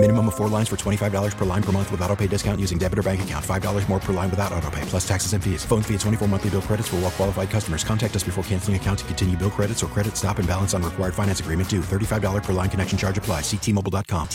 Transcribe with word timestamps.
Minimum 0.00 0.28
of 0.28 0.36
four 0.36 0.48
lines 0.48 0.68
for 0.68 0.76
$25 0.76 1.36
per 1.36 1.44
line 1.44 1.62
per 1.62 1.72
month 1.72 1.90
with 1.90 2.00
auto 2.02 2.14
pay 2.14 2.28
discount 2.28 2.60
using 2.60 2.78
debit 2.78 3.00
or 3.00 3.02
bank 3.02 3.20
account. 3.22 3.44
$5 3.44 3.88
more 3.88 3.98
per 3.98 4.12
line 4.12 4.30
without 4.30 4.52
auto 4.52 4.70
pay, 4.70 4.82
plus 4.82 5.06
taxes 5.06 5.32
and 5.32 5.42
fees. 5.42 5.64
Phone 5.64 5.82
fee 5.82 5.94
at 5.94 6.00
24 6.00 6.28
monthly 6.28 6.50
bill 6.50 6.62
credits 6.62 6.86
for 6.86 6.96
all 6.96 7.02
well 7.02 7.10
qualified 7.10 7.50
customers. 7.50 7.82
Contact 7.82 8.14
us 8.14 8.22
before 8.22 8.44
canceling 8.44 8.76
account 8.76 9.00
to 9.00 9.04
continue 9.06 9.36
bill 9.36 9.50
credits 9.50 9.82
or 9.82 9.88
credit 9.88 10.16
stop 10.16 10.38
and 10.38 10.46
balance 10.46 10.72
on 10.72 10.84
required 10.84 11.14
finance 11.14 11.40
agreement 11.40 11.68
due. 11.68 11.80
$35 11.80 12.44
per 12.44 12.52
line 12.52 12.70
connection 12.70 12.96
charge 12.96 13.18
apply. 13.18 13.40
Ctmobile.com. 13.40 14.28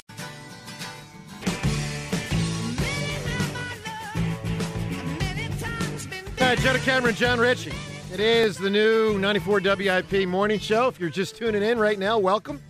All 6.42 6.50
uh, 6.50 6.50
right, 6.50 6.58
Joe 6.58 6.74
DeCamara, 6.74 7.16
Jon 7.16 7.40
Ritchie. 7.40 7.72
It 8.12 8.20
is 8.20 8.58
the 8.58 8.70
new 8.70 9.18
94 9.18 9.62
WIP 9.62 10.28
morning 10.28 10.60
show. 10.60 10.90
If 10.90 11.00
you're 11.00 11.10
just 11.10 11.38
tuning 11.38 11.64
in 11.64 11.80
right 11.80 11.98
now, 11.98 12.20
welcome. 12.20 12.62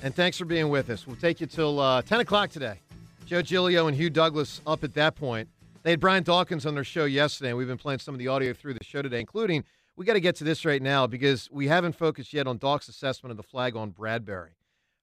And 0.00 0.14
thanks 0.14 0.38
for 0.38 0.44
being 0.44 0.68
with 0.68 0.90
us. 0.90 1.06
We'll 1.06 1.16
take 1.16 1.40
you 1.40 1.46
till 1.46 1.80
uh, 1.80 2.02
10 2.02 2.20
o'clock 2.20 2.50
today. 2.50 2.78
Joe 3.26 3.42
Giglio 3.42 3.88
and 3.88 3.96
Hugh 3.96 4.10
Douglas 4.10 4.60
up 4.64 4.84
at 4.84 4.94
that 4.94 5.16
point. 5.16 5.48
They 5.82 5.90
had 5.90 5.98
Brian 5.98 6.22
Dawkins 6.22 6.66
on 6.66 6.74
their 6.74 6.84
show 6.84 7.04
yesterday, 7.04 7.48
and 7.48 7.58
we've 7.58 7.66
been 7.66 7.78
playing 7.78 7.98
some 7.98 8.14
of 8.14 8.20
the 8.20 8.28
audio 8.28 8.52
through 8.52 8.74
the 8.74 8.84
show 8.84 9.02
today, 9.02 9.18
including 9.18 9.64
we 9.96 10.04
got 10.04 10.12
to 10.12 10.20
get 10.20 10.36
to 10.36 10.44
this 10.44 10.64
right 10.64 10.80
now 10.80 11.08
because 11.08 11.48
we 11.50 11.66
haven't 11.66 11.96
focused 11.96 12.32
yet 12.32 12.46
on 12.46 12.58
Doc's 12.58 12.88
assessment 12.88 13.32
of 13.32 13.36
the 13.36 13.42
flag 13.42 13.74
on 13.74 13.90
Bradberry. 13.90 14.50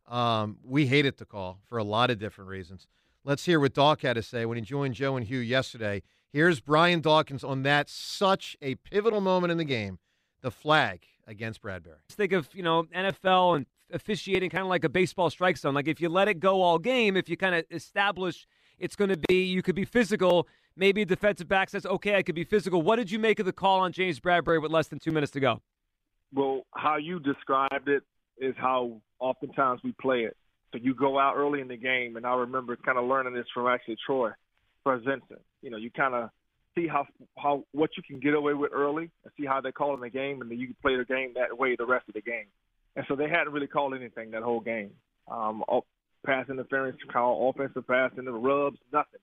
Um, 0.08 0.58
we 0.64 0.86
hated 0.86 1.18
the 1.18 1.26
call 1.26 1.60
for 1.68 1.78
a 1.78 1.84
lot 1.84 2.10
of 2.10 2.18
different 2.18 2.50
reasons. 2.50 2.88
Let's 3.26 3.44
hear 3.44 3.60
what 3.60 3.74
Doc 3.74 4.02
had 4.02 4.14
to 4.14 4.24
say 4.24 4.46
when 4.46 4.58
he 4.58 4.62
joined 4.62 4.96
Joe 4.96 5.18
and 5.18 5.26
Hugh 5.26 5.40
yesterday. 5.40 6.04
Here's 6.32 6.62
Brian 6.62 7.02
Dawkins 7.02 7.44
on 7.44 7.64
that 7.64 7.90
such 7.90 8.56
a 8.62 8.76
pivotal 8.76 9.20
moment 9.20 9.52
in 9.52 9.58
the 9.58 9.66
game, 9.66 10.00
the 10.42 10.52
flag 10.52 11.02
against 11.28 11.62
Bradberry. 11.62 11.98
Think 12.10 12.32
of 12.32 12.48
you 12.54 12.64
know 12.64 12.84
NFL 12.96 13.58
and 13.58 13.66
officiating 13.96 14.50
kind 14.50 14.62
of 14.62 14.68
like 14.68 14.84
a 14.84 14.90
baseball 14.90 15.30
strike 15.30 15.58
zone. 15.58 15.74
Like 15.74 15.88
if 15.88 16.00
you 16.00 16.10
let 16.10 16.28
it 16.28 16.40
go 16.40 16.62
all 16.62 16.78
game, 16.78 17.18
if 17.18 17.30
you 17.30 17.38
kind 17.38 17.56
of 17.56 17.66
establish 17.72 18.46
it's 18.78 18.96
going 18.96 19.10
to 19.10 19.18
be, 19.18 19.44
you 19.44 19.62
could 19.62 19.76
be 19.76 19.86
physical. 19.86 20.48
Maybe 20.76 21.02
a 21.02 21.06
defensive 21.06 21.48
back 21.48 21.70
says, 21.70 21.86
"Okay, 21.86 22.16
I 22.16 22.22
could 22.22 22.36
be 22.36 22.44
physical." 22.44 22.82
What 22.82 22.98
did 22.98 23.10
you 23.10 23.20
make 23.20 23.40
of 23.40 23.46
the 23.46 23.54
call 23.54 23.80
on 23.80 23.94
James 23.94 24.20
Bradberry 24.20 24.62
with 24.62 24.72
less 24.72 24.90
than 24.90 25.00
two 25.00 25.12
minutes 25.12 25.32
to 25.32 25.40
go? 25.40 25.62
Well, 26.34 26.64
how 26.74 26.98
you 26.98 27.20
described 27.20 27.88
it 27.88 28.04
is 28.38 28.54
how 28.58 29.02
oftentimes 29.20 29.80
we 29.84 29.94
play 29.94 30.24
it. 30.24 30.36
So 30.74 30.80
you 30.82 30.94
go 30.94 31.18
out 31.18 31.36
early 31.38 31.62
in 31.62 31.70
the 31.70 31.78
game, 31.78 32.18
and 32.18 32.26
I 32.26 32.36
remember 32.36 32.76
kind 32.76 32.98
of 32.98 33.06
learning 33.06 33.34
this 33.34 33.46
from 33.54 33.68
actually 33.68 33.96
Troy 34.06 34.32
Vincent. 34.86 35.42
You 35.62 35.70
know, 35.70 35.78
you 35.78 35.90
kind 35.90 36.14
of 36.14 36.30
see 36.78 36.88
how 36.88 37.08
how 37.38 37.64
what 37.72 37.92
you 37.96 38.04
can 38.04 38.20
get 38.20 38.34
away 38.34 38.54
with 38.54 38.72
early, 38.74 39.10
and 39.24 39.34
see 39.40 39.46
how 39.46 39.62
they 39.62 39.72
call 39.72 39.94
in 39.94 40.02
the 40.02 40.10
game, 40.10 40.42
and 40.42 40.52
then 40.52 40.60
you 40.60 40.68
can 40.68 40.76
play 40.82 40.98
the 40.98 41.06
game 41.06 41.32
that 41.36 41.58
way 41.58 41.78
the 41.78 41.86
rest 41.86 42.10
of 42.10 42.14
the 42.14 42.22
game. 42.22 42.48
And 42.96 43.06
so 43.08 43.16
they 43.16 43.30
hadn't 43.30 43.52
really 43.52 43.68
called 43.68 43.94
anything 43.94 44.32
that 44.32 44.44
whole 44.44 44.62
game. 44.62 44.92
Um, 45.30 45.64
pass 46.26 46.50
interference, 46.50 46.98
call 47.12 47.50
offensive 47.50 47.88
pass 47.88 48.12
in 48.18 48.26
the 48.26 48.32
rubs, 48.32 48.78
nothing. 48.92 49.20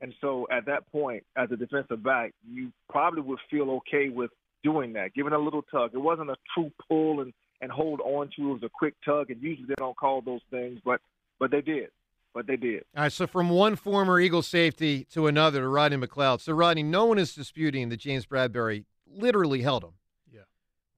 And 0.00 0.12
so 0.20 0.46
at 0.50 0.66
that 0.66 0.90
point, 0.90 1.24
as 1.36 1.50
a 1.52 1.56
defensive 1.56 2.02
back, 2.02 2.34
you 2.48 2.72
probably 2.90 3.22
would 3.22 3.38
feel 3.50 3.70
okay 3.70 4.08
with 4.08 4.30
doing 4.64 4.92
that, 4.94 5.14
giving 5.14 5.32
a 5.32 5.38
little 5.38 5.62
tug. 5.62 5.92
It 5.94 5.98
wasn't 5.98 6.30
a 6.30 6.36
true 6.54 6.72
pull 6.88 7.20
and, 7.20 7.32
and 7.60 7.70
hold 7.70 8.00
on 8.00 8.28
to. 8.36 8.50
It 8.50 8.52
was 8.52 8.62
a 8.64 8.68
quick 8.68 8.94
tug, 9.04 9.30
and 9.30 9.40
usually 9.40 9.66
they 9.68 9.74
don't 9.78 9.96
call 9.96 10.20
those 10.20 10.40
things, 10.50 10.80
but 10.84 11.00
but 11.38 11.50
they 11.50 11.60
did. 11.60 11.88
But 12.34 12.46
they 12.46 12.56
did. 12.56 12.84
All 12.96 13.02
right, 13.02 13.12
so 13.12 13.26
from 13.26 13.50
one 13.50 13.76
former 13.76 14.18
Eagle 14.18 14.42
safety 14.42 15.04
to 15.12 15.26
another 15.26 15.60
to 15.60 15.68
Rodney 15.68 15.98
McLeod. 15.98 16.40
So, 16.40 16.52
Rodney, 16.52 16.82
no 16.82 17.04
one 17.04 17.18
is 17.18 17.34
disputing 17.34 17.90
that 17.90 17.98
James 17.98 18.26
Bradberry 18.26 18.84
literally 19.06 19.60
held 19.60 19.84
him. 19.84 19.92
Yeah. 20.32 20.40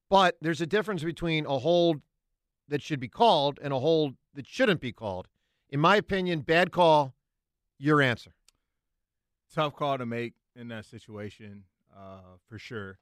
But 0.09 0.37
there's 0.41 0.61
a 0.61 0.67
difference 0.67 1.03
between 1.03 1.45
a 1.45 1.59
hold 1.59 2.03
that 2.69 2.83
should 2.83 3.01
be 3.01 3.09
called 3.09 3.59
and 3.63 3.73
a 3.73 3.79
hold 3.79 4.15
that 4.35 4.47
shouldn't 4.47 4.81
be 4.81 4.93
called. 4.93 5.29
In 5.71 5.81
my 5.81 5.97
opinion, 5.97 6.41
bad 6.41 6.71
call, 6.71 7.15
your 7.79 8.01
answer. 8.01 8.35
Tough 9.55 9.75
call 9.75 9.99
to 9.99 10.07
make 10.07 10.35
in 10.57 10.69
that 10.69 10.85
situation, 10.85 11.65
uh, 11.97 12.39
for 12.49 12.59
sure. 12.59 12.99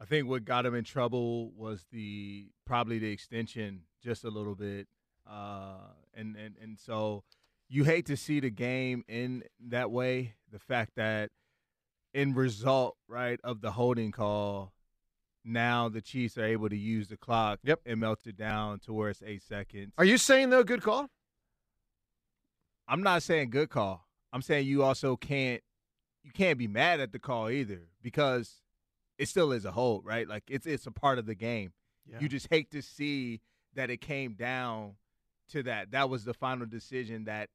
I 0.00 0.04
think 0.04 0.28
what 0.28 0.44
got 0.44 0.66
him 0.66 0.74
in 0.74 0.84
trouble 0.84 1.50
was 1.56 1.86
the 1.90 2.48
probably 2.66 2.98
the 2.98 3.10
extension 3.10 3.82
just 4.02 4.24
a 4.24 4.28
little 4.28 4.54
bit, 4.54 4.88
uh, 5.28 5.92
and 6.14 6.36
and 6.36 6.54
and 6.60 6.78
so 6.78 7.24
you 7.68 7.84
hate 7.84 8.06
to 8.06 8.16
see 8.16 8.40
the 8.40 8.50
game 8.50 9.04
in 9.08 9.42
that 9.68 9.90
way. 9.90 10.34
The 10.52 10.58
fact 10.58 10.92
that 10.96 11.30
in 12.12 12.34
result 12.34 12.96
right 13.08 13.40
of 13.42 13.60
the 13.60 13.72
holding 13.72 14.12
call, 14.12 14.72
now 15.46 15.88
the 15.88 16.00
Chiefs 16.00 16.36
are 16.36 16.44
able 16.44 16.68
to 16.68 16.76
use 16.76 17.08
the 17.08 17.16
clock 17.16 17.60
yep. 17.62 17.80
and 17.86 18.00
melt 18.00 18.20
it 18.26 18.36
down 18.36 18.80
to 18.80 18.92
where 18.92 19.10
it's 19.10 19.22
eight 19.24 19.42
seconds. 19.42 19.92
Are 19.96 20.04
you 20.04 20.18
saying 20.18 20.50
though 20.50 20.64
good 20.64 20.82
call? 20.82 21.08
I'm 22.88 23.02
not 23.02 23.22
saying 23.22 23.50
good 23.50 23.70
call. 23.70 24.06
I'm 24.32 24.42
saying 24.42 24.66
you 24.66 24.82
also 24.82 25.16
can't 25.16 25.62
you 26.22 26.32
can't 26.32 26.58
be 26.58 26.66
mad 26.66 27.00
at 27.00 27.12
the 27.12 27.18
call 27.18 27.48
either 27.48 27.82
because 28.02 28.60
it 29.18 29.28
still 29.28 29.52
is 29.52 29.64
a 29.64 29.72
hold, 29.72 30.04
right? 30.04 30.28
Like 30.28 30.44
it's 30.48 30.66
it's 30.66 30.86
a 30.86 30.90
part 30.90 31.18
of 31.18 31.26
the 31.26 31.34
game. 31.34 31.72
Yeah. 32.06 32.18
You 32.20 32.28
just 32.28 32.48
hate 32.50 32.70
to 32.72 32.82
see 32.82 33.40
that 33.74 33.90
it 33.90 34.00
came 34.00 34.34
down 34.34 34.94
to 35.50 35.62
that. 35.64 35.92
That 35.92 36.10
was 36.10 36.24
the 36.24 36.34
final 36.34 36.66
decision 36.66 37.24
that 37.24 37.48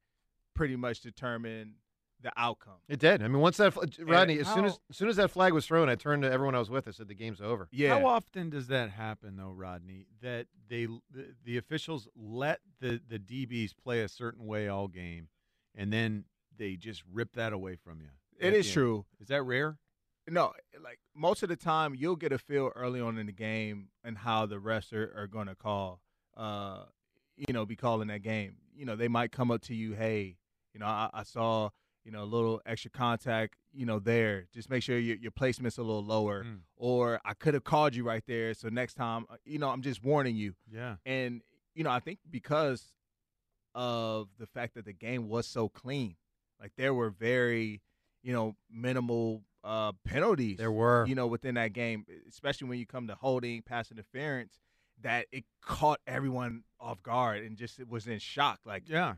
pretty 0.56 0.76
much 0.76 1.02
determined 1.02 1.74
the 2.22 2.32
outcome. 2.38 2.76
It 2.88 3.00
did. 3.00 3.22
I 3.22 3.28
mean, 3.28 3.42
once 3.42 3.58
that 3.58 3.76
Rodney, 4.00 4.40
as 4.40 4.48
how, 4.48 4.56
soon 4.56 4.66
as 4.66 4.80
as 4.90 4.98
soon 4.98 5.10
as 5.10 5.16
that 5.18 5.32
flag 5.32 5.54
was 5.54 5.66
thrown, 5.66 5.90
I 5.90 5.96
turned 5.96 6.24
to 6.24 6.32
everyone 6.32 6.56
I 6.56 6.60
was 6.60 6.70
with. 6.70 6.88
I 6.88 6.92
said, 6.92 7.08
"The 7.08 7.16
game's 7.16 7.42
over." 7.42 7.68
Yeah. 7.72 8.00
How 8.00 8.06
often 8.06 8.50
does 8.50 8.68
that 8.68 8.90
happen, 8.90 9.38
though, 9.38 9.52
Rodney? 9.52 10.08
That 10.22 10.48
they 10.70 10.86
the, 10.86 11.36
the 11.44 11.58
officials 11.58 12.08
let 12.16 12.60
the 12.80 13.02
the 13.08 13.20
DBs 13.20 13.72
play 13.76 14.02
a 14.02 14.08
certain 14.08 14.46
way 14.46 14.68
all 14.68 14.88
game, 14.88 15.28
and 15.76 15.92
then 15.92 16.26
they 16.58 16.76
just 16.76 17.04
rip 17.12 17.34
that 17.34 17.54
away 17.54 17.76
from 17.76 18.02
you. 18.02 18.10
It 18.40 18.54
is 18.54 18.72
true. 18.72 19.06
Is 19.20 19.28
that 19.28 19.44
rare? 19.44 19.78
No, 20.30 20.54
like 20.84 21.00
most 21.16 21.44
of 21.44 21.50
the 21.50 21.56
time, 21.56 21.96
you'll 21.96 22.16
get 22.16 22.32
a 22.32 22.38
feel 22.38 22.72
early 22.76 23.02
on 23.02 23.18
in 23.18 23.26
the 23.26 23.32
game 23.32 23.90
and 24.04 24.18
how 24.18 24.46
the 24.46 24.58
refs 24.58 24.94
are, 24.94 25.14
are 25.18 25.28
going 25.28 25.48
to 25.48 25.56
call. 25.56 26.02
Uh, 26.38 26.84
you 27.36 27.54
know, 27.54 27.66
be 27.66 27.76
calling 27.76 28.08
that 28.08 28.22
game. 28.22 28.56
You 28.76 28.86
know, 28.86 28.96
they 28.96 29.08
might 29.08 29.32
come 29.32 29.52
up 29.52 29.62
to 29.64 29.76
you, 29.76 29.94
hey, 29.94 30.38
you 30.74 30.80
know, 30.80 30.86
I, 30.86 31.10
I 31.14 31.24
saw 31.24 31.70
you 32.04 32.12
know, 32.12 32.24
a 32.24 32.26
little 32.26 32.62
extra 32.66 32.92
contact, 32.92 33.56
you 33.74 33.86
know, 33.86 34.00
there. 34.00 34.46
Just 34.54 34.70
make 34.70 34.84
sure 34.84 34.98
your, 34.98 35.18
your 35.18 35.32
placement's 35.32 35.78
a 35.78 35.84
little 35.84 36.04
lower. 36.04 36.44
Mm. 36.44 36.60
Or 36.76 37.20
I 37.24 37.34
could 37.34 37.54
have 37.54 37.64
called 37.64 37.96
you 37.96 38.04
right 38.04 38.24
there. 38.28 38.54
So 38.54 38.70
next 38.70 38.96
time, 38.96 39.26
uh, 39.30 39.36
you 39.46 39.60
know, 39.60 39.70
I'm 39.70 39.82
just 39.82 40.04
warning 40.04 40.36
you. 40.36 40.54
Yeah. 40.72 40.96
And, 41.06 41.42
you 41.76 41.84
know, 41.84 41.92
I 41.92 42.00
think 42.00 42.20
because 42.30 42.94
of 43.76 44.30
the 44.40 44.48
fact 44.48 44.76
that 44.76 44.86
the 44.86 44.94
game 44.94 45.30
was 45.30 45.48
so 45.48 45.70
clean, 45.70 46.16
like 46.60 46.72
there 46.78 46.94
were 46.94 47.10
very, 47.10 47.82
you 48.24 48.34
know, 48.34 48.56
minimal 48.72 49.44
uh, 49.64 49.92
penalties. 50.04 50.58
There 50.58 50.72
were. 50.72 51.06
You 51.08 51.16
know, 51.16 51.28
within 51.28 51.56
that 51.56 51.74
game, 51.74 52.06
especially 52.28 52.68
when 52.68 52.80
you 52.80 52.86
come 52.86 53.08
to 53.08 53.16
holding, 53.16 53.62
pass 53.62 53.92
interference, 53.92 54.60
that 55.02 55.28
it 55.32 55.46
caught 55.64 56.00
everyone 56.06 56.64
off 56.80 57.02
guard 57.04 57.44
and 57.44 57.58
just 57.58 57.80
it 57.80 57.88
was 57.88 58.08
in 58.08 58.20
shock. 58.20 58.60
Like, 58.66 58.84
yeah 58.88 59.16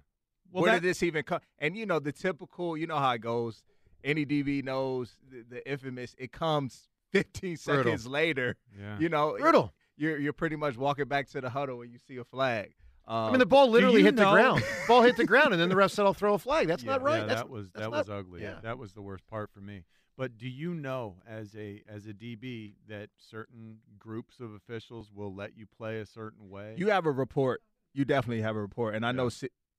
well, 0.53 0.63
where 0.63 0.73
that, 0.73 0.81
did 0.81 0.89
this 0.89 1.03
even 1.03 1.23
come? 1.23 1.41
And 1.59 1.75
you 1.75 1.85
know 1.85 1.99
the 1.99 2.11
typical, 2.11 2.77
you 2.77 2.87
know 2.87 2.97
how 2.97 3.11
it 3.11 3.21
goes. 3.21 3.63
Any 4.03 4.25
DB 4.25 4.63
knows 4.63 5.15
the, 5.29 5.43
the 5.49 5.69
infamous. 5.69 6.15
It 6.17 6.31
comes 6.31 6.89
15 7.11 7.57
Brutal. 7.65 7.83
seconds 7.83 8.07
later. 8.07 8.55
Yeah. 8.77 8.97
You 8.99 9.09
know, 9.09 9.37
brutal. 9.39 9.73
You're 9.95 10.17
you're 10.17 10.33
pretty 10.33 10.55
much 10.55 10.77
walking 10.77 11.05
back 11.05 11.29
to 11.29 11.41
the 11.41 11.49
huddle 11.49 11.77
when 11.79 11.91
you 11.91 11.99
see 11.99 12.17
a 12.17 12.23
flag. 12.23 12.73
Um, 13.05 13.17
I 13.17 13.29
mean, 13.31 13.39
the 13.39 13.45
ball 13.45 13.69
literally 13.69 14.01
hit 14.01 14.15
know? 14.15 14.25
the 14.25 14.31
ground. 14.31 14.63
ball 14.87 15.01
hit 15.01 15.17
the 15.17 15.25
ground, 15.25 15.53
and 15.53 15.61
then 15.61 15.69
the 15.69 15.75
ref 15.75 15.91
said, 15.91 16.05
"I'll 16.05 16.13
throw 16.13 16.33
a 16.33 16.39
flag." 16.39 16.67
That's 16.67 16.83
yeah, 16.83 16.91
not 16.91 17.01
right. 17.01 17.19
Yeah, 17.19 17.25
that's, 17.25 17.41
that 17.41 17.49
was 17.49 17.69
that 17.75 17.91
was 17.91 18.09
ugly. 18.09 18.41
Yeah. 18.41 18.55
That 18.63 18.77
was 18.77 18.93
the 18.93 19.01
worst 19.01 19.27
part 19.27 19.51
for 19.51 19.59
me. 19.59 19.83
But 20.17 20.37
do 20.37 20.47
you 20.47 20.73
know, 20.73 21.17
as 21.27 21.55
a 21.55 21.81
as 21.87 22.05
a 22.07 22.13
DB, 22.13 22.75
that 22.87 23.09
certain 23.17 23.79
groups 23.99 24.39
of 24.39 24.53
officials 24.53 25.11
will 25.13 25.33
let 25.33 25.57
you 25.57 25.65
play 25.65 25.99
a 25.99 26.05
certain 26.05 26.49
way? 26.49 26.75
You 26.77 26.89
have 26.89 27.05
a 27.05 27.11
report. 27.11 27.61
You 27.93 28.05
definitely 28.05 28.41
have 28.41 28.55
a 28.55 28.61
report, 28.61 28.95
and 28.95 29.05
I 29.05 29.09
Yeah. 29.09 29.13
know 29.13 29.29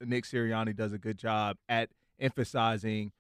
Nick 0.06 0.24
Sirianni 0.24 0.74
does 0.74 0.92
a 0.92 0.98
good 0.98 1.18
job 1.18 1.56
at 1.68 1.90
emphasizing 2.18 3.12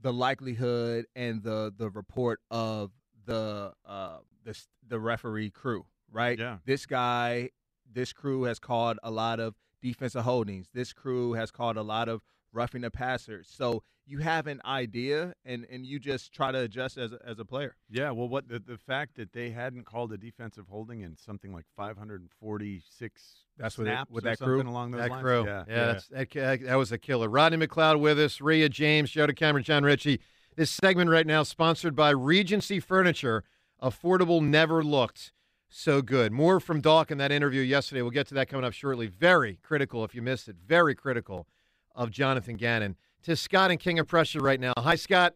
the 0.00 0.12
likelihood 0.12 1.06
and 1.14 1.42
the 1.42 1.72
the 1.76 1.90
report 1.90 2.40
of 2.50 2.90
the 3.26 3.72
uh 3.86 4.18
the 4.44 4.58
the 4.86 5.00
referee 5.00 5.50
crew, 5.50 5.86
right? 6.10 6.38
Yeah. 6.38 6.58
This 6.64 6.86
guy, 6.86 7.50
this 7.90 8.12
crew 8.12 8.44
has 8.44 8.58
called 8.58 8.98
a 9.02 9.10
lot 9.10 9.40
of 9.40 9.54
defensive 9.80 10.24
holdings. 10.24 10.68
This 10.74 10.92
crew 10.92 11.32
has 11.34 11.50
called 11.50 11.76
a 11.76 11.82
lot 11.82 12.08
of 12.08 12.22
roughing 12.54 12.80
the 12.82 12.90
passer. 12.90 13.42
So 13.44 13.82
you 14.06 14.18
have 14.18 14.46
an 14.46 14.60
idea, 14.64 15.34
and, 15.44 15.66
and 15.70 15.84
you 15.84 15.98
just 15.98 16.32
try 16.32 16.52
to 16.52 16.60
adjust 16.60 16.96
as 16.98 17.12
a, 17.12 17.18
as 17.26 17.38
a 17.38 17.44
player. 17.44 17.74
Yeah, 17.90 18.10
well, 18.10 18.28
what 18.28 18.48
the, 18.48 18.58
the 18.58 18.76
fact 18.78 19.16
that 19.16 19.32
they 19.32 19.50
hadn't 19.50 19.84
called 19.86 20.12
a 20.12 20.18
defensive 20.18 20.66
holding 20.68 21.00
in 21.00 21.16
something 21.16 21.52
like 21.52 21.64
546 21.76 23.22
That's 23.58 23.78
what 23.78 23.86
it- 23.86 23.90
snaps 23.90 24.10
with 24.10 24.24
that 24.24 24.38
crew? 24.38 24.60
along 24.62 24.90
those 24.92 25.00
That 25.02 25.10
lines. 25.10 25.22
crew. 25.22 25.44
Yeah, 25.46 25.64
Yeah, 25.68 25.86
That's, 25.86 26.08
that, 26.08 26.60
that 26.64 26.74
was 26.76 26.92
a 26.92 26.98
killer. 26.98 27.28
Rodney 27.28 27.66
McLeod 27.66 28.00
with 28.00 28.18
us, 28.20 28.40
Rhea 28.40 28.68
James, 28.68 29.10
Joe 29.10 29.26
DeCamara, 29.26 29.62
Jon 29.62 29.84
Ritchie. 29.84 30.20
This 30.56 30.70
segment 30.70 31.10
right 31.10 31.26
now 31.26 31.42
sponsored 31.42 31.96
by 31.96 32.10
Regency 32.10 32.80
Furniture. 32.80 33.42
Affordable 33.82 34.40
never 34.42 34.84
looked 34.84 35.32
so 35.68 36.00
good. 36.00 36.30
More 36.30 36.60
from 36.60 36.80
Doc 36.80 37.10
in 37.10 37.18
that 37.18 37.32
interview 37.32 37.60
yesterday. 37.62 38.02
We'll 38.02 38.12
get 38.12 38.28
to 38.28 38.34
that 38.34 38.48
coming 38.48 38.64
up 38.64 38.72
shortly. 38.72 39.06
Very 39.08 39.58
critical, 39.62 40.04
if 40.04 40.14
you 40.14 40.22
missed 40.22 40.46
it, 40.48 40.56
very 40.64 40.94
critical 40.94 41.46
of 41.94 42.10
Jonathan 42.10 42.56
Gannon. 42.56 42.96
To 43.24 43.36
Scott 43.36 43.70
and 43.70 43.80
King 43.80 43.98
of 43.98 44.06
Prussia 44.06 44.40
right 44.40 44.60
now. 44.60 44.72
Hi, 44.76 44.96
Scott. 44.96 45.34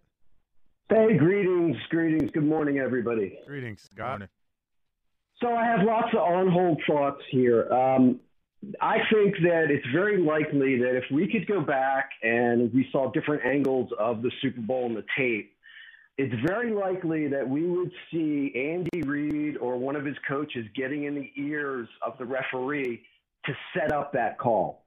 Hey, 0.91 1.17
greetings, 1.17 1.77
greetings. 1.91 2.31
Good 2.33 2.45
morning, 2.45 2.79
everybody. 2.79 3.39
Greetings, 3.47 3.89
Scott. 3.91 4.23
So 5.41 5.55
I 5.55 5.65
have 5.65 5.87
lots 5.87 6.09
of 6.13 6.21
on-hold 6.21 6.81
thoughts 6.87 7.23
here. 7.31 7.71
Um, 7.73 8.21
I 8.81 8.97
think 9.13 9.37
that 9.45 9.67
it's 9.71 9.87
very 9.93 10.21
likely 10.21 10.79
that 10.79 10.97
if 10.97 11.05
we 11.13 11.31
could 11.31 11.47
go 11.47 11.61
back 11.61 12.11
and 12.23 12.73
we 12.75 12.89
saw 12.91 13.11
different 13.13 13.45
angles 13.45 13.91
of 13.99 14.23
the 14.23 14.31
Super 14.43 14.61
Bowl 14.61 14.87
and 14.87 14.97
the 14.97 15.05
tape, 15.17 15.53
it's 16.17 16.35
very 16.45 16.73
likely 16.73 17.29
that 17.29 17.49
we 17.49 17.65
would 17.65 17.93
see 18.11 18.53
Andy 18.57 19.03
Reid 19.07 19.57
or 19.59 19.77
one 19.77 19.95
of 19.95 20.05
his 20.05 20.17
coaches 20.27 20.67
getting 20.75 21.05
in 21.05 21.15
the 21.15 21.31
ears 21.37 21.89
of 22.05 22.19
the 22.19 22.25
referee 22.25 23.03
to 23.47 23.53
set 23.73 23.93
up 23.93 24.13
that 24.15 24.39
call. 24.39 24.85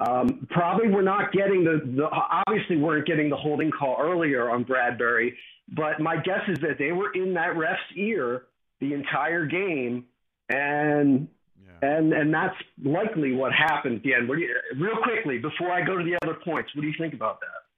Um, 0.00 0.46
probably 0.50 0.88
we're 0.88 1.02
not 1.02 1.30
getting 1.32 1.62
the, 1.62 1.80
the 1.84 2.08
obviously 2.46 2.78
weren't 2.78 3.06
getting 3.06 3.28
the 3.28 3.36
holding 3.36 3.70
call 3.70 3.96
earlier 4.00 4.48
on 4.48 4.64
Bradberry, 4.64 5.34
but 5.76 6.00
my 6.00 6.16
guess 6.16 6.40
is 6.48 6.58
that 6.60 6.78
they 6.78 6.92
were 6.92 7.12
in 7.12 7.34
that 7.34 7.56
ref's 7.56 7.80
ear 7.96 8.44
the 8.80 8.94
entire 8.94 9.44
game, 9.44 10.06
and 10.48 11.28
yeah. 11.62 11.88
and 11.88 12.14
and 12.14 12.32
that's 12.32 12.56
likely 12.82 13.34
what 13.34 13.52
happened 13.52 13.96
at 13.96 14.02
the 14.02 14.14
end. 14.14 14.26
What 14.26 14.36
do 14.36 14.40
you, 14.40 14.56
real 14.78 14.96
quickly 15.02 15.38
before 15.38 15.70
I 15.70 15.84
go 15.84 15.98
to 15.98 16.04
the 16.04 16.16
other 16.22 16.38
points, 16.42 16.74
what 16.74 16.80
do 16.80 16.88
you 16.88 16.94
think 16.98 17.12
about 17.12 17.40
that? 17.40 17.69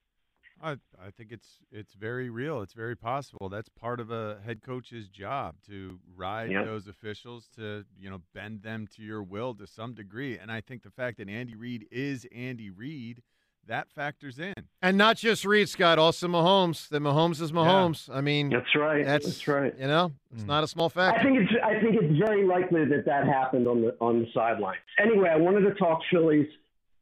I, 0.63 0.73
I 1.05 1.11
think 1.17 1.33
it's 1.33 1.59
it's 1.71 1.95
very 1.95 2.31
real. 2.31 2.63
It's 2.63 2.75
very 2.75 2.97
possible. 2.97 3.49
That's 3.49 3.69
part 3.69 3.99
of 3.99 4.11
a 4.11 4.39
head 4.45 4.63
coach's 4.63 5.09
job 5.09 5.57
to 5.67 5.99
ride 6.17 6.51
Yep. 6.51 6.67
those 6.67 6.87
officials 6.87 7.49
to 7.57 7.85
you 7.99 8.09
know 8.09 8.21
bend 8.35 8.63
them 8.63 8.87
to 8.97 9.03
your 9.03 9.23
will 9.23 9.55
to 9.55 9.67
some 9.67 9.95
degree. 9.95 10.39
And 10.39 10.53
I 10.53 10.61
think 10.61 10.83
the 10.83 10.91
fact 10.91 11.19
that 11.19 11.29
Andy 11.29 11.55
Reid 11.55 11.87
is 11.91 12.27
Andy 12.33 12.71
Reid 12.71 13.23
that 13.69 13.89
factors 13.91 14.39
in. 14.39 14.55
And 14.81 14.99
not 14.99 15.17
just 15.17 15.45
Reid, 15.45 15.69
Scott, 15.69 15.99
also 15.99 16.27
Mahomes. 16.27 16.89
That 16.89 17.01
Mahomes 17.03 17.41
is 17.41 17.53
Mahomes. 17.53 18.09
I 18.13 18.21
mean, 18.21 18.51
That's 18.51 18.75
right. 18.77 19.05
That's, 19.05 19.27
That's 19.27 19.49
right. 19.49 19.73
You 19.79 19.87
know, 19.87 20.13
it's 20.33 20.43
hmm. 20.43 20.49
not 20.49 20.65
a 20.65 20.67
small 20.69 20.89
factor. 20.89 21.21
I 21.21 21.23
think 21.23 21.39
it's 21.39 21.53
I 21.63 21.81
think 21.81 21.97
it's 22.01 22.19
very 22.19 22.45
likely 22.47 22.85
that 22.87 23.05
that 23.07 23.27
happened 23.27 23.69
on 23.69 23.83
the 23.83 23.97
on 24.01 24.21
the 24.21 24.27
sideline. 24.35 24.79
Anyway, 24.99 25.29
I 25.29 25.37
wanted 25.37 25.61
to 25.69 25.75
talk 25.75 26.01
Phillies. 26.11 26.49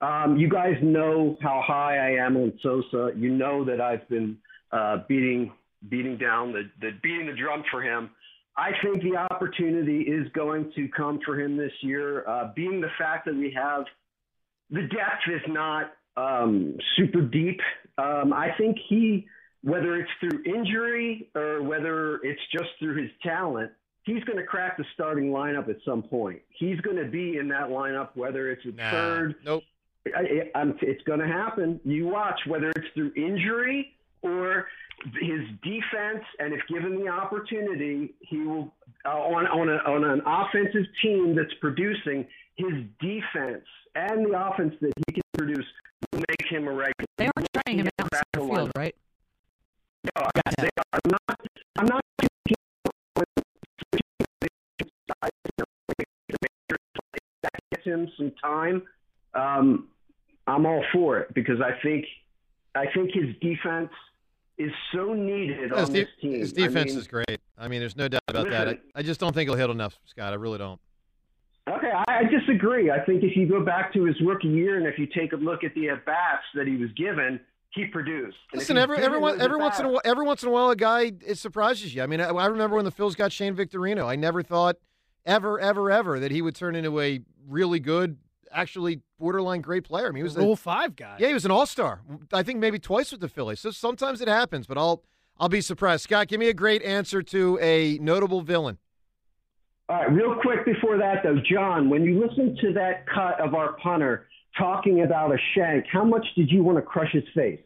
Um, 0.00 0.37
you 0.38 0.49
guys 0.49 0.76
know 0.82 1.37
how 1.43 1.62
high 1.64 1.99
I 1.99 2.25
am 2.25 2.37
on 2.37 2.52
Sosa. 2.62 3.11
You 3.17 3.31
know 3.31 3.64
that 3.64 3.81
I've 3.81 4.08
been 4.08 4.38
uh, 4.73 4.99
beating 5.08 5.52
beating 5.88 6.19
down 6.19 6.52
the, 6.52 6.70
the 6.81 6.91
beating 7.02 7.26
the 7.26 7.35
drum 7.35 7.62
for 7.70 7.82
him. 7.82 8.11
I 8.56 8.73
think 8.82 9.02
the 9.02 9.17
opportunity 9.17 10.00
is 10.02 10.26
going 10.32 10.73
to 10.76 10.88
come 10.88 11.20
for 11.25 11.41
him 11.41 11.56
this 11.56 11.73
year. 11.81 12.26
Uh, 12.29 12.52
being 12.55 12.81
the 12.81 12.91
fact 12.99 13.26
that 13.26 13.35
we 13.35 13.52
have 13.56 13.85
the 14.70 14.82
depth 14.82 15.23
is 15.29 15.41
not 15.49 15.93
um, 16.17 16.76
super 16.97 17.23
deep. 17.23 17.61
Um, 17.99 18.32
I 18.32 18.49
think 18.58 18.76
he, 18.88 19.26
whether 19.62 19.97
it's 19.97 20.11
through 20.20 20.43
injury 20.44 21.29
or 21.35 21.62
whether 21.62 22.17
it's 22.23 22.41
just 22.52 22.69
through 22.79 23.00
his 23.00 23.11
talent, 23.23 23.70
he's 24.05 24.23
going 24.25 24.38
to 24.38 24.44
crack 24.44 24.76
the 24.76 24.85
starting 24.94 25.31
lineup 25.31 25.69
at 25.69 25.76
some 25.85 26.02
point. 26.02 26.41
He's 26.50 26.81
going 26.81 26.97
to 26.97 27.06
be 27.11 27.37
in 27.38 27.49
that 27.49 27.69
lineup, 27.69 28.11
whether 28.14 28.50
it's 28.50 28.64
a 28.64 28.73
Nah, 28.73 28.91
third. 28.91 29.35
Nope. 29.44 29.62
I, 30.06 30.50
I, 30.55 30.64
it's 30.81 31.02
going 31.05 31.20
to 31.20 31.26
happen. 31.26 31.81
You 31.85 32.08
watch, 32.08 32.41
whether 32.47 32.70
it's 32.70 32.87
through 32.94 33.12
injury 33.17 33.94
or 34.23 34.67
his 35.20 35.41
defense, 35.62 36.25
and 36.38 36.52
if 36.52 36.61
given 36.69 36.99
the 37.02 37.08
opportunity, 37.08 38.14
he 38.20 38.38
will 38.38 38.73
uh, 39.05 39.11
on 39.11 39.47
on, 39.47 39.69
a, 39.69 39.76
on 39.91 40.05
an 40.05 40.23
offensive 40.26 40.87
team 41.02 41.35
that's 41.35 41.52
producing 41.61 42.26
his 42.56 42.73
defense 43.00 43.64
and 43.94 44.26
the 44.26 44.38
offense 44.38 44.75
that 44.81 44.93
he 45.06 45.14
can 45.14 45.23
produce 45.37 45.64
will 46.12 46.20
make 46.29 46.50
him 46.50 46.67
a 46.69 46.73
regular. 46.73 47.06
They 47.17 47.26
are 47.26 47.44
trying 47.64 47.79
him 47.79 47.88
out 47.99 48.08
center 48.12 48.55
field, 48.55 48.73
right? 48.76 48.94
No, 50.17 50.26
they 50.58 50.69
are. 50.76 51.00
I'm 51.05 51.11
not. 51.29 51.41
I'm 51.79 51.87
not. 51.87 52.00
That 57.43 57.58
gets 57.73 57.85
him 57.87 58.06
some 58.19 58.32
time. 58.43 58.82
Um, 59.34 59.88
I'm 60.46 60.66
all 60.66 60.84
for 60.92 61.18
it 61.18 61.32
because 61.34 61.60
I 61.60 61.80
think 61.82 62.06
I 62.74 62.86
think 62.92 63.10
his 63.12 63.34
defense 63.40 63.90
is 64.58 64.70
so 64.92 65.14
needed 65.14 65.70
His, 65.70 65.72
on 65.72 65.86
de- 65.86 65.92
this 65.92 66.08
team. 66.20 66.38
his 66.38 66.52
defense 66.52 66.90
I 66.90 66.94
mean, 66.94 66.98
is 66.98 67.08
great. 67.08 67.40
I 67.56 67.68
mean, 67.68 67.80
there's 67.80 67.96
no 67.96 68.08
doubt 68.08 68.22
about 68.28 68.50
that. 68.50 68.68
I, 68.68 68.78
I 68.96 69.02
just 69.02 69.18
don't 69.18 69.34
think 69.34 69.48
he'll 69.48 69.58
hit 69.58 69.70
enough, 69.70 69.98
Scott. 70.04 70.32
I 70.32 70.36
really 70.36 70.58
don't. 70.58 70.80
Okay, 71.68 71.90
I, 71.90 72.04
I 72.08 72.22
disagree. 72.24 72.90
I 72.90 73.00
think 73.04 73.22
if 73.22 73.36
you 73.36 73.46
go 73.48 73.64
back 73.64 73.92
to 73.94 74.04
his 74.04 74.16
rookie 74.20 74.48
year 74.48 74.76
and 74.76 74.86
if 74.86 74.98
you 74.98 75.06
take 75.06 75.32
a 75.32 75.36
look 75.36 75.62
at 75.64 75.74
the 75.74 75.88
at 75.90 76.04
bats 76.04 76.42
that 76.54 76.66
he 76.66 76.76
was 76.76 76.90
given, 76.96 77.40
he 77.72 77.86
produced. 77.86 78.36
And 78.52 78.58
Listen, 78.58 78.76
every, 78.76 78.98
everyone, 78.98 79.40
every 79.40 79.58
once 79.58 79.78
in 79.78 79.86
a 79.86 79.90
while, 79.90 80.00
every 80.04 80.26
once 80.26 80.42
in 80.42 80.48
a 80.48 80.52
while, 80.52 80.70
a 80.70 80.76
guy 80.76 81.12
it 81.24 81.38
surprises 81.38 81.94
you. 81.94 82.02
I 82.02 82.06
mean, 82.06 82.20
I, 82.20 82.28
I 82.28 82.46
remember 82.46 82.76
when 82.76 82.84
the 82.84 82.92
Phils 82.92 83.16
got 83.16 83.32
Shane 83.32 83.54
Victorino. 83.54 84.06
I 84.08 84.16
never 84.16 84.42
thought, 84.42 84.76
ever, 85.24 85.60
ever, 85.60 85.90
ever, 85.90 86.18
that 86.18 86.30
he 86.30 86.42
would 86.42 86.54
turn 86.54 86.74
into 86.74 87.00
a 87.00 87.20
really 87.46 87.78
good, 87.78 88.16
actually 88.52 89.00
borderline 89.19 89.61
great 89.61 89.85
player. 89.85 90.06
I 90.06 90.11
mean, 90.11 90.17
he 90.17 90.23
was 90.23 90.37
Rule 90.37 90.52
a, 90.52 90.56
five 90.56 90.97
guy. 90.97 91.17
Yeah, 91.19 91.29
he 91.29 91.35
was 91.35 91.44
an 91.44 91.50
all 91.50 91.67
star. 91.67 92.02
I 92.32 92.43
think 92.43 92.58
maybe 92.58 92.79
twice 92.79 93.12
with 93.12 93.20
the 93.20 93.29
Phillies. 93.29 93.61
So 93.61 93.70
sometimes 93.70 94.20
it 94.20 94.29
happens, 94.29 94.67
but 94.67 94.79
I'll 94.79 95.02
I'll 95.38 95.49
be 95.49 95.61
surprised. 95.61 96.02
Scott, 96.05 96.29
give 96.29 96.41
me 96.41 96.49
a 96.49 96.55
great 96.55 96.82
answer 96.82 97.23
to 97.23 97.58
a 97.61 97.99
notable 97.99 98.43
villain. 98.43 98.79
All 99.88 99.97
right, 99.97 100.12
real 100.12 100.37
quick 100.41 100.64
before 100.64 100.99
that 100.99 101.23
though, 101.25 101.38
John, 101.50 101.91
when 101.91 102.05
you 102.05 102.20
listen 102.25 102.56
to 102.61 102.73
that 102.75 103.06
cut 103.06 103.41
of 103.41 103.55
our 103.55 103.73
punter 103.82 104.29
talking 104.56 105.02
about 105.02 105.32
a 105.32 105.38
shank, 105.55 105.87
how 105.91 106.05
much 106.05 106.26
did 106.37 106.50
you 106.50 106.62
want 106.62 106.79
to 106.79 106.82
crush 106.82 107.12
his 107.12 107.25
face? 107.35 107.61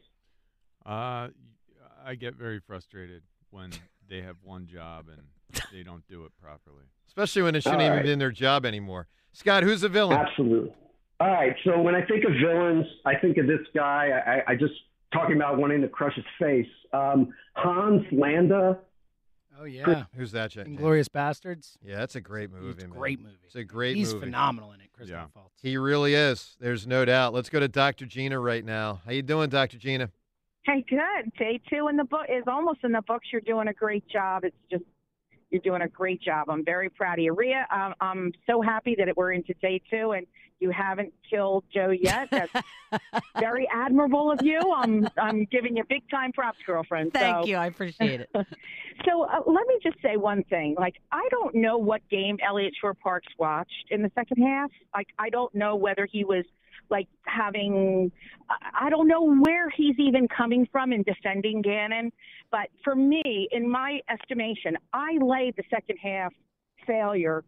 Uh, 0.87 1.29
I 2.05 2.15
get 2.19 2.35
very 2.35 2.61
frustrated 2.61 3.23
when 3.51 3.71
they 4.09 4.21
have 4.23 4.37
one 4.43 4.67
job 4.67 5.07
and 5.09 5.63
they 5.73 5.83
don't 5.83 6.07
do 6.09 6.25
it 6.25 6.33
properly. 6.41 6.85
Especially 7.09 7.43
when 7.43 7.55
it 7.55 7.63
shouldn't 7.63 7.81
All 7.81 7.87
even 7.87 7.99
right. 7.99 8.05
be 8.05 8.13
in 8.13 8.19
their 8.19 8.31
job 8.31 8.67
anymore. 8.67 9.07
Scott, 9.35 9.63
who's 9.63 9.83
the 9.83 9.89
villain? 9.91 10.19
Absolutely. 10.19 10.73
All 11.21 11.29
right, 11.29 11.55
so 11.65 11.81
when 11.81 11.95
I 11.95 12.03
think 12.05 12.25
of 12.25 12.33
villains, 12.43 12.87
I 13.05 13.15
think 13.17 13.37
of 13.37 13.47
this 13.47 13.61
guy. 13.75 14.11
I, 14.49 14.53
I 14.53 14.57
just 14.57 14.73
talking 15.13 15.37
about 15.37 15.59
wanting 15.59 15.81
to 15.83 15.89
crush 15.89 16.15
his 16.17 16.25
face. 16.41 16.67
Um, 16.93 17.33
Hans 17.55 18.03
Landa. 18.11 18.79
Oh 19.61 19.65
yeah. 19.65 20.05
Who's 20.17 20.33
that, 20.33 20.51
Jack? 20.51 20.67
Inglourious 20.67 21.07
Basterds. 21.09 21.77
Yeah, 21.85 21.97
that's 21.99 22.17
a 22.17 22.21
great 22.21 22.51
movie. 22.51 22.71
It's 22.71 22.83
a 22.83 22.89
man. 22.89 22.99
great 22.99 23.21
movie. 23.21 23.37
It's 23.45 23.55
a 23.55 23.63
great 23.63 23.97
He's 23.97 24.13
movie. 24.13 24.27
phenomenal 24.27 24.73
in 24.73 24.81
it, 24.81 24.91
Christoph 24.93 25.31
Yeah. 25.35 25.41
Waltz. 25.41 25.55
He 25.63 25.77
really 25.77 26.15
is. 26.15 26.57
There's 26.59 26.87
no 26.89 27.05
doubt. 27.05 27.33
Let's 27.33 27.49
go 27.51 27.61
to 27.61 27.69
Dr. 27.69 28.07
Gina 28.07 28.39
right 28.41 28.65
now. 28.65 29.01
How 29.05 29.13
you 29.13 29.23
doing, 29.23 29.51
Dr. 29.51 29.79
Gina? 29.79 30.11
Hey, 30.65 30.85
good. 30.89 31.33
Day 31.39 31.61
two 31.71 31.87
in 31.89 31.97
the 31.97 32.05
book 32.05 32.27
is 32.29 32.43
almost 32.49 32.81
in 32.83 32.91
the 32.93 33.03
books. 33.03 33.29
You're 33.31 33.43
doing 33.43 33.69
a 33.69 33.73
great 33.73 34.09
job. 34.09 34.45
It's 34.45 34.57
just 34.71 34.83
you're 35.55 35.63
doing 35.63 35.83
a 35.83 35.89
great 35.89 36.21
job. 36.21 36.51
I'm 36.51 36.65
very 36.65 36.91
proud 36.91 37.21
of 37.21 37.25
you, 37.25 37.33
Rhea. 37.33 37.65
Um, 37.71 37.95
I'm 38.01 38.33
so 38.45 38.61
happy 38.61 38.97
that 38.99 39.17
we're 39.17 39.31
into 39.33 39.55
day 39.63 39.81
two 39.89 40.11
and 40.11 40.27
you 40.59 40.71
haven't 40.71 41.13
killed 41.31 41.63
Joe 41.73 41.91
yet. 41.91 42.29
That's 42.31 42.53
very 43.39 43.69
admirable 43.73 44.33
of 44.33 44.43
you. 44.43 44.61
I'm 44.75 45.09
I'm 45.17 45.45
giving 45.45 45.77
you 45.77 45.85
big 45.89 46.03
time 46.11 46.33
props, 46.33 46.59
girlfriend. 46.67 47.13
Thank 47.13 47.45
So- 47.45 47.49
you. 47.49 47.57
I 47.57 47.67
appreciate 47.67 48.21
it. 48.21 48.31
so 48.35 49.23
uh, 49.25 49.41
let 49.47 49.67
me 49.69 49.79
just 49.83 49.97
say 50.03 50.17
one 50.17 50.43
thing. 50.45 50.75
Like 50.79 50.97
I 51.13 51.27
don't 51.31 51.55
know 51.55 51.79
what 51.79 52.03
game 52.11 52.39
Eliot 52.45 52.75
Shorr-Parks 52.81 53.29
watched 53.39 53.87
in 53.91 54.03
the 54.03 54.11
second 54.17 54.43
half. 54.43 54.71
Like 54.93 55.09
I 55.19 55.29
don't 55.31 55.55
know 55.55 55.77
whether 55.77 56.07
he 56.11 56.25
was 56.25 56.45
like 56.91 57.09
having 57.27 58.11
I- 58.75 58.91
don't 58.91 59.09
know 59.09 59.35
where 59.37 59.71
he's 59.71 59.99
even 59.99 60.29
coming 60.29 60.67
from 60.71 60.93
in 60.93 61.03
defending 61.03 61.63
Gannon. 61.63 62.13
But 62.51 62.69
for 62.85 62.95
me, 62.95 63.49
in 63.51 63.69
my 63.71 64.01
estimation, 64.11 64.77
I 64.93 65.19
laid 65.21 65.57
the 65.57 65.65
second 65.71 65.97
half 66.03 66.33
failure 66.87 67.45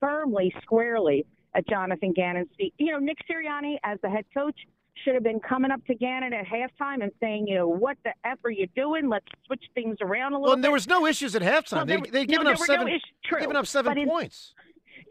firmly, 0.00 0.54
squarely 0.62 1.26
at 1.54 1.66
Jonathan 1.68 2.12
Gannon's 2.12 2.48
feet. 2.58 2.74
You 2.78 2.92
know, 2.92 2.98
Nick 2.98 3.18
Sirianni 3.30 3.76
as 3.84 3.98
the 4.02 4.10
head 4.10 4.24
coach 4.34 4.58
should 5.04 5.14
have 5.14 5.24
been 5.24 5.40
coming 5.40 5.70
up 5.70 5.84
to 5.86 5.94
Gannon 5.94 6.32
at 6.32 6.44
halftime 6.46 7.02
and 7.02 7.10
saying, 7.20 7.46
you 7.48 7.54
know, 7.56 7.66
what 7.68 7.96
the 8.04 8.12
F 8.24 8.38
are 8.44 8.50
you 8.50 8.68
doing? 8.76 9.08
Let's 9.08 9.26
switch 9.46 9.64
things 9.74 9.96
around 10.00 10.34
a 10.34 10.36
little 10.36 10.48
Well, 10.50 10.56
bit. 10.56 10.62
there 10.62 10.70
was 10.72 10.86
no 10.86 11.06
issues 11.06 11.34
at 11.34 11.42
halftime. 11.42 11.86
Well, 11.86 11.86
they 11.86 11.96
they'd 12.10 12.28
no, 12.28 12.32
given 12.32 12.46
up 12.46 12.58
were 12.60 12.66
no 12.68 12.74
seven. 12.74 12.88
issues. 12.88 13.02
True. 13.24 13.40
Given 13.40 13.56
up 13.56 13.66
seven 13.66 14.06
points. 14.06 14.54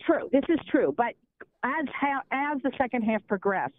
True. 0.05 0.29
This 0.31 0.43
is 0.49 0.59
true. 0.69 0.93
But 0.95 1.15
as 1.63 1.85
ha- 1.99 2.23
as 2.31 2.61
the 2.61 2.71
second 2.77 3.03
half 3.03 3.25
progressed, 3.27 3.73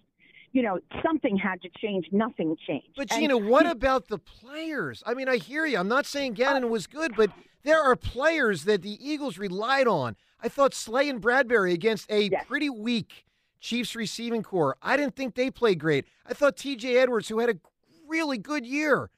you 0.53 0.62
know, 0.62 0.79
something 1.05 1.37
had 1.37 1.61
to 1.62 1.69
change. 1.81 2.07
Nothing 2.12 2.57
changed. 2.67 2.88
But 2.97 3.12
And 3.12 3.21
Gina, 3.23 3.38
what 3.38 3.67
he- 3.67 3.73
about 3.73 4.09
the 4.09 4.19
players? 4.19 5.03
I 5.07 5.14
mean, 5.14 5.29
I 5.29 5.37
hear 5.37 5.67
you. 5.67 5.79
I'm 5.79 5.88
not 5.88 6.07
saying 6.07 6.33
uh, 6.33 6.35
Gannon 6.37 6.71
was 6.71 6.87
good, 6.87 7.14
but 7.17 7.31
there 7.62 7.81
are 7.83 7.97
players 7.97 8.64
that 8.64 8.83
the 8.83 8.99
Eagles 9.07 9.38
relied 9.38 9.87
on. 9.88 10.17
I 10.41 10.49
thought 10.49 10.75
Slay 10.75 11.09
and 11.09 11.21
Bradberry 11.23 11.73
against 11.73 12.11
a 12.11 12.31
pretty 12.47 12.69
weak 12.71 13.25
Chiefs 13.61 13.97
receiving 13.97 14.43
core. 14.43 14.76
I 14.83 14.97
didn't 14.97 15.17
think 15.17 15.35
they 15.35 15.50
played 15.50 15.79
great. 15.81 16.05
I 16.26 16.35
thought 16.35 16.57
T.J. 16.57 16.99
Edwards, 16.99 17.29
who 17.29 17.38
had 17.38 17.49
a 17.49 17.55
really 18.07 18.37
good 18.37 18.67
year, 18.67 19.09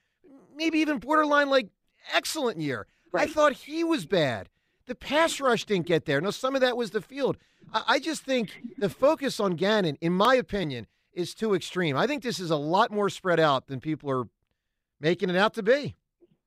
maybe 0.54 0.78
even 0.78 0.98
borderline 0.98 1.50
like 1.50 1.68
excellent 2.14 2.60
year. 2.60 2.86
I 3.12 3.26
thought 3.26 3.52
he 3.54 3.82
was 3.82 4.06
bad. 4.06 4.48
The 4.86 4.94
pass 4.94 5.40
rush 5.40 5.64
didn't 5.64 5.86
get 5.86 6.04
there. 6.04 6.20
Now, 6.20 6.30
some 6.30 6.54
of 6.54 6.60
that 6.60 6.76
was 6.76 6.90
the 6.92 7.00
field. 7.00 7.36
I, 7.72 7.82
I 7.88 7.98
just 7.98 8.22
think 8.22 8.62
the 8.78 8.88
focus 8.88 9.40
on 9.40 9.52
Gannon, 9.56 9.98
in 10.00 10.12
my 10.12 10.34
opinion, 10.36 10.86
is 11.12 11.34
too 11.34 11.54
extreme. 11.54 11.96
I 11.96 12.06
think 12.06 12.22
this 12.22 12.38
is 12.38 12.50
a 12.50 12.56
lot 12.56 12.90
more 12.92 13.10
spread 13.10 13.40
out 13.40 13.66
than 13.66 13.80
people 13.80 14.10
are 14.10 14.24
making 15.00 15.30
it 15.30 15.36
out 15.36 15.54
to 15.54 15.62
be. 15.62 15.94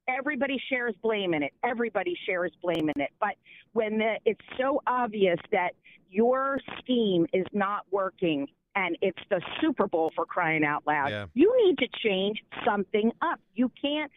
everybody 0.08 0.60
shares 0.70 0.96
blame 1.04 1.34
in 1.34 1.44
it. 1.44 1.54
Everybody 1.64 2.16
shares 2.26 2.52
blame 2.64 2.90
in 2.96 3.02
it. 3.02 3.12
But 3.20 3.36
when 3.74 3.98
the, 4.00 4.16
it's 4.26 4.42
so 4.58 4.82
obvious 4.88 5.38
that 5.52 5.72
your 6.10 6.60
scheme 6.80 7.28
is 7.34 7.46
not 7.54 7.86
working 7.92 8.48
and 8.76 8.98
it's 9.02 9.20
the 9.30 9.42
Super 9.62 9.88
Bowl 9.88 10.12
for 10.16 10.26
crying 10.26 10.64
out 10.64 10.84
loud, 10.88 11.10
Yeah. 11.10 11.26
you 11.34 11.54
need 11.66 11.78
to 11.80 11.88
change 12.04 12.42
something 12.66 13.12
up. 13.22 13.40
You 13.54 13.72
can't 13.82 14.12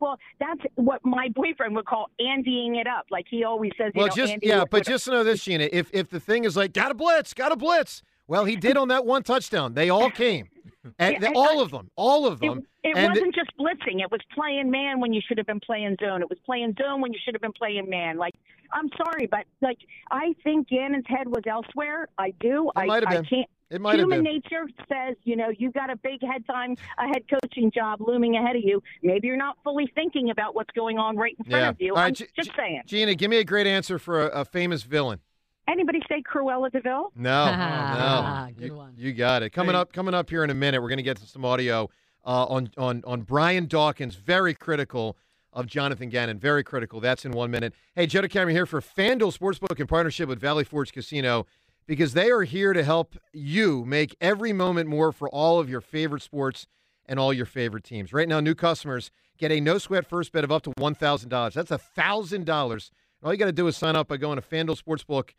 all. 0.00 0.16
That's 0.40 0.60
what 0.76 1.04
my 1.04 1.28
boyfriend 1.34 1.74
would 1.76 1.86
call 1.86 2.10
andying 2.20 2.76
it 2.76 2.86
up. 2.86 3.06
Like 3.10 3.26
he 3.28 3.44
always 3.44 3.72
says, 3.78 3.92
you 3.94 4.00
Well, 4.00 4.08
know, 4.08 4.14
just 4.14 4.32
Andy 4.32 4.46
yeah, 4.46 4.64
but 4.70 4.84
just 4.84 5.04
to 5.06 5.10
know 5.12 5.24
this, 5.24 5.44
Gina, 5.44 5.68
if 5.72 5.90
if 5.92 6.08
the 6.10 6.20
thing 6.20 6.44
is 6.44 6.56
like 6.56 6.72
got 6.72 6.90
a 6.90 6.94
blitz, 6.94 7.34
got 7.34 7.52
a 7.52 7.56
blitz, 7.56 8.02
well, 8.26 8.44
he 8.44 8.56
did 8.56 8.76
on 8.76 8.88
that 8.88 9.04
one 9.06 9.22
touchdown. 9.22 9.74
They 9.74 9.88
all 9.90 10.10
came, 10.10 10.48
and 10.98 11.16
Yeah, 11.20 11.28
and 11.28 11.36
all 11.36 11.60
I- 11.60 11.62
of 11.62 11.70
them, 11.70 11.90
all 11.96 12.26
of 12.26 12.40
them. 12.40 12.66
it 12.84 12.96
and 12.96 13.08
wasn't 13.10 13.34
just 13.34 13.50
blitzing. 13.58 14.00
It 14.02 14.10
was 14.10 14.20
playing 14.34 14.70
man 14.70 15.00
when 15.00 15.12
you 15.12 15.20
should 15.26 15.38
have 15.38 15.46
been 15.46 15.60
playing 15.60 15.96
zone. 16.00 16.22
It 16.22 16.28
was 16.30 16.38
playing 16.44 16.74
zone 16.80 17.00
when 17.00 17.12
you 17.12 17.18
should 17.24 17.34
have 17.34 17.42
been 17.42 17.52
playing 17.52 17.88
man. 17.88 18.16
Like, 18.18 18.34
I'm 18.72 18.88
sorry, 18.96 19.26
but 19.26 19.44
like, 19.62 19.78
I 20.10 20.34
think 20.44 20.68
Gannon's 20.68 21.06
head 21.08 21.26
was 21.26 21.42
elsewhere. 21.48 22.08
I 22.18 22.32
do. 22.40 22.68
It 22.76 22.78
I, 22.80 22.86
might 22.86 23.02
have 23.02 23.12
I 23.12 23.16
been. 23.16 23.24
can't. 23.24 23.50
It 23.70 23.80
might 23.82 23.98
have 23.98 24.00
Human 24.08 24.22
been. 24.24 24.32
nature 24.34 24.66
says, 24.88 25.16
you 25.24 25.36
know, 25.36 25.50
you've 25.56 25.74
got 25.74 25.90
a 25.90 25.96
big 25.96 26.22
head 26.22 26.46
time, 26.46 26.74
a 26.98 27.06
head 27.06 27.22
coaching 27.28 27.70
job 27.70 28.00
looming 28.00 28.34
ahead 28.36 28.56
of 28.56 28.62
you. 28.64 28.82
Maybe 29.02 29.26
you're 29.28 29.36
not 29.36 29.58
fully 29.62 29.90
thinking 29.94 30.30
about 30.30 30.54
what's 30.54 30.70
going 30.74 30.98
on 30.98 31.16
right 31.16 31.34
in 31.38 31.44
front 31.44 31.62
Yeah. 31.62 31.68
of 31.68 31.76
you. 31.80 31.90
All 31.94 31.96
right, 32.00 32.06
I'm 32.06 32.14
G- 32.14 32.26
just 32.34 32.50
saying. 32.56 32.82
Gina, 32.86 33.14
give 33.14 33.30
me 33.30 33.36
a 33.38 33.44
great 33.44 33.66
answer 33.66 33.98
for 33.98 34.26
a, 34.28 34.40
a 34.40 34.44
famous 34.46 34.84
villain. 34.84 35.20
Anybody 35.68 36.00
say 36.08 36.22
Cruella 36.22 36.72
de 36.72 36.80
Vil? 36.80 37.12
No, 37.14 37.44
no, 37.44 38.48
Good 38.58 38.64
you, 38.68 38.74
one. 38.74 38.94
you 38.96 39.12
got 39.12 39.42
it. 39.42 39.50
Coming 39.50 39.74
up, 39.74 39.92
coming 39.92 40.14
up 40.14 40.30
here 40.30 40.42
in 40.44 40.48
a 40.48 40.54
minute, 40.54 40.80
we're 40.80 40.88
going 40.88 40.96
to 40.96 41.02
get 41.02 41.18
to 41.18 41.26
some 41.26 41.44
audio 41.44 41.90
uh, 42.24 42.46
on 42.46 42.70
on 42.78 43.02
on 43.06 43.20
Brian 43.20 43.66
Dawkins, 43.66 44.14
very 44.14 44.54
critical 44.54 45.18
of 45.52 45.66
Jonathan 45.66 46.08
Gannon, 46.08 46.38
very 46.38 46.64
critical. 46.64 47.00
That's 47.00 47.26
in 47.26 47.32
one 47.32 47.50
minute. 47.50 47.74
Hey, 47.94 48.06
Joe 48.06 48.22
DeCamara 48.22 48.50
here 48.50 48.64
for 48.64 48.80
FanDuel 48.80 49.36
Sportsbook 49.36 49.78
in 49.78 49.86
partnership 49.86 50.28
with 50.30 50.40
Valley 50.40 50.64
Forge 50.64 50.90
Casino 50.92 51.44
because 51.88 52.12
they 52.12 52.30
are 52.30 52.42
here 52.42 52.72
to 52.72 52.84
help 52.84 53.16
you 53.32 53.84
make 53.84 54.14
every 54.20 54.52
moment 54.52 54.88
more 54.88 55.10
for 55.10 55.28
all 55.28 55.58
of 55.58 55.68
your 55.68 55.80
favorite 55.80 56.22
sports 56.22 56.68
and 57.06 57.18
all 57.18 57.32
your 57.32 57.46
favorite 57.46 57.82
teams. 57.82 58.12
Right 58.12 58.28
now, 58.28 58.38
new 58.38 58.54
customers 58.54 59.10
get 59.38 59.50
a 59.50 59.60
no 59.60 59.78
sweat 59.78 60.06
first 60.06 60.30
bet 60.30 60.44
of 60.44 60.52
up 60.52 60.62
to 60.62 60.72
one 60.76 60.94
thousand 60.94 61.30
dollars. 61.30 61.54
That's 61.54 61.72
a 61.72 61.78
thousand 61.78 62.46
dollars. 62.46 62.92
All 63.24 63.32
you 63.32 63.38
got 63.38 63.46
to 63.46 63.52
do 63.52 63.66
is 63.66 63.76
sign 63.76 63.96
up 63.96 64.06
by 64.06 64.18
going 64.18 64.40
to 64.40 64.46
FanDuel 64.46 64.80
Sportsbook 64.80 65.30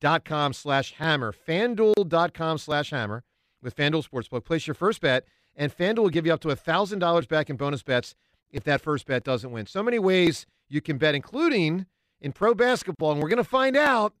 dot 0.00 0.24
com 0.24 0.52
slash 0.52 0.92
hammer 0.94 1.32
fanduel.com 1.32 2.58
slash 2.58 2.90
hammer 2.90 3.24
with 3.62 3.74
fanduel 3.74 4.06
sportsbook 4.06 4.44
place 4.44 4.66
your 4.66 4.74
first 4.74 5.00
bet 5.00 5.24
and 5.56 5.76
fanduel 5.76 6.02
will 6.02 6.10
give 6.10 6.26
you 6.26 6.32
up 6.32 6.40
to 6.40 6.48
$1000 6.48 7.28
back 7.28 7.48
in 7.48 7.56
bonus 7.56 7.82
bets 7.82 8.14
if 8.50 8.62
that 8.64 8.80
first 8.80 9.06
bet 9.06 9.24
doesn't 9.24 9.50
win 9.52 9.66
so 9.66 9.82
many 9.82 9.98
ways 9.98 10.46
you 10.68 10.80
can 10.80 10.98
bet 10.98 11.14
including 11.14 11.86
in 12.20 12.32
pro 12.32 12.54
basketball 12.54 13.12
and 13.12 13.22
we're 13.22 13.28
going 13.28 13.38
to 13.38 13.44
find 13.44 13.76
out 13.76 14.12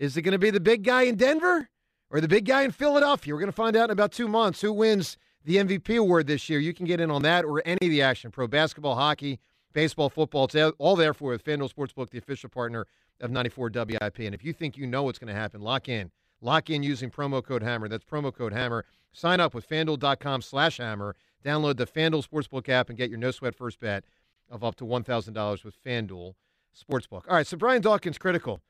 is 0.00 0.16
it 0.16 0.22
going 0.22 0.32
to 0.32 0.38
be 0.38 0.50
the 0.50 0.58
big 0.58 0.82
guy 0.82 1.02
in 1.02 1.14
denver 1.14 1.68
or 2.10 2.20
the 2.20 2.26
big 2.26 2.44
guy 2.44 2.62
in 2.62 2.72
philadelphia 2.72 3.32
we're 3.32 3.38
going 3.38 3.46
to 3.46 3.52
find 3.52 3.76
out 3.76 3.84
in 3.84 3.90
about 3.90 4.10
two 4.10 4.26
months 4.26 4.60
who 4.60 4.72
wins 4.72 5.16
the 5.44 5.56
mvp 5.56 5.96
award 5.96 6.26
this 6.26 6.48
year 6.48 6.58
you 6.58 6.74
can 6.74 6.86
get 6.86 7.00
in 7.00 7.12
on 7.12 7.22
that 7.22 7.44
or 7.44 7.62
any 7.64 7.78
of 7.82 7.90
the 7.90 8.02
action 8.02 8.32
pro 8.32 8.48
basketball 8.48 8.96
hockey 8.96 9.38
baseball 9.72 10.10
football 10.10 10.48
it's 10.52 10.74
all 10.78 10.96
there 10.96 11.14
for 11.14 11.30
with 11.30 11.44
fanduel 11.44 11.72
sportsbook 11.72 12.10
the 12.10 12.18
official 12.18 12.48
partner 12.48 12.86
of 13.20 13.30
94 13.30 13.70
WIP. 13.74 14.18
And 14.20 14.34
if 14.34 14.44
you 14.44 14.52
think 14.52 14.76
you 14.76 14.86
know 14.86 15.02
what's 15.02 15.18
going 15.18 15.32
to 15.32 15.38
happen, 15.38 15.60
lock 15.60 15.88
in. 15.88 16.10
Lock 16.40 16.70
in 16.70 16.82
using 16.82 17.10
promo 17.10 17.44
code 17.44 17.62
HAMMER. 17.62 17.88
That's 17.88 18.04
promo 18.04 18.34
code 18.34 18.52
HAMMER. 18.52 18.84
Sign 19.12 19.40
up 19.40 19.54
with 19.54 19.68
fanduel.com 19.68 20.42
slash 20.42 20.78
hammer. 20.78 21.14
Download 21.44 21.76
the 21.76 21.86
FanDuel 21.86 22.26
Sportsbook 22.26 22.68
app 22.68 22.88
and 22.88 22.96
get 22.96 23.10
your 23.10 23.18
no 23.18 23.30
sweat 23.30 23.54
first 23.54 23.80
bet 23.80 24.04
of 24.48 24.64
up 24.64 24.76
to 24.76 24.84
$1,000 24.84 25.64
with 25.64 25.82
FanDuel 25.84 26.34
Sportsbook. 26.76 27.24
All 27.28 27.34
right, 27.34 27.46
so 27.46 27.56
Brian 27.56 27.82
Dawkins 27.82 28.18
critical 28.18 28.60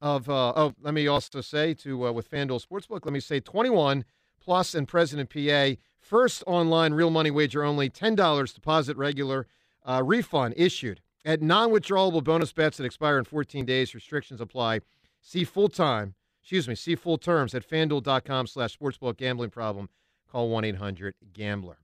of, 0.00 0.28
uh, 0.28 0.52
oh, 0.54 0.74
let 0.80 0.94
me 0.94 1.06
also 1.06 1.40
say 1.40 1.74
to, 1.74 2.06
uh, 2.06 2.12
with 2.12 2.30
FanDuel 2.30 2.64
Sportsbook, 2.64 3.04
let 3.04 3.12
me 3.12 3.20
say 3.20 3.40
21 3.40 4.04
plus 4.40 4.74
and 4.74 4.86
President 4.86 5.30
PA. 5.30 5.80
First 5.98 6.44
online 6.46 6.94
real 6.94 7.10
money 7.10 7.30
wager 7.30 7.64
only, 7.64 7.90
$10 7.90 8.54
deposit 8.54 8.96
regular, 8.96 9.46
uh, 9.84 10.02
refund 10.04 10.54
issued 10.56 11.00
at 11.24 11.42
non-withdrawable 11.42 12.22
bonus 12.22 12.52
bets 12.52 12.76
that 12.76 12.84
expire 12.84 13.18
in 13.18 13.24
14 13.24 13.64
days. 13.64 13.94
Restrictions 13.94 14.40
apply. 14.40 14.80
See 15.20 15.44
full 15.44 15.68
time, 15.68 16.14
excuse 16.40 16.68
me, 16.68 16.74
see 16.74 16.94
full 16.94 17.18
terms 17.18 17.54
at 17.54 17.68
fanduel.com 17.68 18.46
slash 18.46 18.78
sportsbook 18.78 19.16
gambling 19.16 19.50
problem. 19.50 19.88
Call 20.30 20.50
1-800-GAMBLER. 20.50 21.78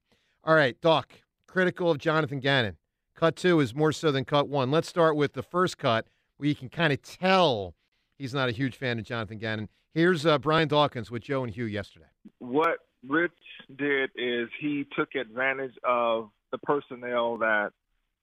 All 0.44 0.54
right, 0.54 0.80
Doc, 0.80 1.12
critical 1.46 1.90
of 1.90 1.98
Jonathan 1.98 2.40
Gannon. 2.40 2.76
Cut 3.14 3.36
two 3.36 3.60
is 3.60 3.74
more 3.74 3.92
so 3.92 4.10
than 4.10 4.24
cut 4.24 4.48
one. 4.48 4.70
Let's 4.70 4.88
start 4.88 5.16
with 5.16 5.34
the 5.34 5.42
first 5.42 5.78
cut 5.78 6.06
where 6.36 6.48
you 6.48 6.54
can 6.54 6.68
kind 6.68 6.92
of 6.92 7.00
tell 7.00 7.74
he's 8.18 8.34
not 8.34 8.48
a 8.48 8.52
huge 8.52 8.76
fan 8.76 8.98
of 8.98 9.04
Jonathan 9.04 9.38
Gannon. 9.38 9.68
Here's 9.92 10.26
uh, 10.26 10.38
Brian 10.38 10.68
Dawkins 10.68 11.10
with 11.10 11.22
Joe 11.22 11.44
and 11.44 11.52
Hugh 11.52 11.66
yesterday. 11.66 12.06
what 12.38 12.78
Rich 13.06 13.32
did 13.76 14.10
is 14.16 14.48
he 14.60 14.86
took 14.96 15.14
advantage 15.14 15.74
of 15.84 16.30
the 16.52 16.58
personnel 16.58 17.38
that 17.38 17.70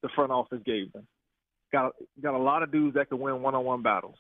the 0.02 0.10
front 0.16 0.32
office 0.32 0.62
gave 0.66 0.92
them. 0.94 1.08
Got 1.72 1.94
got 2.22 2.34
a 2.34 2.38
lot 2.38 2.64
of 2.64 2.72
dudes 2.72 2.96
that 2.96 3.10
can 3.10 3.20
win 3.20 3.42
one-on-one 3.42 3.82
battles, 3.82 4.18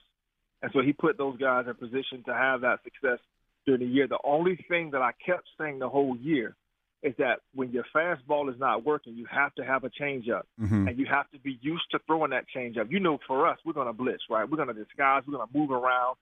and 0.62 0.72
so 0.74 0.82
he 0.82 0.94
put 0.94 1.18
those 1.18 1.38
guys 1.38 1.66
in 1.68 1.74
position 1.74 2.24
to 2.25 2.34
have 2.34 2.62
that 2.62 2.80
success 2.84 3.20
during 3.66 3.82
the 3.82 3.88
year. 3.88 4.08
The 4.08 4.20
only 4.24 4.63
thing 4.70 4.92
that 4.92 5.01
I 5.01 5.12
kept 5.25 5.44
saying 5.60 5.80
the 5.80 5.90
whole 5.90 6.16
year 6.16 6.56
is 7.03 7.15
that 7.17 7.39
when 7.55 7.72
your 7.72 7.84
fastball 7.96 8.53
is 8.53 8.60
not 8.60 8.86
working, 8.86 9.15
you 9.15 9.25
have 9.25 9.53
to 9.55 9.65
have 9.65 9.84
a 9.84 9.89
changeup, 9.89 10.43
Mhm. 10.60 10.88
and 10.88 11.00
you 11.00 11.05
have 11.08 11.29
to 11.31 11.39
be 11.39 11.58
used 11.62 11.89
to 11.91 12.00
throwing 12.00 12.31
that 12.31 12.46
changeup. 12.55 12.91
You 12.91 13.00
know, 13.00 13.17
for 13.27 13.48
us, 13.48 13.58
we're 13.65 13.74
going 13.74 13.88
to 13.88 13.93
blitz, 13.93 14.24
right? 14.29 14.48
We're 14.48 14.58
going 14.58 14.75
to 14.75 14.84
disguise, 14.86 15.24
we're 15.25 15.38
going 15.38 15.48
to 15.48 15.58
move 15.58 15.72
around, 15.72 16.17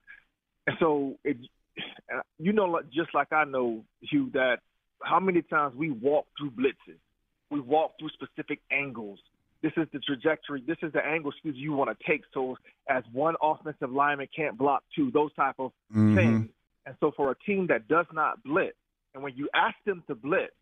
and 0.66 0.76
so 0.78 1.18
it, 1.24 1.36
you 2.38 2.52
know, 2.52 2.80
just 2.92 3.14
like 3.14 3.32
I 3.32 3.44
know, 3.44 3.84
Hugh, 4.00 4.30
that 4.32 4.60
how 5.02 5.20
many 5.20 5.42
times 5.42 5.74
we 5.76 5.90
walk 5.90 6.26
through 6.38 6.52
blitzes, 6.52 6.98
we 7.50 7.60
walk 7.60 7.98
through 7.98 8.10
specific 8.10 8.60
angles. 8.70 9.18
This 9.62 9.72
is 9.76 9.86
the 9.92 9.98
trajectory. 9.98 10.62
This 10.62 10.78
is 10.82 10.92
the 10.92 11.04
angle 11.04 11.30
excuse 11.30 11.56
you 11.56 11.72
want 11.72 11.90
to 11.90 12.06
take. 12.06 12.22
So 12.32 12.56
as 12.88 13.04
one 13.12 13.36
offensive 13.42 13.92
lineman 13.92 14.28
can't 14.34 14.56
block 14.56 14.82
two, 14.94 15.10
those 15.10 15.32
type 15.34 15.56
of 15.58 15.72
Mhm. 15.94 16.14
things. 16.14 16.50
And 16.86 16.96
so 17.00 17.10
for 17.10 17.30
a 17.30 17.34
team 17.34 17.66
that 17.66 17.86
does 17.86 18.06
not 18.12 18.42
blitz, 18.42 18.78
and 19.12 19.22
when 19.22 19.36
you 19.36 19.50
ask 19.52 19.76
them 19.84 20.02
to 20.06 20.14
blitz, 20.14 20.54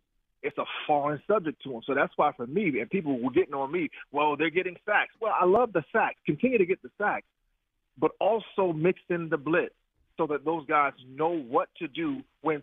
it's 0.42 0.58
a 0.58 0.64
foreign 0.86 1.20
subject 1.26 1.62
to 1.64 1.72
them. 1.72 1.80
So 1.86 1.94
that's 1.94 2.12
why 2.16 2.32
for 2.36 2.46
me, 2.46 2.80
and 2.80 2.88
people 2.90 3.18
were 3.20 3.32
getting 3.32 3.54
on 3.54 3.72
me, 3.72 3.90
well, 4.12 4.36
they're 4.36 4.50
getting 4.50 4.76
sacks. 4.86 5.12
Well, 5.20 5.34
I 5.38 5.44
love 5.44 5.72
the 5.72 5.84
sacks. 5.92 6.16
Continue 6.26 6.58
to 6.58 6.66
get 6.66 6.82
the 6.82 6.90
sacks, 6.98 7.26
but 7.98 8.12
also 8.20 8.72
mix 8.72 9.00
in 9.08 9.28
the 9.28 9.36
blitz 9.36 9.74
so 10.16 10.26
that 10.26 10.44
those 10.44 10.66
guys 10.66 10.92
know 11.08 11.38
what 11.38 11.68
to 11.78 11.88
do 11.88 12.22
when 12.42 12.62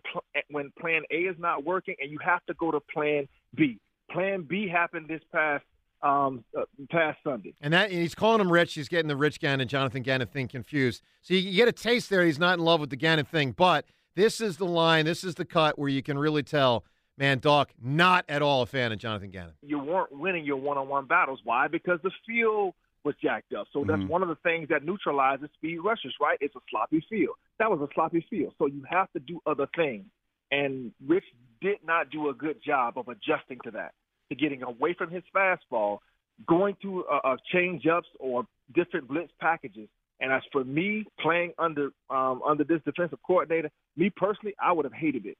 when 0.50 0.70
plan 0.78 1.02
A 1.10 1.16
is 1.16 1.36
not 1.38 1.64
working, 1.64 1.96
and 2.00 2.10
you 2.10 2.18
have 2.24 2.44
to 2.46 2.54
go 2.54 2.70
to 2.70 2.80
plan 2.80 3.26
B. 3.54 3.78
Plan 4.10 4.42
B 4.42 4.68
happened 4.68 5.08
this 5.08 5.22
past 5.32 5.64
um, 6.02 6.44
uh, 6.56 6.62
past 6.90 7.18
Sunday. 7.24 7.54
And 7.60 7.72
that 7.72 7.90
and 7.90 8.00
he's 8.00 8.14
calling 8.14 8.40
him 8.40 8.52
Rich. 8.52 8.74
He's 8.74 8.88
getting 8.88 9.08
the 9.08 9.16
Rich 9.16 9.40
Gannon, 9.40 9.66
Jonathan 9.68 10.02
Gannon 10.02 10.28
thing 10.28 10.48
confused. 10.48 11.02
So 11.22 11.34
you, 11.34 11.40
you 11.40 11.56
get 11.56 11.68
a 11.68 11.72
taste 11.72 12.10
there. 12.10 12.24
He's 12.24 12.38
not 12.38 12.58
in 12.58 12.64
love 12.64 12.80
with 12.80 12.90
the 12.90 12.96
Gannon 12.96 13.24
thing, 13.24 13.52
but 13.52 13.86
this 14.14 14.40
is 14.40 14.58
the 14.58 14.66
line. 14.66 15.04
This 15.04 15.24
is 15.24 15.34
the 15.34 15.44
cut 15.44 15.78
where 15.78 15.88
you 15.88 16.02
can 16.02 16.18
really 16.18 16.42
tell, 16.42 16.84
man, 17.18 17.38
Doc, 17.38 17.70
not 17.82 18.24
at 18.28 18.42
all 18.42 18.62
a 18.62 18.66
fan 18.66 18.92
of 18.92 18.98
Jonathan 18.98 19.30
Gannon. 19.30 19.54
you 19.62 19.78
weren't 19.78 20.12
winning 20.12 20.44
your 20.44 20.56
one-on-one 20.56 21.06
battles. 21.06 21.40
Why? 21.44 21.68
Because 21.68 21.98
the 22.02 22.10
field 22.26 22.74
was 23.04 23.14
jacked 23.22 23.52
up. 23.54 23.68
So 23.72 23.84
that's 23.84 24.02
Mhm. 24.02 24.08
one 24.08 24.22
of 24.22 24.28
the 24.28 24.34
things 24.36 24.68
that 24.68 24.82
neutralizes 24.84 25.50
speed 25.52 25.78
rushes, 25.78 26.14
right? 26.20 26.36
It's 26.40 26.56
a 26.56 26.60
sloppy 26.68 27.00
field. 27.08 27.36
That 27.58 27.70
was 27.70 27.80
a 27.80 27.92
sloppy 27.94 28.20
field. 28.22 28.54
So 28.58 28.66
you 28.66 28.82
have 28.82 29.10
to 29.12 29.20
do 29.20 29.40
other 29.46 29.66
things. 29.76 30.06
And 30.50 30.92
Rich 31.06 31.24
did 31.60 31.82
not 31.84 32.10
do 32.10 32.28
a 32.28 32.34
good 32.34 32.60
job 32.62 32.98
of 32.98 33.08
adjusting 33.08 33.60
to 33.60 33.70
that, 33.72 33.94
to 34.28 34.34
getting 34.34 34.62
away 34.62 34.92
from 34.94 35.10
his 35.10 35.22
fastball, 35.34 36.00
going 36.46 36.76
to 36.82 37.04
uh, 37.06 37.20
uh, 37.24 37.36
change-ups 37.52 38.08
or 38.18 38.46
different 38.74 39.08
blitz 39.08 39.32
packages. 39.40 39.88
And 40.18 40.32
as 40.32 40.42
for 40.50 40.64
me 40.64 41.04
playing 41.20 41.52
under 41.58 41.90
um, 42.10 42.42
under 42.44 42.64
this 42.64 42.80
defensive 42.84 43.20
coordinator, 43.22 43.70
me 43.96 44.10
personally, 44.10 44.54
I 44.58 44.72
would 44.72 44.84
have 44.84 44.94
hated 44.94 45.26
it 45.26 45.38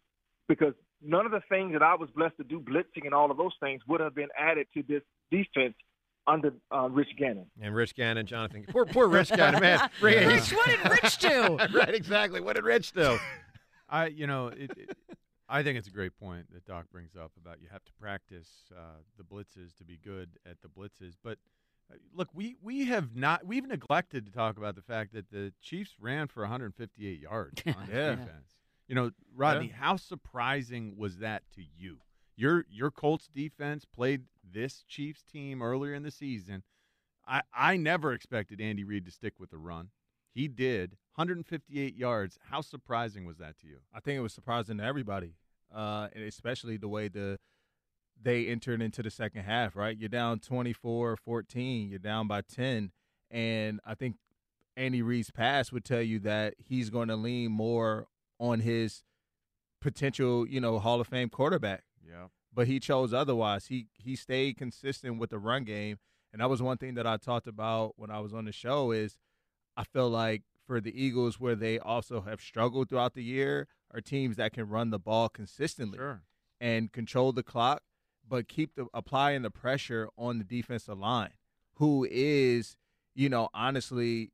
because 0.49 0.75
none 1.03 1.27
of 1.27 1.33
the 1.33 1.43
things 1.49 1.73
that 1.73 1.83
I 1.83 1.95
was 1.95 2.09
blessed 2.11 2.37
to 2.39 2.45
do, 2.45 2.61
blitzing 2.61 3.05
and 3.05 3.15
all 3.15 3.31
of 3.31 3.37
those 3.37 3.53
things, 3.61 3.83
would 3.89 4.01
have 4.01 4.15
been 4.15 4.29
added 4.39 4.67
to 4.75 4.83
this 4.83 5.03
defense 5.31 5.75
under 6.27 6.53
uh, 6.75 6.89
Rich 6.89 7.11
Gannon. 7.19 7.47
And 7.61 7.75
Rich 7.75 7.95
Gannon, 7.95 8.27
Jonathan. 8.27 8.65
Poor, 8.69 8.85
poor 8.87 9.07
Rich 9.09 9.31
Gannon, 9.31 9.61
man. 9.61 9.89
Rich, 10.01 10.53
what 10.53 10.67
did 10.67 10.91
Rich 11.03 11.19
do? 11.19 11.57
right, 11.79 11.95
exactly. 11.95 12.41
What 12.41 12.57
did 12.57 12.65
Rich 12.65 12.93
do? 12.93 13.19
I, 13.89 14.07
you 14.07 14.27
know, 14.27 14.49
it, 14.49 14.71
it, 14.77 14.97
I 15.49 15.63
think 15.63 15.79
it's 15.79 15.87
a 15.87 15.93
great 15.93 16.19
point 16.19 16.53
that 16.53 16.65
Doc 16.65 16.87
brings 16.91 17.15
up 17.15 17.31
about 17.41 17.61
you 17.61 17.69
have 17.71 17.85
to 17.85 17.93
practice 18.01 18.49
uh, 18.77 18.81
the 19.17 19.23
blitzes 19.23 19.77
to 19.79 19.85
be 19.85 19.97
good 20.03 20.31
at 20.45 20.57
the 20.63 20.69
blitzes. 20.69 21.13
But 21.23 21.39
uh, 21.89 21.95
look, 22.13 22.29
we 22.35 22.57
we 22.61 22.87
have 22.87 23.15
not 23.15 23.47
we've 23.47 23.65
neglected 23.65 24.27
to 24.27 24.33
talk 24.33 24.57
about 24.59 24.75
the 24.75 24.83
fact 24.83 25.13
that 25.15 25.31
the 25.31 25.53
Chiefs 25.63 25.93
ran 26.01 26.27
for 26.27 26.41
158 26.43 27.21
yards 27.21 27.63
on 27.65 27.75
Yeah. 27.89 28.11
defense. 28.17 28.55
You 28.89 28.95
know, 28.95 29.11
Rodney, 29.35 29.69
how 29.69 29.97
surprising 29.97 30.97
was 30.97 31.19
that 31.19 31.43
to 31.55 31.63
you? 31.77 31.99
Your 32.37 32.67
your 32.71 32.91
Colts 32.91 33.29
defense 33.35 33.85
played 33.85 34.25
this 34.45 34.85
Chiefs 34.87 35.23
team 35.23 35.63
earlier 35.63 35.95
in 35.95 36.03
the 36.03 36.11
season. 36.11 36.63
I 37.27 37.43
I 37.53 37.77
never 37.77 38.13
expected 38.13 38.61
Andy 38.61 38.85
Reid 38.85 39.05
to 39.07 39.11
stick 39.11 39.35
with 39.41 39.51
the 39.51 39.59
run. 39.59 39.91
He 40.33 40.49
did 40.49 40.97
158 41.15 41.97
yards. 41.97 42.39
How 42.51 42.61
surprising 42.61 43.25
was 43.25 43.39
that 43.39 43.59
to 43.61 43.67
you? 43.67 43.79
I 43.93 44.01
think 44.01 44.19
it 44.19 44.23
was 44.23 44.35
surprising 44.35 44.79
to 44.79 44.85
everybody, 44.85 45.35
uh, 45.75 46.09
and 46.15 46.23
especially 46.25 46.77
the 46.77 46.89
way 46.89 47.09
the 47.09 47.39
they 48.23 48.47
entered 48.47 48.83
into 48.83 49.03
the 49.03 49.11
second 49.11 49.43
half. 49.43 49.75
Right, 49.75 49.97
you're 49.99 50.09
down 50.09 50.41
24-14, 50.41 51.91
you're 51.91 51.99
down 51.99 52.29
by 52.29 52.43
10, 52.43 52.93
and 53.31 53.81
I 53.85 53.95
think 53.95 54.17
Andy 54.77 55.01
Reid's 55.01 55.31
pass 55.31 55.73
would 55.73 55.85
tell 55.85 56.03
you 56.03 56.19
that 56.21 56.55
he's 56.59 56.91
going 56.91 57.09
to 57.09 57.17
lean 57.17 57.51
more 57.51 58.09
on 58.39 58.61
his 58.61 59.03
potential, 59.81 60.47
you 60.49 60.61
know, 60.61 60.79
Hall 60.79 61.01
of 61.01 61.07
Fame 61.09 61.29
quarterback. 61.29 61.85
Yeah. 62.07 62.27
But 62.53 62.67
he 62.67 62.81
chose 62.81 63.13
otherwise. 63.13 63.67
He 63.67 63.89
he 63.95 64.17
stayed 64.17 64.57
consistent 64.57 65.19
with 65.19 65.31
the 65.31 65.39
run 65.39 65.65
game, 65.65 65.99
and 66.33 66.41
that 66.41 66.49
was 66.51 66.63
one 66.63 66.79
thing 66.79 66.95
that 66.95 67.07
I 67.07 67.17
talked 67.19 67.47
about 67.47 67.95
when 67.97 68.11
I 68.11 68.21
was 68.21 68.33
on 68.33 68.47
the 68.47 68.53
show. 68.53 68.93
Is 68.93 69.17
I 69.77 69.85
feel 69.85 70.09
like 70.09 70.43
for 70.67 70.81
the 70.81 70.99
Eagles, 71.01 71.39
where 71.39 71.55
they 71.55 71.79
also 71.79 72.23
have 72.23 72.41
struggled 72.41 72.89
throughout 72.89 73.15
the 73.15 73.23
year, 73.23 73.69
are 73.93 74.01
teams 74.01 74.37
that 74.37 74.53
can 74.53 74.69
run 74.69 74.91
the 74.91 74.99
ball 74.99 75.29
consistently 75.29 75.99
Sure. 75.99 76.23
and 76.61 76.91
control 76.93 77.33
the 77.33 77.43
clock, 77.43 77.83
but 78.27 78.49
keep 78.49 78.75
the 78.75 78.87
applying 78.95 79.43
the 79.43 79.51
pressure 79.51 80.09
on 80.17 80.39
the 80.39 80.45
defensive 80.45 80.99
line, 80.99 81.35
who 81.75 82.07
is, 82.11 82.77
you 83.15 83.29
know, 83.29 83.51
honestly, 83.53 84.33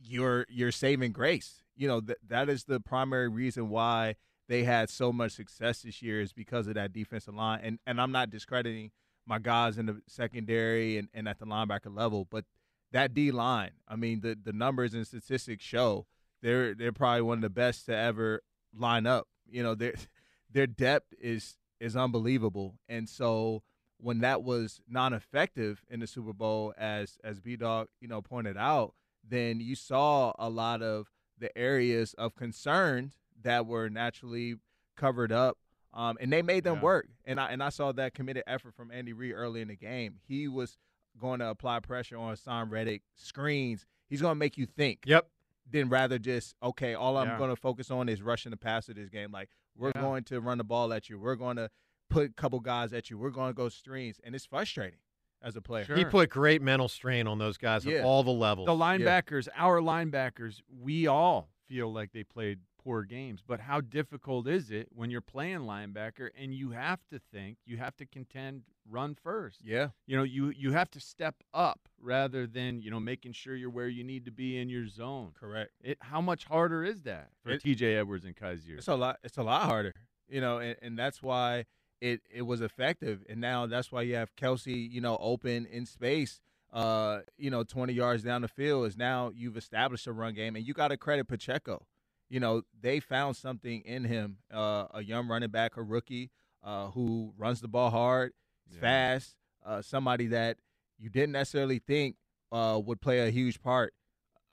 your 0.00 0.46
your 0.48 0.70
saving 0.70 1.10
grace. 1.12 1.63
You 1.76 1.88
know 1.88 2.00
that 2.00 2.18
that 2.28 2.48
is 2.48 2.64
the 2.64 2.80
primary 2.80 3.28
reason 3.28 3.68
why 3.68 4.16
they 4.48 4.64
had 4.64 4.90
so 4.90 5.12
much 5.12 5.32
success 5.32 5.82
this 5.82 6.02
year 6.02 6.20
is 6.20 6.32
because 6.32 6.66
of 6.66 6.74
that 6.74 6.92
defensive 6.92 7.34
line. 7.34 7.60
And 7.62 7.78
and 7.86 8.00
I'm 8.00 8.12
not 8.12 8.30
discrediting 8.30 8.90
my 9.26 9.38
guys 9.38 9.78
in 9.78 9.86
the 9.86 10.02
secondary 10.06 10.98
and, 10.98 11.08
and 11.14 11.26
at 11.26 11.38
the 11.38 11.46
linebacker 11.46 11.94
level, 11.94 12.26
but 12.30 12.44
that 12.92 13.14
D 13.14 13.30
line, 13.30 13.72
I 13.88 13.96
mean 13.96 14.20
the 14.20 14.38
the 14.40 14.52
numbers 14.52 14.94
and 14.94 15.06
statistics 15.06 15.64
show 15.64 16.06
they're 16.44 16.74
they're 16.74 16.92
probably 16.92 17.22
one 17.22 17.38
of 17.38 17.42
the 17.42 17.50
best 17.50 17.86
to 17.86 17.96
ever 17.96 18.42
line 18.76 19.06
up. 19.06 19.26
You 19.50 19.62
know, 19.62 19.74
their 19.74 19.94
their 20.52 20.66
depth 20.68 21.12
is 21.18 21.56
is 21.80 21.96
unbelievable. 21.96 22.78
And 22.88 23.08
so 23.08 23.62
when 23.98 24.20
that 24.20 24.42
was 24.42 24.80
non-effective 24.86 25.82
in 25.88 26.00
the 26.00 26.06
Super 26.06 26.34
Bowl, 26.34 26.74
as 26.78 27.18
as 27.24 27.40
B 27.40 27.56
Dog 27.56 27.88
you 28.00 28.08
know 28.08 28.20
pointed 28.20 28.58
out, 28.58 28.94
then 29.26 29.58
you 29.58 29.74
saw 29.74 30.32
a 30.38 30.50
lot 30.50 30.82
of 30.82 31.10
the 31.38 31.56
areas 31.56 32.14
of 32.14 32.34
concern 32.34 33.12
that 33.42 33.66
were 33.66 33.88
naturally 33.90 34.56
covered 34.96 35.32
up, 35.32 35.58
um, 35.92 36.16
and 36.20 36.32
they 36.32 36.42
made 36.42 36.64
them 36.64 36.76
Yeah. 36.76 36.82
work. 36.82 37.08
And 37.24 37.40
I 37.40 37.50
and 37.50 37.62
I 37.62 37.68
saw 37.70 37.92
that 37.92 38.14
committed 38.14 38.44
effort 38.46 38.74
from 38.74 38.90
Andy 38.90 39.12
Reid 39.12 39.34
early 39.34 39.60
in 39.60 39.68
the 39.68 39.76
game. 39.76 40.20
He 40.26 40.48
was 40.48 40.78
going 41.20 41.40
to 41.40 41.48
apply 41.48 41.80
pressure 41.80 42.16
on 42.16 42.36
Sam 42.36 42.70
Reddick 42.70 43.02
screens. 43.16 43.84
He's 44.08 44.20
going 44.20 44.32
to 44.32 44.38
make 44.38 44.56
you 44.58 44.66
think. 44.66 45.04
Yep. 45.06 45.28
Then 45.70 45.88
rather 45.88 46.18
just 46.18 46.54
okay, 46.62 46.94
all 46.94 47.16
I'm 47.16 47.28
Yeah. 47.28 47.38
going 47.38 47.50
to 47.50 47.56
focus 47.56 47.90
on 47.90 48.08
is 48.08 48.22
rushing 48.22 48.50
the 48.50 48.56
passer 48.56 48.94
this 48.94 49.08
game. 49.08 49.30
Like 49.32 49.50
we're 49.76 49.92
Yeah. 49.94 50.00
going 50.02 50.24
to 50.24 50.40
run 50.40 50.58
the 50.58 50.64
ball 50.64 50.92
at 50.92 51.08
you. 51.08 51.18
We're 51.18 51.36
going 51.36 51.56
to 51.56 51.70
put 52.10 52.30
a 52.30 52.32
couple 52.34 52.60
guys 52.60 52.92
at 52.92 53.10
you. 53.10 53.18
We're 53.18 53.30
going 53.30 53.50
to 53.50 53.54
go 53.56 53.68
screens, 53.68 54.20
and 54.22 54.34
it's 54.34 54.44
frustrating 54.44 54.98
as 55.44 55.54
a 55.56 55.60
player. 55.60 55.84
Sure. 55.84 55.96
He 55.96 56.04
put 56.04 56.30
great 56.30 56.62
mental 56.62 56.88
strain 56.88 57.26
on 57.28 57.38
those 57.38 57.56
guys 57.58 57.84
Yeah. 57.84 57.98
at 57.98 58.04
all 58.04 58.22
the 58.24 58.30
levels. 58.32 58.66
The 58.66 58.72
linebackers, 58.72 59.46
our 59.54 59.80
linebackers, 59.80 60.60
we 60.68 61.06
all 61.06 61.50
feel 61.68 61.92
like 61.92 62.12
they 62.12 62.24
played 62.24 62.60
poor 62.82 63.02
games. 63.04 63.42
But 63.46 63.60
how 63.60 63.80
difficult 63.80 64.46
is 64.48 64.70
it 64.70 64.88
when 64.92 65.10
you're 65.10 65.20
playing 65.20 65.60
linebacker 65.60 66.28
and 66.36 66.54
you 66.54 66.70
have 66.70 67.00
to 67.10 67.18
think, 67.32 67.58
you 67.66 67.76
have 67.76 67.96
to 67.96 68.06
contend, 68.06 68.62
run 68.88 69.14
first? 69.14 69.60
Yeah. 69.64 69.88
You 70.06 70.16
know, 70.16 70.22
you 70.22 70.50
you 70.50 70.72
have 70.72 70.90
to 70.92 71.00
step 71.00 71.36
up 71.54 71.88
rather 72.00 72.46
than 72.46 72.80
you 72.82 72.90
know 72.90 73.00
making 73.00 73.32
sure 73.32 73.54
you're 73.54 73.70
where 73.70 73.88
you 73.88 74.04
need 74.04 74.24
to 74.26 74.30
be 74.32 74.58
in 74.58 74.68
your 74.68 74.86
zone. 74.86 75.32
Correct. 75.38 75.72
It, 75.82 75.98
how 76.00 76.20
much 76.20 76.44
harder 76.46 76.84
is 76.84 77.02
that 77.02 77.30
for 77.42 77.50
It- 77.50 77.62
T.J. 77.62 77.96
Edwards 77.96 78.24
and 78.24 78.34
Kyzir? 78.36 78.78
It's 78.78 78.88
a 78.88 78.94
lot. 78.94 79.18
It's 79.24 79.38
a 79.38 79.42
lot 79.42 79.62
harder, 79.62 79.94
you 80.28 80.40
know, 80.42 80.58
and, 80.58 80.76
and 80.82 80.98
that's 80.98 81.22
why 81.22 81.64
it 82.10 82.20
it 82.30 82.42
was 82.42 82.60
effective. 82.60 83.24
And 83.28 83.40
now 83.40 83.66
that's 83.66 83.90
why 83.92 84.02
you 84.02 84.14
have 84.16 84.34
Kelce, 84.36 84.90
you 84.90 85.00
know, 85.00 85.16
open 85.20 85.66
in 85.66 85.86
space, 85.86 86.40
uh, 86.72 87.20
you 87.38 87.50
know, 87.50 87.62
twenty 87.64 87.92
yards 87.94 88.22
down 88.22 88.42
the 88.42 88.48
field. 88.48 88.86
Is 88.86 88.96
now 88.96 89.32
you've 89.34 89.56
established 89.56 90.06
a 90.06 90.12
run 90.12 90.34
game, 90.34 90.54
and 90.56 90.66
you 90.66 90.74
got 90.74 90.88
to 90.88 90.96
credit 90.96 91.26
Pacheco. 91.28 91.86
You 92.28 92.40
know, 92.40 92.62
they 92.80 93.00
found 93.00 93.36
something 93.36 93.82
in 93.82 94.04
him, 94.04 94.38
uh, 94.52 94.86
a 94.92 95.02
young 95.02 95.28
running 95.28 95.50
back, 95.50 95.76
a 95.76 95.82
rookie, 95.82 96.30
uh, 96.62 96.90
who 96.90 97.32
runs 97.36 97.60
the 97.60 97.68
ball 97.68 97.90
hard, 97.90 98.32
Yeah. 98.72 98.80
fast, 98.80 99.36
uh, 99.64 99.82
somebody 99.82 100.26
that 100.28 100.58
you 100.98 101.10
didn't 101.10 101.32
necessarily 101.32 101.78
think 101.78 102.16
uh, 102.50 102.80
would 102.84 103.00
play 103.00 103.20
a 103.26 103.30
huge 103.30 103.60
part. 103.60 103.94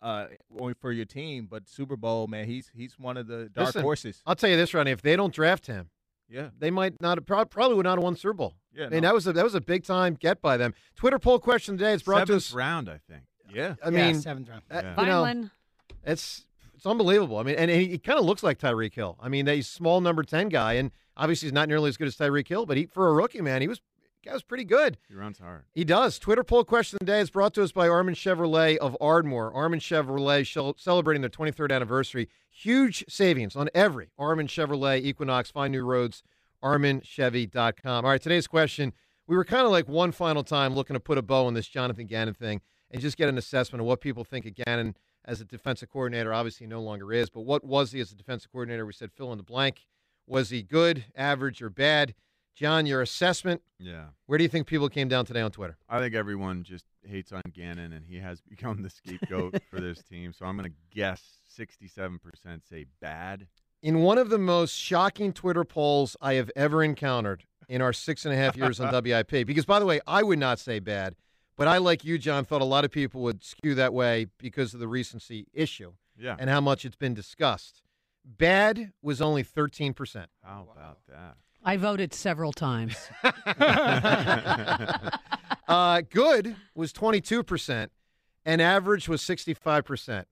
Uh, 0.04 0.26
for 0.80 0.92
your 0.92 1.06
team, 1.06 1.48
but 1.48 1.68
Super 1.70 1.96
Bowl 1.96 2.26
man, 2.26 2.48
he's 2.48 2.72
he's 2.74 2.98
one 2.98 3.18
of 3.18 3.28
the 3.28 3.50
dark 3.54 3.68
Listen, 3.68 3.84
horses. 3.84 4.24
I'll 4.26 4.36
tell 4.36 4.50
you 4.50 4.58
this, 4.58 4.74
Ronnie. 4.74 4.90
If 4.90 5.04
they 5.04 5.16
don't 5.16 5.32
draft 5.32 5.68
him, 5.68 5.92
Yeah. 6.32 6.50
they 6.58 6.72
might 6.72 7.02
not 7.02 7.18
have, 7.18 7.50
probably 7.50 7.76
would 7.76 7.86
not 7.86 7.98
have 7.98 8.04
won 8.04 8.16
Super 8.16 8.34
Bowl. 8.34 8.56
Yeah, 8.74 8.86
I 8.86 8.90
mean, 8.90 9.02
no. 9.02 9.10
that 9.10 9.14
was 9.14 9.28
a, 9.28 9.34
that 9.34 9.44
was 9.44 9.54
a 9.56 9.62
big 9.62 9.84
time 9.84 10.16
get 10.20 10.42
by 10.42 10.56
them. 10.58 10.74
Twitter 10.96 11.20
poll 11.20 11.40
question 11.40 11.78
today. 11.78 11.94
It's 11.94 12.04
brought 12.04 12.20
Seventh 12.28 12.30
to 12.30 12.36
us. 12.50 12.54
round, 12.54 12.90
I 12.90 13.00
think. 13.10 13.24
Yeah. 13.54 13.76
I 13.84 13.90
Yeah, 13.90 14.08
mean, 14.08 14.22
seventh 14.22 14.48
round. 14.50 14.62
uh, 14.72 14.82
Yeah. 14.84 15.02
you 15.02 15.06
know, 15.08 15.50
it's 16.06 16.46
it's 16.74 16.86
unbelievable. 16.86 17.38
I 17.38 17.44
mean, 17.44 17.56
and, 17.56 17.70
and 17.70 17.82
he, 17.82 17.98
kind 18.00 18.18
of 18.18 18.26
looks 18.26 18.42
like 18.44 18.58
Tyreek 18.58 18.96
Hill. 18.96 19.18
I 19.22 19.30
mean, 19.30 19.46
that 19.46 19.56
he's 19.56 19.68
a 19.68 19.72
small 19.72 20.02
number 20.02 20.24
ten 20.24 20.50
guy, 20.50 20.74
and 20.74 20.92
obviously 21.18 21.48
he's 21.48 21.54
not 21.54 21.68
nearly 21.70 21.90
as 21.90 21.98
good 21.98 22.08
as 22.08 22.16
Tyreek 22.16 22.48
Hill, 22.48 22.66
but 22.66 22.78
he 22.78 22.86
for 22.86 23.10
a 23.10 23.14
rookie 23.14 23.42
man, 23.42 23.62
he 23.62 23.68
was 23.68 23.82
guy 24.24 24.34
was 24.34 24.44
pretty 24.44 24.64
good. 24.64 24.98
He 25.08 25.16
runs 25.16 25.40
hard. 25.40 25.64
He 25.74 25.84
does. 25.84 26.20
Twitter 26.20 26.44
poll 26.44 26.64
question 26.64 27.00
today 27.00 27.20
is 27.20 27.30
brought 27.30 27.54
to 27.56 27.64
us 27.64 27.72
by 27.72 27.88
Armin 27.88 28.16
Chevrolet 28.16 28.78
of 28.78 28.96
Ardmore. 29.02 29.54
Armin 29.54 29.80
Chevrolet 29.80 30.76
celebrating 30.80 31.22
their 31.22 31.30
23rd 31.30 31.72
anniversary. 31.72 32.30
Huge 32.50 33.04
savings 33.10 33.56
on 33.56 33.70
every 33.74 34.12
Armin 34.18 34.48
Chevrolet 34.48 35.02
Equinox. 35.02 35.50
Find 35.50 35.72
new 35.72 35.84
roads, 35.84 36.24
arminchevy.com. 36.64 38.06
All 38.06 38.12
right, 38.12 38.22
today's 38.22 38.48
question. 38.48 38.94
We 39.28 39.36
were 39.36 39.46
kind 39.46 39.66
of 39.66 39.72
like 39.72 39.88
one 39.88 40.12
final 40.12 40.44
time 40.44 40.76
looking 40.76 40.94
to 40.94 41.00
put 41.00 41.18
a 41.18 41.22
bow 41.22 41.46
on 41.46 41.54
this 41.54 41.68
Jonathan 41.68 42.06
Gannon 42.06 42.34
thing 42.34 42.62
and 42.92 43.02
just 43.02 43.18
get 43.18 43.30
an 43.30 43.38
assessment 43.38 43.82
of 43.82 43.88
what 43.88 44.02
people 44.02 44.24
think 44.24 44.46
of 44.46 44.56
Gannon 44.56 44.96
as 45.26 45.40
a 45.40 45.46
defensive 45.46 45.90
coordinator. 45.90 46.34
Obviously, 46.34 46.66
he 46.66 46.70
no 46.70 46.82
longer 46.82 47.14
is, 47.14 47.30
but 47.30 47.42
what 47.42 47.64
was 47.64 47.92
he 47.92 48.02
as 48.02 48.12
a 48.12 48.16
defensive 48.16 48.52
coordinator? 48.52 48.86
We 48.86 48.94
said 48.94 49.12
fill 49.12 49.32
in 49.32 49.38
the 49.38 49.44
blank. 49.44 49.86
Was 50.28 50.50
he 50.50 50.62
good, 50.62 51.06
average, 51.16 51.62
or 51.62 51.70
bad? 51.70 52.14
John, 52.56 52.86
your 52.86 53.02
assessment. 53.02 53.62
Yeah. 53.80 54.06
Where 54.26 54.38
do 54.38 54.44
you 54.44 54.50
think 54.50 54.68
people 54.68 54.90
came 54.90 55.08
down 55.08 55.26
today 55.26 55.42
on 55.42 55.52
Twitter? 55.52 55.78
I 55.90 56.00
think 56.00 56.14
everyone 56.14 56.64
just 56.64 56.86
hates 57.04 57.32
on 57.32 57.42
Gannon, 57.54 57.94
and 57.94 58.06
he 58.06 58.18
has 58.20 58.42
become 58.50 58.82
the 58.84 58.90
scapegoat 58.90 59.56
for 59.70 59.80
this 59.80 60.02
team. 60.10 60.34
So 60.34 60.46
I'm 60.46 60.58
going 60.58 60.70
to 60.70 60.76
guess 60.96 61.22
67% 61.58 62.20
say 62.70 62.86
bad. 63.00 63.48
In 63.82 64.02
one 64.02 64.18
of 64.18 64.30
the 64.30 64.38
most 64.38 64.76
shocking 64.76 65.34
Twitter 65.34 65.64
polls 65.64 66.16
I 66.22 66.36
have 66.36 66.52
ever 66.56 66.84
encountered 66.84 67.46
in 67.68 67.82
our 67.82 67.94
six 67.94 68.26
and 68.26 68.34
a 68.34 68.38
half 68.38 68.56
years 68.56 68.80
on 68.80 68.92
WIP, 69.04 69.48
because 69.48 69.66
by 69.66 69.80
the 69.80 69.86
way, 69.86 70.00
I 70.06 70.22
would 70.22 70.38
not 70.38 70.60
say 70.60 70.80
bad, 70.80 71.16
but 71.58 71.68
I, 71.68 71.78
like 71.78 72.04
you, 72.04 72.18
John, 72.20 72.46
thought 72.46 72.62
a 72.62 72.66
lot 72.66 72.86
of 72.86 72.92
people 72.92 73.22
would 73.24 73.44
skew 73.44 73.74
that 73.76 73.94
way 73.94 74.28
because 74.38 74.74
of 74.76 74.80
the 74.80 74.88
recency 74.88 75.48
issue 75.54 75.94
Yeah. 76.18 76.36
and 76.38 76.50
how 76.50 76.62
much 76.62 76.86
it's 76.86 76.96
been 76.96 77.14
discussed. 77.16 77.82
Bad 78.24 78.92
was 79.02 79.20
only 79.20 79.44
13%. 79.44 80.26
How 80.44 80.68
about 80.72 81.00
that? 81.08 81.38
I 81.64 81.78
voted 81.78 82.14
several 82.14 82.52
times. 82.52 82.96
uh, 85.68 86.02
good 86.10 86.56
was 86.76 86.92
22%, 86.94 87.90
and 88.46 88.62
average 88.62 89.08
was 89.08 89.22
65%. 89.22 90.26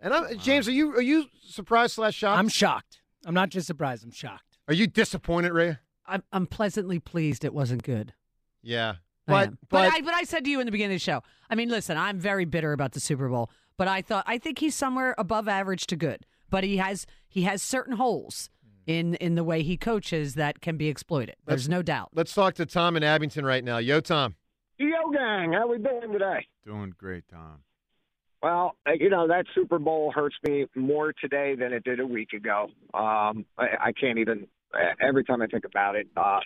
And 0.00 0.12
I'm, 0.12 0.38
James, 0.38 0.68
are 0.68 0.72
you 0.72 0.94
are 0.96 1.00
you 1.00 1.26
surprised 1.48 1.94
slash 1.94 2.14
shocked? 2.14 2.38
I'm 2.38 2.48
shocked. 2.48 3.00
I'm 3.24 3.32
not 3.32 3.48
just 3.48 3.66
surprised. 3.66 4.04
I'm 4.04 4.10
shocked. 4.10 4.58
Are 4.68 4.74
you 4.74 4.86
disappointed, 4.86 5.52
Rhea? 5.52 5.80
I'm, 6.06 6.22
I'm 6.30 6.46
pleasantly 6.46 6.98
pleased 6.98 7.42
it 7.42 7.54
wasn't 7.54 7.82
good. 7.82 8.12
Yeah, 8.62 8.96
I 9.26 9.32
but 9.32 9.54
but, 9.70 9.92
I, 9.94 10.00
but 10.02 10.12
I 10.12 10.24
said 10.24 10.44
to 10.44 10.50
you 10.50 10.60
in 10.60 10.66
the 10.66 10.72
beginning 10.72 10.96
of 10.96 11.00
the 11.00 11.04
show. 11.04 11.22
I 11.48 11.54
mean, 11.54 11.70
listen, 11.70 11.96
I'm 11.96 12.18
very 12.18 12.44
bitter 12.44 12.72
about 12.72 12.92
the 12.92 13.00
Super 13.00 13.30
Bowl, 13.30 13.50
but 13.78 13.88
I 13.88 14.02
thought 14.02 14.24
I 14.26 14.36
think 14.36 14.58
he's 14.58 14.74
somewhere 14.74 15.14
above 15.16 15.48
average 15.48 15.86
to 15.86 15.96
good. 15.96 16.26
But 16.50 16.64
he 16.64 16.76
has 16.76 17.06
he 17.26 17.42
has 17.42 17.62
certain 17.62 17.96
holes 17.96 18.50
in 18.86 19.14
in 19.16 19.34
the 19.34 19.44
way 19.44 19.62
he 19.62 19.76
coaches 19.76 20.34
that 20.34 20.60
can 20.60 20.76
be 20.76 20.88
exploited. 20.88 21.36
There's 21.46 21.68
no 21.68 21.82
doubt. 21.82 22.10
Let's 22.14 22.34
talk 22.34 22.54
to 22.54 22.66
Tom 22.66 22.96
in 22.96 23.02
Abington 23.02 23.44
right 23.44 23.64
now. 23.64 23.78
Yo, 23.78 24.00
Tom. 24.00 24.36
Yo, 24.78 25.10
gang, 25.12 25.52
how 25.52 25.68
we 25.68 25.78
doing 25.78 26.12
today? 26.12 26.46
Doing 26.66 26.94
great, 26.98 27.24
Tom. 27.30 27.60
Well, 28.42 28.76
uh, 28.86 28.92
you 28.92 29.08
know 29.08 29.28
that 29.28 29.46
Super 29.54 29.78
Bowl 29.78 30.12
hurts 30.14 30.36
me 30.46 30.66
more 30.74 31.14
today 31.18 31.54
than 31.54 31.72
it 31.72 31.84
did 31.84 32.00
a 32.00 32.06
week 32.06 32.32
ago. 32.34 32.68
Um, 32.92 33.46
I, 33.56 33.68
I 33.86 33.92
can't 33.98 34.18
even. 34.18 34.46
Every 35.00 35.24
time 35.24 35.42
I 35.42 35.46
think 35.46 35.64
about 35.64 35.96
it, 35.96 36.08
uh, 36.16 36.40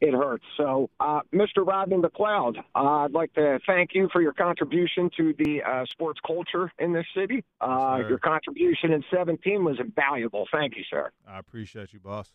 it 0.00 0.14
hurts. 0.14 0.44
So, 0.56 0.90
uh, 1.00 1.20
Mr. 1.32 1.66
Rodney 1.66 1.96
McLeod, 1.96 2.58
uh, 2.74 2.78
I'd 2.78 3.12
like 3.12 3.32
to 3.34 3.58
thank 3.66 3.90
you 3.94 4.08
for 4.12 4.20
your 4.20 4.32
contribution 4.32 5.10
to 5.16 5.34
the 5.38 5.62
uh, 5.62 5.84
sports 5.86 6.20
culture 6.26 6.72
in 6.78 6.92
this 6.92 7.06
city. 7.16 7.44
Uh, 7.60 8.02
your 8.08 8.18
contribution 8.18 8.92
in 8.92 9.04
17 9.14 9.64
was 9.64 9.78
invaluable. 9.78 10.46
Thank 10.52 10.76
you, 10.76 10.84
sir. 10.90 11.10
I 11.26 11.38
appreciate 11.38 11.92
you, 11.92 12.00
boss. 12.00 12.32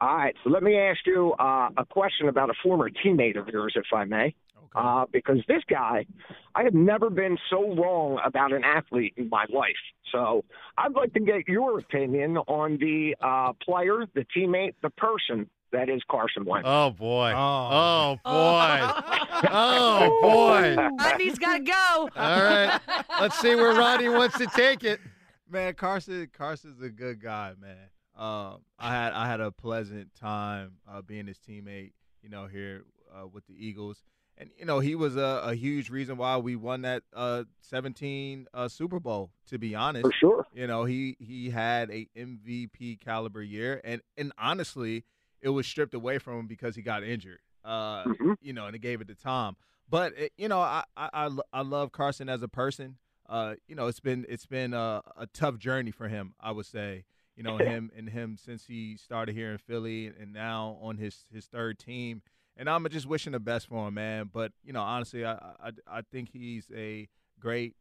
All 0.00 0.16
right, 0.16 0.34
so 0.42 0.48
let 0.48 0.62
me 0.62 0.78
ask 0.78 1.00
you 1.04 1.34
uh, 1.38 1.68
a 1.76 1.84
question 1.84 2.28
about 2.28 2.48
a 2.48 2.54
former 2.62 2.88
teammate 2.88 3.38
of 3.38 3.48
yours, 3.48 3.74
if 3.76 3.84
I 3.94 4.04
may. 4.04 4.34
Uh, 4.74 5.04
because 5.12 5.38
this 5.48 5.62
guy, 5.68 6.06
I 6.54 6.62
have 6.62 6.74
never 6.74 7.10
been 7.10 7.36
so 7.50 7.74
wrong 7.74 8.20
about 8.24 8.52
an 8.52 8.62
athlete 8.62 9.14
in 9.16 9.28
my 9.28 9.44
life. 9.52 9.74
So 10.12 10.44
I'd 10.78 10.92
like 10.92 11.12
to 11.14 11.20
get 11.20 11.48
your 11.48 11.78
opinion 11.78 12.36
on 12.36 12.78
the 12.78 13.16
uh, 13.20 13.52
player, 13.64 14.06
the 14.14 14.24
teammate, 14.36 14.74
the 14.82 14.90
person 14.90 15.50
that 15.72 15.88
is 15.88 16.02
Carson 16.10 16.44
Wentz. 16.44 16.68
Oh 16.68 16.90
boy. 16.90 17.32
Oh, 17.34 18.16
boy. 18.24 19.50
oh 19.50 20.18
boy. 20.22 20.76
Rodney's 20.98 21.38
got 21.38 21.58
to 21.58 21.64
go. 21.64 22.08
All 22.16 22.42
right. 22.42 22.80
Let's 23.20 23.38
see 23.40 23.54
where 23.54 23.74
Rodney 23.74 24.08
wants 24.08 24.38
to 24.38 24.46
take 24.46 24.84
it. 24.84 25.00
Man, 25.48 25.74
Carson 25.74 26.28
Carson's 26.32 26.80
a 26.82 26.90
good 26.90 27.20
guy, 27.20 27.54
man. 27.60 27.88
Um, 28.16 28.58
I 28.78 28.92
had 28.92 29.12
I 29.12 29.26
had 29.26 29.40
a 29.40 29.50
pleasant 29.50 30.14
time 30.14 30.72
uh, 30.88 31.02
being 31.02 31.26
his 31.26 31.38
teammate, 31.38 31.92
you 32.22 32.28
know, 32.28 32.46
here 32.46 32.84
uh, 33.12 33.26
with 33.26 33.46
the 33.46 33.54
Eagles, 33.54 34.02
and 34.40 34.50
you 34.58 34.64
know 34.64 34.80
he 34.80 34.94
was 34.96 35.14
a, 35.16 35.42
a 35.44 35.54
huge 35.54 35.90
reason 35.90 36.16
why 36.16 36.36
we 36.38 36.56
won 36.56 36.82
that 36.82 37.02
uh, 37.14 37.44
17 37.60 38.46
uh, 38.52 38.66
Super 38.68 38.98
Bowl. 38.98 39.30
To 39.48 39.58
be 39.58 39.74
honest, 39.74 40.06
For 40.06 40.12
sure. 40.12 40.46
you 40.52 40.66
know 40.66 40.84
he 40.84 41.16
he 41.20 41.50
had 41.50 41.90
a 41.90 42.08
MVP 42.16 43.00
caliber 43.00 43.42
year, 43.42 43.80
and 43.84 44.00
and 44.16 44.32
honestly, 44.38 45.04
it 45.40 45.50
was 45.50 45.66
stripped 45.66 45.94
away 45.94 46.18
from 46.18 46.40
him 46.40 46.46
because 46.46 46.74
he 46.74 46.82
got 46.82 47.02
injured. 47.04 47.38
Uh, 47.64 48.04
Mhm. 48.04 48.36
You 48.40 48.52
know, 48.54 48.66
and 48.66 48.74
it 48.74 48.80
gave 48.80 49.00
it 49.00 49.08
to 49.08 49.14
Tom. 49.14 49.56
But 49.88 50.16
it, 50.16 50.32
you 50.38 50.48
know, 50.48 50.60
I, 50.60 50.84
I 50.96 51.08
I 51.12 51.30
I 51.52 51.60
love 51.62 51.92
Carson 51.92 52.28
as 52.28 52.42
a 52.42 52.48
person. 52.48 52.96
Uh, 53.28 53.54
you 53.68 53.74
know, 53.76 53.86
it's 53.86 54.00
been 54.00 54.24
it's 54.28 54.46
been 54.46 54.72
a, 54.74 55.02
a 55.16 55.26
tough 55.26 55.58
journey 55.58 55.90
for 55.90 56.08
him. 56.08 56.34
I 56.40 56.50
would 56.52 56.66
say. 56.66 57.04
You 57.36 57.42
know, 57.44 57.56
him 57.58 57.90
and 57.96 58.08
him 58.08 58.36
since 58.36 58.66
he 58.66 58.96
started 58.96 59.34
here 59.34 59.52
in 59.52 59.58
Philly 59.58 60.06
and 60.06 60.32
now 60.32 60.78
on 60.80 60.96
his 60.96 61.26
his 61.32 61.46
third 61.46 61.78
team. 61.78 62.22
And 62.56 62.68
I'm 62.68 62.86
just 62.90 63.06
wishing 63.06 63.32
the 63.32 63.40
best 63.40 63.68
for 63.68 63.88
him, 63.88 63.94
man. 63.94 64.28
But 64.32 64.52
you 64.64 64.72
know, 64.72 64.82
honestly, 64.82 65.24
I 65.24 65.32
I, 65.34 65.70
I 65.86 66.00
think 66.12 66.30
he's 66.32 66.66
a 66.76 67.08
great 67.38 67.74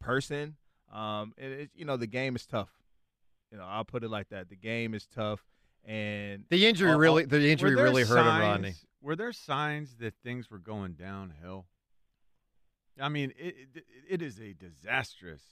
person. 0.00 0.56
Um, 0.92 1.34
and 1.38 1.52
it, 1.52 1.70
you 1.74 1.84
know, 1.84 1.96
the 1.96 2.06
game 2.06 2.34
is 2.34 2.46
tough. 2.46 2.70
You 3.52 3.58
know, 3.58 3.64
I'll 3.66 3.84
put 3.84 4.02
it 4.04 4.08
like 4.10 4.28
that. 4.30 4.48
The 4.48 4.56
game 4.56 4.94
is 4.94 5.06
tough, 5.06 5.44
and 5.84 6.44
The 6.50 6.66
injury 6.66 6.90
I'll- 6.90 6.98
really 6.98 7.24
the 7.26 7.48
injury 7.48 7.70
Were 7.70 7.76
there 7.76 7.84
really 7.84 8.02
hurt 8.02 8.18
him, 8.18 8.24
signs- 8.24 8.42
Rodney. 8.42 8.74
Were 9.00 9.16
there 9.16 9.32
signs 9.32 9.94
that 10.00 10.14
things 10.24 10.50
were 10.50 10.58
going 10.58 10.94
downhill? 10.94 11.66
I 13.00 13.08
mean, 13.08 13.32
it 13.38 13.54
it, 13.74 13.84
it 14.08 14.22
is 14.22 14.40
a 14.40 14.52
disastrous 14.54 15.42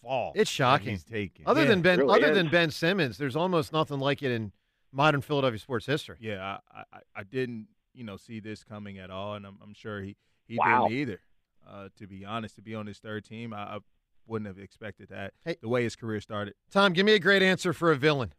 fall. 0.00 0.32
It's 0.34 0.50
shocking. 0.50 0.90
He's 0.90 1.04
taking. 1.04 1.46
Other 1.46 1.62
Yeah, 1.62 1.68
than 1.68 1.82
Ben, 1.82 1.98
really 1.98 2.18
other 2.22 2.30
is. 2.32 2.36
than 2.36 2.48
Ben 2.48 2.70
Simmons, 2.70 3.18
there's 3.18 3.36
almost 3.36 3.72
nothing 3.72 3.98
like 3.98 4.22
it 4.22 4.30
in 4.32 4.52
modern 4.92 5.20
Philadelphia 5.20 5.58
sports 5.58 5.86
history. 5.86 6.16
Yeah, 6.20 6.58
I, 6.74 6.82
I, 6.92 6.98
I 7.16 7.22
didn't, 7.24 7.66
you 7.94 8.04
know, 8.04 8.16
see 8.16 8.40
this 8.40 8.64
coming 8.64 8.98
at 8.98 9.10
all, 9.10 9.34
and 9.34 9.46
I'm, 9.46 9.58
I'm 9.62 9.74
sure 9.74 10.00
he, 10.02 10.16
he 10.46 10.56
Wow. 10.58 10.86
didn't 10.88 10.98
either. 10.98 11.20
Uh, 11.68 11.88
to 11.98 12.06
be 12.06 12.24
honest, 12.24 12.54
to 12.56 12.62
be 12.62 12.74
on 12.74 12.86
his 12.86 12.98
third 12.98 13.24
team, 13.24 13.52
I, 13.52 13.56
I 13.76 13.78
wouldn't 14.26 14.46
have 14.46 14.58
expected 14.58 15.08
that. 15.10 15.32
Hey. 15.44 15.56
The 15.60 15.68
way 15.68 15.82
his 15.82 15.96
career 15.96 16.20
started. 16.20 16.54
Tom, 16.70 16.92
give 16.92 17.04
me 17.06 17.14
a 17.14 17.18
great 17.18 17.42
answer 17.42 17.72
for 17.72 17.90
a 17.90 17.96
villain. 17.96 18.32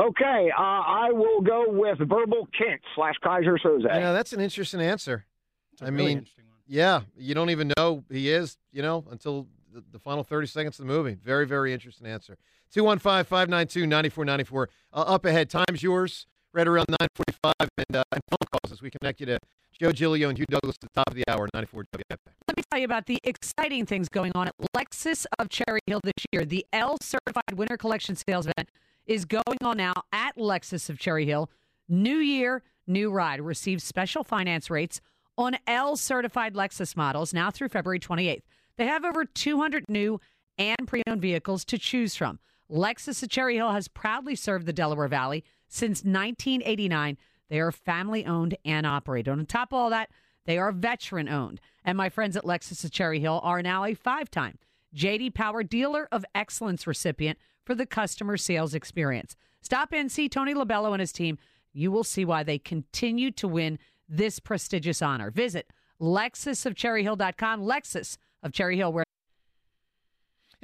Okay, 0.00 0.50
uh, 0.56 0.60
I 0.62 1.10
will 1.12 1.42
go 1.42 1.64
with 1.68 1.98
Verbal 1.98 2.48
Kint 2.58 2.78
slash 2.94 3.14
Keyser 3.22 3.58
Söze. 3.62 3.84
Yeah, 3.84 4.12
that's 4.12 4.32
an 4.32 4.40
interesting 4.40 4.80
answer. 4.80 5.26
It's 5.74 5.82
a 5.82 5.84
I 5.84 5.88
really 5.88 6.04
mean, 6.06 6.18
interesting 6.18 6.44
one. 6.48 6.58
Yeah, 6.66 7.02
you 7.14 7.34
don't 7.34 7.50
even 7.50 7.72
know 7.76 8.02
he 8.10 8.30
is, 8.30 8.56
you 8.72 8.80
know, 8.80 9.04
until 9.10 9.46
the, 9.72 9.82
the 9.92 9.98
final 9.98 10.22
30 10.24 10.46
seconds 10.46 10.78
of 10.78 10.86
the 10.86 10.92
movie. 10.92 11.14
Very, 11.14 11.46
very 11.46 11.72
interesting 11.72 12.06
answer. 12.06 12.36
215 12.72 13.24
592 13.24 13.86
9494. 13.86 14.68
Uh, 14.92 14.96
Up 14.96 15.24
ahead, 15.24 15.50
time's 15.50 15.82
yours, 15.82 16.26
right 16.52 16.66
around 16.66 16.86
945, 16.88 17.52
and, 17.60 17.96
uh, 17.96 18.02
and 18.12 18.20
phone 18.30 18.48
calls 18.50 18.72
as 18.72 18.82
we 18.82 18.90
connect 18.90 19.20
you 19.20 19.26
to 19.26 19.38
Joe 19.78 19.92
Giglio 19.92 20.28
and 20.28 20.38
Hugh 20.38 20.46
Douglas 20.48 20.76
at 20.76 20.80
the 20.82 20.88
top 20.94 21.08
of 21.08 21.14
the 21.14 21.24
hour, 21.28 21.48
94 21.54 21.84
WFA. 21.96 22.16
Let 22.48 22.56
me 22.56 22.62
tell 22.70 22.78
you 22.78 22.84
about 22.84 23.06
the 23.06 23.18
exciting 23.24 23.86
things 23.86 24.08
going 24.08 24.32
on 24.34 24.48
at 24.48 24.54
Lexus 24.76 25.26
of 25.38 25.48
Cherry 25.48 25.80
Hill 25.86 26.00
this 26.04 26.24
year. 26.32 26.44
The 26.44 26.64
L 26.72 26.98
Certified 27.00 27.54
Winter 27.54 27.76
Collection 27.76 28.16
Sales 28.16 28.46
Event 28.46 28.70
is 29.06 29.24
going 29.24 29.58
on 29.62 29.76
now 29.78 29.92
at 30.12 30.36
Lexus 30.36 30.88
of 30.88 30.98
Cherry 30.98 31.26
Hill. 31.26 31.50
New 31.88 32.16
year, 32.18 32.62
new 32.86 33.10
ride. 33.10 33.40
Receive 33.40 33.82
special 33.82 34.22
finance 34.24 34.70
rates 34.70 35.00
on 35.36 35.56
L 35.66 35.96
certified 35.96 36.54
Lexus 36.54 36.96
models 36.96 37.32
now 37.34 37.50
through 37.50 37.68
February 37.68 37.98
28th. 37.98 38.42
They 38.76 38.86
have 38.86 39.04
over 39.04 39.24
200 39.24 39.84
new 39.88 40.20
and 40.58 40.86
pre 40.86 41.02
owned 41.06 41.22
vehicles 41.22 41.64
to 41.66 41.78
choose 41.78 42.16
from. 42.16 42.38
Lexus 42.70 43.22
of 43.22 43.28
Cherry 43.28 43.56
Hill 43.56 43.72
has 43.72 43.88
proudly 43.88 44.34
served 44.34 44.66
the 44.66 44.72
Delaware 44.72 45.08
Valley 45.08 45.44
since 45.68 45.98
1989. 46.04 47.18
They 47.48 47.60
are 47.60 47.72
family 47.72 48.24
owned 48.24 48.56
and 48.64 48.86
operated. 48.86 49.30
On 49.30 49.44
top 49.44 49.72
of 49.72 49.78
all 49.78 49.90
that, 49.90 50.10
they 50.46 50.58
are 50.58 50.72
veteran 50.72 51.28
owned. 51.28 51.60
And 51.84 51.98
my 51.98 52.08
friends 52.08 52.36
at 52.36 52.44
Lexus 52.44 52.84
of 52.84 52.90
Cherry 52.90 53.20
Hill 53.20 53.40
are 53.42 53.62
now 53.62 53.84
a 53.84 53.94
five 53.94 54.30
time 54.30 54.58
JD 54.94 55.34
Power 55.34 55.62
Dealer 55.62 56.08
of 56.10 56.24
Excellence 56.34 56.86
recipient 56.86 57.38
for 57.64 57.74
the 57.74 57.86
customer 57.86 58.36
sales 58.36 58.74
experience. 58.74 59.36
Stop 59.60 59.92
in, 59.92 60.08
see 60.08 60.28
Tony 60.28 60.54
Labello 60.54 60.92
and 60.92 61.00
his 61.00 61.12
team. 61.12 61.38
You 61.72 61.90
will 61.90 62.04
see 62.04 62.24
why 62.24 62.42
they 62.42 62.58
continue 62.58 63.30
to 63.32 63.48
win 63.48 63.78
this 64.08 64.38
prestigious 64.38 65.00
honor. 65.00 65.30
Visit 65.30 65.72
lexusofcherryhill.com. 66.00 67.62
Lexus 67.62 68.18
of 68.42 68.52
Cherry 68.52 68.76
Hill, 68.76 68.92
where 68.92 69.04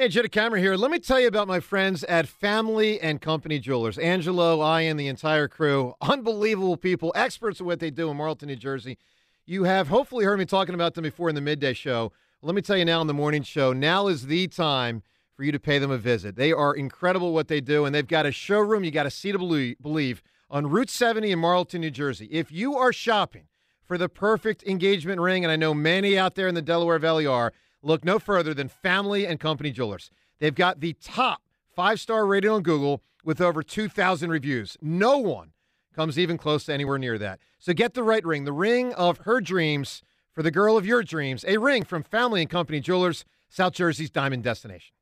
Hey, 0.00 0.06
Joe 0.06 0.22
DeCamara 0.22 0.60
here. 0.60 0.76
Let 0.76 0.92
me 0.92 1.00
tell 1.00 1.18
you 1.18 1.26
about 1.26 1.48
my 1.48 1.58
friends 1.58 2.04
at 2.04 2.28
Family 2.28 3.00
and 3.00 3.20
Company 3.20 3.58
Jewelers. 3.58 3.98
Angelo, 3.98 4.60
I, 4.60 4.82
and 4.82 4.98
the 4.98 5.08
entire 5.08 5.48
crew. 5.48 5.94
Unbelievable 6.00 6.76
people, 6.76 7.10
experts 7.16 7.60
at 7.60 7.66
what 7.66 7.80
they 7.80 7.90
do 7.90 8.08
in 8.08 8.16
Marlton, 8.16 8.46
New 8.46 8.54
Jersey. 8.54 8.96
You 9.44 9.64
have 9.64 9.88
hopefully 9.88 10.24
heard 10.24 10.38
me 10.38 10.44
talking 10.44 10.76
about 10.76 10.94
them 10.94 11.02
before 11.02 11.28
in 11.28 11.34
the 11.34 11.40
midday 11.40 11.72
show. 11.72 12.12
Let 12.42 12.54
me 12.54 12.62
tell 12.62 12.76
you 12.76 12.84
now 12.84 13.00
in 13.00 13.08
the 13.08 13.14
morning 13.14 13.42
show, 13.42 13.72
now 13.72 14.06
is 14.06 14.26
the 14.26 14.46
time 14.46 15.02
for 15.34 15.42
you 15.42 15.50
to 15.50 15.58
pay 15.58 15.80
them 15.80 15.90
a 15.90 15.98
visit. 15.98 16.36
They 16.36 16.52
are 16.52 16.74
incredible 16.74 17.34
what 17.34 17.48
they 17.48 17.60
do, 17.60 17.84
and 17.84 17.92
they've 17.92 18.06
got 18.06 18.24
a 18.24 18.30
showroom. 18.30 18.84
You 18.84 18.92
got 18.92 19.02
to 19.02 19.10
see 19.10 19.32
to 19.32 19.74
believe 19.82 20.22
on 20.48 20.68
Route 20.68 20.90
70 20.90 21.32
in 21.32 21.40
Marlton, 21.40 21.80
New 21.80 21.90
Jersey. 21.90 22.28
If 22.30 22.52
you 22.52 22.76
are 22.76 22.92
shopping 22.92 23.48
for 23.84 23.98
the 23.98 24.08
perfect 24.08 24.62
engagement 24.62 25.20
ring, 25.20 25.44
and 25.44 25.50
I 25.50 25.56
know 25.56 25.74
many 25.74 26.16
out 26.16 26.36
there 26.36 26.46
in 26.46 26.54
the 26.54 26.62
Delaware 26.62 27.00
Valley 27.00 27.26
are, 27.26 27.52
look 27.82 28.04
no 28.04 28.18
further 28.18 28.54
than 28.54 28.68
Family 28.68 29.26
and 29.26 29.38
Company 29.40 29.70
Jewelers. 29.70 30.10
They've 30.38 30.54
got 30.54 30.80
the 30.80 30.94
top 30.94 31.42
five 31.74 32.00
star 32.00 32.26
rating 32.26 32.50
on 32.50 32.62
Google 32.62 33.02
with 33.24 33.40
over 33.40 33.62
2,000 33.62 34.30
reviews. 34.30 34.76
No 34.80 35.18
one 35.18 35.52
comes 35.94 36.18
even 36.18 36.38
close 36.38 36.64
to 36.64 36.72
anywhere 36.72 36.98
near 36.98 37.18
that. 37.18 37.40
So 37.58 37.72
get 37.72 37.94
the 37.94 38.02
right 38.02 38.24
ring, 38.24 38.44
the 38.44 38.52
ring 38.52 38.92
of 38.94 39.18
her 39.18 39.40
dreams 39.40 40.02
for 40.32 40.42
the 40.42 40.50
girl 40.50 40.76
of 40.76 40.86
your 40.86 41.02
dreams. 41.02 41.44
A 41.48 41.58
ring 41.58 41.84
from 41.84 42.02
Family 42.02 42.40
and 42.40 42.50
Company 42.50 42.80
Jewelers, 42.80 43.24
South 43.48 43.72
Jersey's 43.72 44.10
diamond 44.10 44.44
destination. 44.44 44.94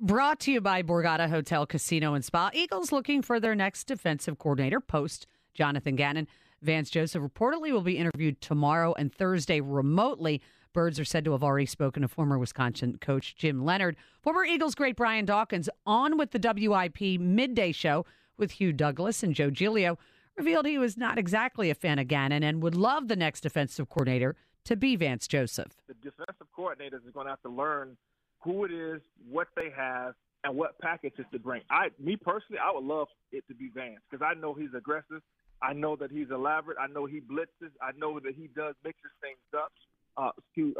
Brought 0.00 0.38
to 0.40 0.52
you 0.52 0.60
by 0.60 0.84
Borgata 0.84 1.28
Hotel, 1.28 1.66
Casino, 1.66 2.14
and 2.14 2.24
Spa. 2.24 2.50
Eagles 2.54 2.92
looking 2.92 3.20
for 3.20 3.40
their 3.40 3.56
next 3.56 3.88
defensive 3.88 4.38
coordinator 4.38 4.80
post 4.80 5.26
Jonathan 5.54 5.96
Gannon. 5.96 6.28
Vance 6.62 6.90
Joseph 6.90 7.22
reportedly 7.22 7.72
will 7.72 7.82
be 7.82 7.98
interviewed 7.98 8.40
tomorrow 8.40 8.94
and 8.98 9.14
Thursday 9.14 9.60
remotely. 9.60 10.42
Birds 10.72 10.98
are 10.98 11.04
said 11.04 11.24
to 11.24 11.32
have 11.32 11.44
already 11.44 11.66
spoken 11.66 12.02
to 12.02 12.08
former 12.08 12.38
Wisconsin 12.38 12.98
coach 13.00 13.36
Jim 13.36 13.64
Leonhard. 13.64 13.96
Former 14.20 14.44
Eagles 14.44 14.74
great 14.74 14.96
Brian 14.96 15.24
Dawkins 15.24 15.68
on 15.86 16.18
with 16.18 16.32
the 16.32 16.38
WIP 16.38 17.20
midday 17.20 17.72
show 17.72 18.04
with 18.36 18.52
Hugh 18.52 18.72
Douglas 18.72 19.22
and 19.22 19.34
Joe 19.34 19.50
Giglio 19.50 19.98
revealed 20.36 20.66
he 20.66 20.78
was 20.78 20.96
not 20.96 21.18
exactly 21.18 21.70
a 21.70 21.74
fan 21.74 21.98
of 21.98 22.08
Gannon 22.08 22.42
and 22.42 22.62
would 22.62 22.76
love 22.76 23.08
the 23.08 23.16
next 23.16 23.40
defensive 23.40 23.88
coordinator 23.88 24.36
to 24.64 24.76
be 24.76 24.96
Vance 24.96 25.26
Joseph. 25.26 25.72
the 25.86 25.94
defensive 25.94 26.46
coordinators 26.56 27.06
are 27.06 27.12
going 27.12 27.26
to 27.26 27.30
have 27.30 27.42
to 27.42 27.48
learn 27.48 27.96
who 28.40 28.64
it 28.64 28.70
is, 28.70 29.00
what 29.28 29.48
they 29.56 29.70
have, 29.74 30.14
and 30.44 30.54
what 30.54 30.78
packages 30.78 31.24
to 31.32 31.38
bring. 31.38 31.62
I, 31.70 31.88
me 31.98 32.16
personally, 32.16 32.60
I 32.62 32.72
would 32.72 32.84
love 32.84 33.08
it 33.32 33.44
to 33.48 33.54
be 33.54 33.70
Vance 33.74 34.00
because 34.08 34.24
I 34.24 34.38
know 34.38 34.54
he's 34.54 34.74
aggressive. 34.76 35.22
I 35.62 35.72
know 35.72 35.96
that 35.96 36.10
he's 36.10 36.30
elaborate. 36.30 36.78
I 36.80 36.86
know 36.86 37.06
he 37.06 37.20
blitzes. 37.20 37.70
I 37.82 37.90
know 37.96 38.20
that 38.20 38.34
he 38.34 38.48
does 38.54 38.74
mixes 38.84 39.10
things 39.20 39.38
up 39.56 39.72
uh, 40.16 40.30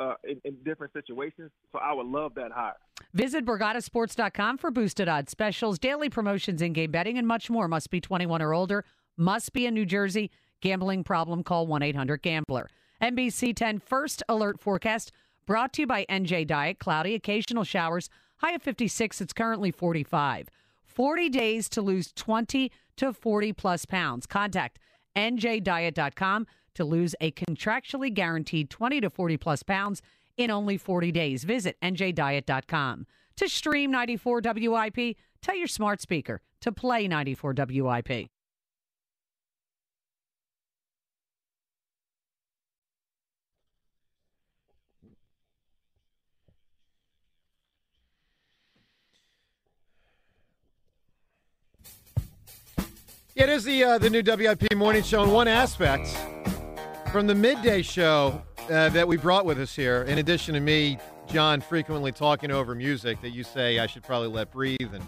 uh, 0.01 0.14
in, 0.25 0.41
in 0.45 0.57
different 0.64 0.93
situations. 0.93 1.51
So 1.73 1.79
I 1.79 1.93
would 1.93 2.07
love 2.07 2.35
that 2.35 2.53
hire. 2.53 2.75
Visit 3.14 3.45
BorgataSports.com 3.45 4.59
for 4.59 4.71
boosted 4.71 5.09
odds 5.09 5.31
specials, 5.31 5.79
daily 5.79 6.09
promotions, 6.09 6.61
in-game 6.61 6.91
betting, 6.91 7.19
and 7.19 7.27
much 7.27 7.49
more. 7.49 7.69
Must 7.69 7.91
be 7.91 8.01
21 8.01 8.43
or 8.43 8.53
older. 8.53 8.85
Must 9.17 9.53
be 9.53 9.67
in 9.67 9.75
New 9.75 9.87
Jersey. 9.87 10.31
Gambling 10.61 11.05
problem? 11.05 11.43
Call 11.43 11.67
1-800-GAMBLER. 11.69 12.69
NBC 13.01 13.55
10 13.55 13.79
First 13.79 14.23
Alert 14.29 14.61
Forecast 14.61 15.12
brought 15.47 15.73
to 15.75 15.83
you 15.83 15.87
by 15.87 16.05
NJ 16.11 16.47
Diet. 16.47 16.79
Cloudy, 16.81 17.14
occasional 17.14 17.64
showers. 17.64 18.11
High 18.38 18.53
of 18.53 18.62
56. 18.62 19.21
It's 19.21 19.33
currently 19.33 19.71
45. 19.71 20.49
40 20.99 21.29
days 21.29 21.69
to 21.69 21.81
lose 21.81 22.13
20 22.13 22.73
to 22.97 23.13
40 23.13 23.53
plus 23.53 23.85
pounds. 23.85 24.27
Contact 24.27 24.81
njdiet.com 25.15 26.45
to 26.75 26.85
lose 26.85 27.15
a 27.21 27.31
contractually 27.31 28.13
guaranteed 28.13 28.69
20 28.69 29.03
to 29.03 29.09
40 29.09 29.37
plus 29.37 29.63
pounds 29.63 30.03
in 30.37 30.51
only 30.51 30.77
40 30.77 31.13
days. 31.13 31.45
Visit 31.45 31.77
njdiet.com. 31.81 33.07
To 33.37 33.49
stream 33.49 33.93
94 33.93 34.41
WIP, 34.43 35.17
tell 35.41 35.55
your 35.55 35.69
smart 35.69 36.01
speaker 36.01 36.41
to 36.63 36.73
play 36.73 37.07
94 37.07 37.55
WIP. 37.57 38.29
It 53.38 53.48
is 53.48 53.64
the 53.64 53.85
uh, 53.85 53.98
the 53.98 54.11
new 54.11 54.22
WIP 54.22 54.74
morning 54.74 55.03
show. 55.03 55.22
And 55.22 55.33
one 55.33 55.48
aspect 55.48 56.09
from 57.12 57.27
the 57.27 57.35
midday 57.35 57.83
show 57.83 58.42
uh, 58.70 58.88
that 58.90 59.07
we 59.07 59.16
brought 59.16 59.44
with 59.44 59.59
us 59.61 59.74
here, 59.74 60.03
in 60.03 60.18
addition 60.18 60.55
to 60.55 60.61
me, 60.61 60.98
John, 61.29 61.61
frequently 61.61 62.12
talking 62.12 62.51
over 62.51 62.74
music 62.74 63.20
that 63.22 63.31
you 63.31 63.44
say 63.44 63.79
I 63.79 63.87
should 63.87 64.03
probably 64.03 64.29
let 64.29 64.51
breathe 64.51 64.92
and 64.92 65.07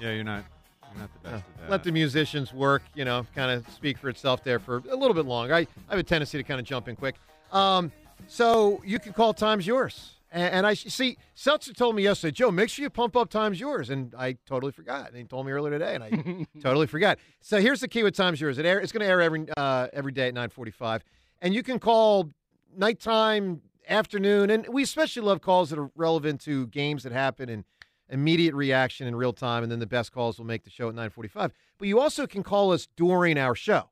Yeah, 0.00 0.12
you're 0.12 0.24
not 0.24 0.44
you're 0.92 1.00
not 1.02 1.10
the 1.22 1.30
best 1.30 1.44
at 1.44 1.60
that. 1.60 1.70
let 1.70 1.84
the 1.84 1.92
musicians 1.92 2.52
work. 2.54 2.82
You 2.94 3.04
know, 3.04 3.26
kind 3.34 3.50
of 3.50 3.68
speak 3.70 3.98
for 3.98 4.08
itself 4.08 4.42
there 4.42 4.58
for 4.58 4.78
a 4.90 4.96
little 4.96 5.14
bit 5.14 5.26
longer. 5.26 5.54
I, 5.54 5.60
I 5.60 5.66
have 5.90 5.98
a 5.98 6.02
tendency 6.02 6.38
to 6.38 6.44
kind 6.44 6.58
of 6.60 6.66
jump 6.66 6.88
in 6.88 6.96
quick. 6.96 7.16
Um, 7.52 7.92
so 8.26 8.82
you 8.84 8.98
can 8.98 9.12
call 9.12 9.34
times 9.34 9.66
yours. 9.66 10.12
And, 10.36 10.52
and 10.52 10.66
I 10.66 10.74
see 10.74 11.16
Seltzer 11.34 11.72
told 11.72 11.96
me 11.96 12.02
yesterday, 12.02 12.30
Joe, 12.30 12.50
make 12.50 12.68
sure 12.68 12.82
you 12.82 12.90
pump 12.90 13.16
up 13.16 13.30
times 13.30 13.58
yours, 13.58 13.88
and 13.88 14.14
I 14.16 14.36
totally 14.44 14.70
forgot. 14.70 15.08
And 15.08 15.16
he 15.16 15.24
told 15.24 15.46
me 15.46 15.52
earlier 15.52 15.78
today, 15.78 15.94
and 15.94 16.04
I 16.04 16.46
totally 16.60 16.86
forgot. 16.86 17.18
So 17.40 17.58
here's 17.58 17.80
the 17.80 17.88
key 17.88 18.02
with 18.02 18.14
times 18.14 18.38
yours. 18.38 18.58
It 18.58 18.66
air, 18.66 18.78
it's 18.78 18.92
going 18.92 19.00
to 19.00 19.06
air 19.06 19.22
every 19.22 19.46
uh, 19.56 19.88
every 19.94 20.12
day 20.12 20.28
at 20.28 20.34
9:45, 20.34 21.00
and 21.40 21.54
you 21.54 21.62
can 21.62 21.78
call 21.78 22.30
nighttime, 22.76 23.62
afternoon, 23.88 24.50
and 24.50 24.68
we 24.68 24.82
especially 24.82 25.22
love 25.22 25.40
calls 25.40 25.70
that 25.70 25.78
are 25.78 25.90
relevant 25.96 26.42
to 26.42 26.66
games 26.66 27.04
that 27.04 27.12
happen 27.12 27.48
and 27.48 27.64
immediate 28.10 28.54
reaction 28.54 29.06
in 29.06 29.16
real 29.16 29.32
time, 29.32 29.62
and 29.62 29.72
then 29.72 29.78
the 29.78 29.86
best 29.86 30.12
calls 30.12 30.38
will 30.38 30.44
make 30.44 30.64
the 30.64 30.70
show 30.70 30.90
at 30.90 30.94
9:45. 30.94 31.50
But 31.78 31.88
you 31.88 31.98
also 31.98 32.26
can 32.26 32.42
call 32.42 32.72
us 32.72 32.86
during 32.94 33.38
our 33.38 33.54
show. 33.54 33.88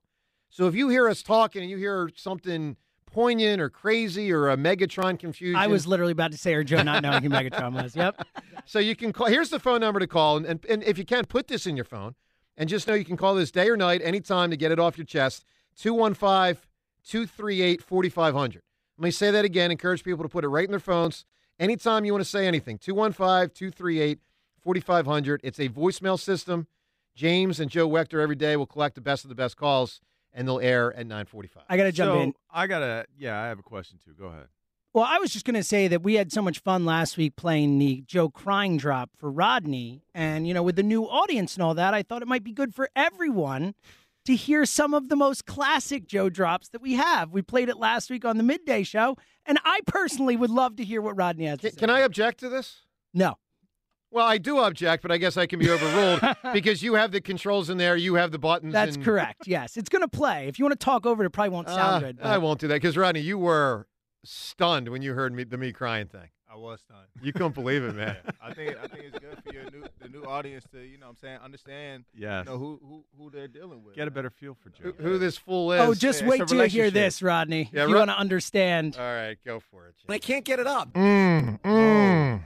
So 0.51 0.67
if 0.67 0.75
you 0.75 0.91
hear 0.91 1.09
us 1.09 1.23
talking 1.23 1.63
and 1.63 1.71
you 1.71 1.79
hear 1.79 2.11
something 2.15 2.77
poignant 3.15 3.61
or 3.61 3.71
crazy 3.71 4.33
or 4.33 4.51
a 4.51 4.57
Megatron 4.57 5.19
confusion, 5.19 5.57
I 5.57 5.69
was 5.69 5.87
literally 5.87 6.13
about 6.13 6.33
to 6.33 6.39
say, 6.39 6.55
or 6.55 6.65
Joe 6.65 6.83
not 6.83 7.03
knowing 7.03 7.23
who 7.23 7.31
Megatron 7.31 7.73
was. 7.73 7.95
Yep. 7.95 8.27
so 8.67 8.79
you 8.79 8.97
can 8.97 9.13
call. 9.13 9.29
Here's 9.29 9.51
the 9.51 9.61
phone 9.61 9.81
number 9.81 10.01
to 10.01 10.07
call, 10.07 10.37
and, 10.37 10.47
and, 10.47 10.65
and 10.69 10.83
if 10.83 10.99
you 10.99 11.05
can't 11.05 11.29
put 11.29 11.49
this 11.49 11.67
in 11.67 11.77
your 11.77 11.85
phone, 11.85 12.15
and 12.57 12.69
just 12.69 12.87
know 12.87 12.95
you 12.95 13.05
can 13.05 13.17
call 13.17 13.35
this 13.35 13.51
day 13.51 13.69
or 13.69 13.77
night, 13.77 14.01
anytime 14.03 14.51
to 14.51 14.57
get 14.57 14.73
it 14.73 14.79
off 14.79 14.99
your 14.99 15.07
chest. 15.07 15.45
215 15.77 16.63
238 17.05 17.83
4500. 17.83 18.63
Let 18.99 19.05
me 19.05 19.11
say 19.11 19.31
that 19.31 19.45
again. 19.45 19.71
Encourage 19.71 20.05
people 20.05 20.23
to 20.23 20.29
put 20.29 20.45
it 20.45 20.49
right 20.49 20.65
in 20.65 20.71
their 20.71 20.81
phones. 20.81 21.25
Anytime 21.59 22.05
you 22.05 22.13
want 22.13 22.25
to 22.25 22.31
say 22.31 22.47
anything, 22.47 22.79
215 22.79 23.51
238 23.55 24.21
4500. 24.61 25.41
It's 25.45 25.59
a 25.59 25.69
voicemail 25.69 26.19
system. 26.19 26.67
James 27.15 27.61
and 27.61 27.71
Joe 27.71 27.89
Wechter 27.89 28.21
every 28.21 28.35
day 28.35 28.57
will 28.57 28.67
collect 28.67 28.95
the 28.97 29.01
best 29.01 29.25
of 29.25 29.29
the 29.29 29.35
best 29.37 29.57
calls, 29.57 30.01
and 30.35 30.47
they'll 30.47 30.61
air 30.61 30.93
at 30.93 31.07
945. 31.07 31.63
I 31.69 31.77
got 31.77 31.85
to 31.85 31.93
jump 31.93 32.13
so, 32.13 32.21
in. 32.21 32.35
I 32.53 32.67
gotta 32.67 33.07
yeah, 33.17 33.41
I 33.41 33.47
have 33.47 33.59
a 33.59 33.63
question 33.63 33.99
too. 34.05 34.13
Go 34.19 34.27
ahead. 34.27 34.49
Well, 34.93 35.05
I 35.05 35.19
was 35.19 35.33
just 35.33 35.45
going 35.45 35.57
to 35.57 35.65
say 35.65 35.89
that 35.89 36.05
we 36.05 36.15
had 36.15 36.31
so 36.31 36.41
much 36.41 36.61
fun 36.61 36.85
last 36.85 37.17
week 37.17 37.35
playing 37.35 37.81
the 37.81 38.05
Joe 38.07 38.29
crying 38.29 38.77
drop 38.77 39.11
for 39.17 39.29
Rodney. 39.29 40.05
And, 40.15 40.47
you 40.47 40.55
know, 40.55 40.63
with 40.63 40.77
the 40.77 40.85
new 40.85 41.03
audience 41.03 41.55
and 41.57 41.65
all 41.65 41.75
that, 41.75 41.95
I 41.95 42.05
thought 42.05 42.23
it 42.23 42.29
might 42.29 42.45
be 42.45 42.53
good 42.53 42.73
for 42.77 42.89
everyone 42.95 43.75
to 44.25 44.37
hear 44.37 44.65
some 44.65 44.95
of 44.95 45.09
the 45.09 45.17
most 45.17 45.47
classic 45.47 46.07
Joe 46.07 46.31
drops 46.31 46.69
that 46.69 46.81
we 46.81 46.93
have. 46.93 47.33
We 47.33 47.43
played 47.43 47.69
it 47.69 47.77
last 47.77 48.09
week 48.09 48.25
on 48.25 48.37
the 48.37 48.45
midday 48.45 48.85
show. 48.85 49.17
And 49.45 49.59
I 49.65 49.81
personally 49.85 50.37
would 50.37 50.51
love 50.51 50.77
to 50.77 50.85
hear 50.85 51.03
what 51.03 51.17
Rodney 51.17 51.47
has 51.47 51.59
to 51.59 51.71
Can, 51.71 51.77
say. 51.77 51.81
can 51.81 51.91
I 51.91 52.01
object 52.01 52.39
to 52.41 52.49
this? 52.49 52.83
No. 53.13 53.39
Well, 54.15 54.25
I 54.27 54.39
do 54.39 54.59
object, 54.61 55.03
but 55.03 55.11
I 55.11 55.17
guess 55.19 55.37
I 55.37 55.47
can 55.47 55.59
be 55.59 55.69
overruled 55.69 56.21
because 56.53 56.85
you 56.85 56.95
have 56.95 57.11
the 57.11 57.21
controls 57.21 57.69
in 57.69 57.79
there, 57.79 57.97
you 57.97 58.15
have 58.15 58.31
the 58.31 58.39
buttons. 58.39 58.73
That's 58.73 58.95
and- 58.95 59.05
correct. 59.05 59.49
Yes. 59.49 59.77
It's 59.77 59.89
going 59.89 60.03
to 60.03 60.09
play. 60.09 60.47
If 60.47 60.59
you 60.61 60.65
want 60.65 60.79
to 60.79 60.85
talk 60.85 61.05
over 61.05 61.25
it, 61.25 61.27
it 61.27 61.31
probably 61.31 61.49
won't 61.51 61.69
sound 61.69 62.05
Uh, 62.05 62.13
good. 62.13 62.21
I 62.23 62.39
won't 62.39 62.61
do 62.61 62.69
that 62.69 62.75
because 62.75 62.97
Rodney, 62.97 63.21
you 63.23 63.39
were 63.39 63.89
stunned 64.25 64.89
when 64.89 65.03
you 65.03 65.15
heard 65.15 65.35
me 65.35 65.43
the 65.43 65.59
me 65.59 65.73
crying 65.73 66.07
thing. 66.07 66.29
I 66.49 66.57
was 66.57 66.81
stunned. 66.83 67.09
You 67.21 67.33
couldn't 67.33 67.57
believe 67.57 67.83
it, 67.83 67.97
man. 67.97 68.17
Yeah, 68.25 68.31
I 68.51 68.55
think 68.55 68.77
I 68.81 68.87
think 68.87 69.05
it's 69.07 69.19
good 69.19 69.39
for 69.45 69.53
your 69.53 69.65
new 69.65 69.85
the 70.01 70.09
new 70.09 70.23
audience 70.23 70.65
to 70.71 70.79
you 70.81 70.99
know 70.99 71.07
what 71.07 71.11
I'm 71.13 71.17
saying 71.17 71.39
understand 71.43 72.05
Yes. 72.15 72.45
you 72.47 72.53
know 72.53 72.59
who 72.59 72.79
who 72.87 73.05
who 73.19 73.31
they're 73.31 73.49
dealing 73.49 73.83
with. 73.83 73.97
Get 73.97 74.07
a 74.07 74.11
better 74.13 74.31
feel 74.31 74.55
for 74.55 74.69
Joe. 74.69 74.93
Who, 74.97 75.03
who 75.03 75.19
this 75.19 75.37
fool 75.37 75.73
is? 75.73 75.81
Oh, 75.81 75.95
just 75.95 76.21
it's 76.23 76.31
wait 76.31 76.47
till 76.47 76.63
you 76.63 76.69
hear 76.69 76.91
this, 76.93 77.21
Rodney. 77.23 77.69
Yeah, 77.73 77.83
if 77.85 77.89
you 77.89 77.95
Ro- 77.95 78.03
want 78.03 78.11
to 78.11 78.19
understand. 78.19 78.97
All 78.97 79.03
right, 79.05 79.37
go 79.45 79.59
for 79.59 79.89
it. 79.89 79.95
I 80.09 80.19
can't 80.19 80.45
get 80.45 80.61
it 80.61 80.67
up. 80.69 80.93
Mm, 80.93 81.61
mm, 81.61 81.65
mm. 81.65 82.45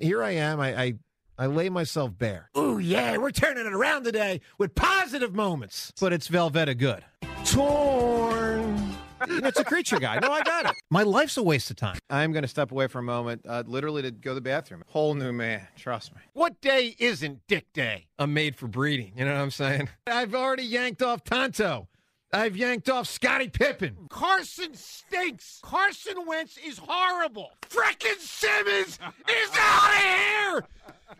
Here 0.00 0.22
I 0.22 0.30
am. 0.32 0.60
I, 0.60 0.82
I 0.82 0.94
I 1.40 1.46
lay 1.46 1.68
myself 1.68 2.18
bare. 2.18 2.50
Ooh, 2.58 2.78
yeah, 2.78 3.16
we're 3.16 3.30
turning 3.30 3.64
it 3.64 3.72
around 3.72 4.02
today 4.02 4.40
with 4.58 4.74
positive 4.74 5.34
moments. 5.34 5.92
But 6.00 6.12
it's 6.12 6.28
Velveeta 6.28 6.76
good. 6.76 7.04
Torn. 7.44 8.96
it's 9.20 9.60
a 9.60 9.64
creature 9.64 10.00
guy. 10.00 10.18
No, 10.18 10.32
I 10.32 10.42
got 10.42 10.66
it. 10.66 10.72
My 10.90 11.04
life's 11.04 11.36
a 11.36 11.42
waste 11.42 11.70
of 11.70 11.76
time. 11.76 11.98
I'm 12.10 12.32
going 12.32 12.42
to 12.42 12.48
step 12.48 12.72
away 12.72 12.88
for 12.88 12.98
a 12.98 13.04
moment, 13.04 13.42
uh, 13.48 13.62
literally 13.66 14.02
to 14.02 14.10
go 14.10 14.30
to 14.30 14.34
the 14.34 14.40
bathroom. 14.40 14.82
Whole 14.88 15.14
new 15.14 15.32
man. 15.32 15.66
Trust 15.76 16.12
me. 16.14 16.20
What 16.32 16.60
day 16.60 16.96
isn't 16.98 17.46
Dick 17.46 17.72
Day? 17.72 18.06
I'm 18.18 18.34
made 18.34 18.56
for 18.56 18.66
breeding. 18.66 19.12
You 19.16 19.24
know 19.24 19.34
what 19.34 19.40
I'm 19.40 19.50
saying? 19.52 19.88
I've 20.08 20.34
already 20.34 20.64
yanked 20.64 21.02
off 21.02 21.22
Tonto. 21.22 21.88
I've 22.32 22.56
yanked 22.56 22.90
off 22.90 23.08
Scottie 23.08 23.48
Pippen. 23.48 23.96
Carson 24.10 24.74
stinks. 24.74 25.60
Carson 25.62 26.26
Wentz 26.26 26.58
is 26.58 26.78
horrible. 26.78 27.52
Frickin' 27.62 28.18
Simmons 28.18 28.98
is 29.28 29.50
out 29.58 29.88
of 29.88 30.02
here. 30.02 30.64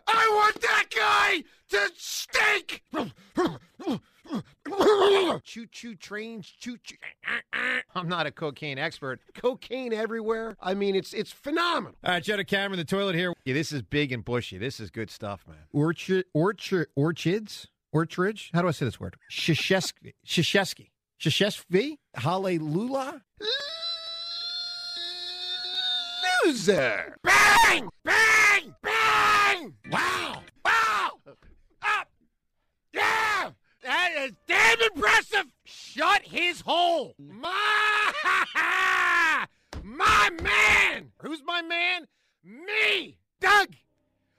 I 0.06 0.28
want 0.34 0.60
that 0.60 0.84
guy 0.94 1.44
to 1.70 1.90
stink. 1.96 2.82
choo 5.44 5.66
choo 5.66 5.94
trains, 5.94 6.46
choo 6.46 6.76
choo. 6.82 6.96
I'm 7.94 8.08
not 8.08 8.26
a 8.26 8.30
cocaine 8.30 8.78
expert. 8.78 9.20
Cocaine 9.34 9.94
everywhere. 9.94 10.56
I 10.60 10.74
mean, 10.74 10.94
it's 10.94 11.14
it's 11.14 11.32
phenomenal. 11.32 11.96
All 12.04 12.12
right, 12.12 12.22
Joe 12.22 12.36
DeCamara, 12.36 12.76
the 12.76 12.84
toilet 12.84 13.14
here. 13.14 13.32
Yeah, 13.46 13.54
this 13.54 13.72
is 13.72 13.80
big 13.82 14.12
and 14.12 14.22
bushy. 14.24 14.58
This 14.58 14.78
is 14.78 14.90
good 14.90 15.10
stuff, 15.10 15.46
man. 15.48 15.56
Orchard, 15.72 16.26
orchard, 16.34 16.88
orchids, 16.94 17.68
orchardge. 17.94 18.50
How 18.52 18.60
do 18.62 18.68
I 18.68 18.72
say 18.72 18.84
this 18.84 19.00
word? 19.00 19.16
Shishesky, 19.30 20.12
Shishesky, 20.26 20.90
Shishesky, 21.20 21.96
Hallelujah. 22.14 23.22
Loser. 26.44 27.16
Bang! 27.24 27.88
Bang! 28.04 28.74
Bang! 28.82 29.74
Wow! 29.90 30.42
Wow! 30.64 31.10
Up! 31.82 32.08
Yeah! 32.94 33.50
That 33.82 34.10
is 34.18 34.32
damn 34.46 34.80
impressive! 34.80 35.46
Shut 35.64 36.22
his 36.22 36.60
hole! 36.60 37.14
My 37.18 38.12
my 39.82 40.30
man! 40.40 41.10
Who's 41.20 41.42
my 41.44 41.62
man? 41.62 42.06
Me! 42.44 43.18
Doug! 43.40 43.74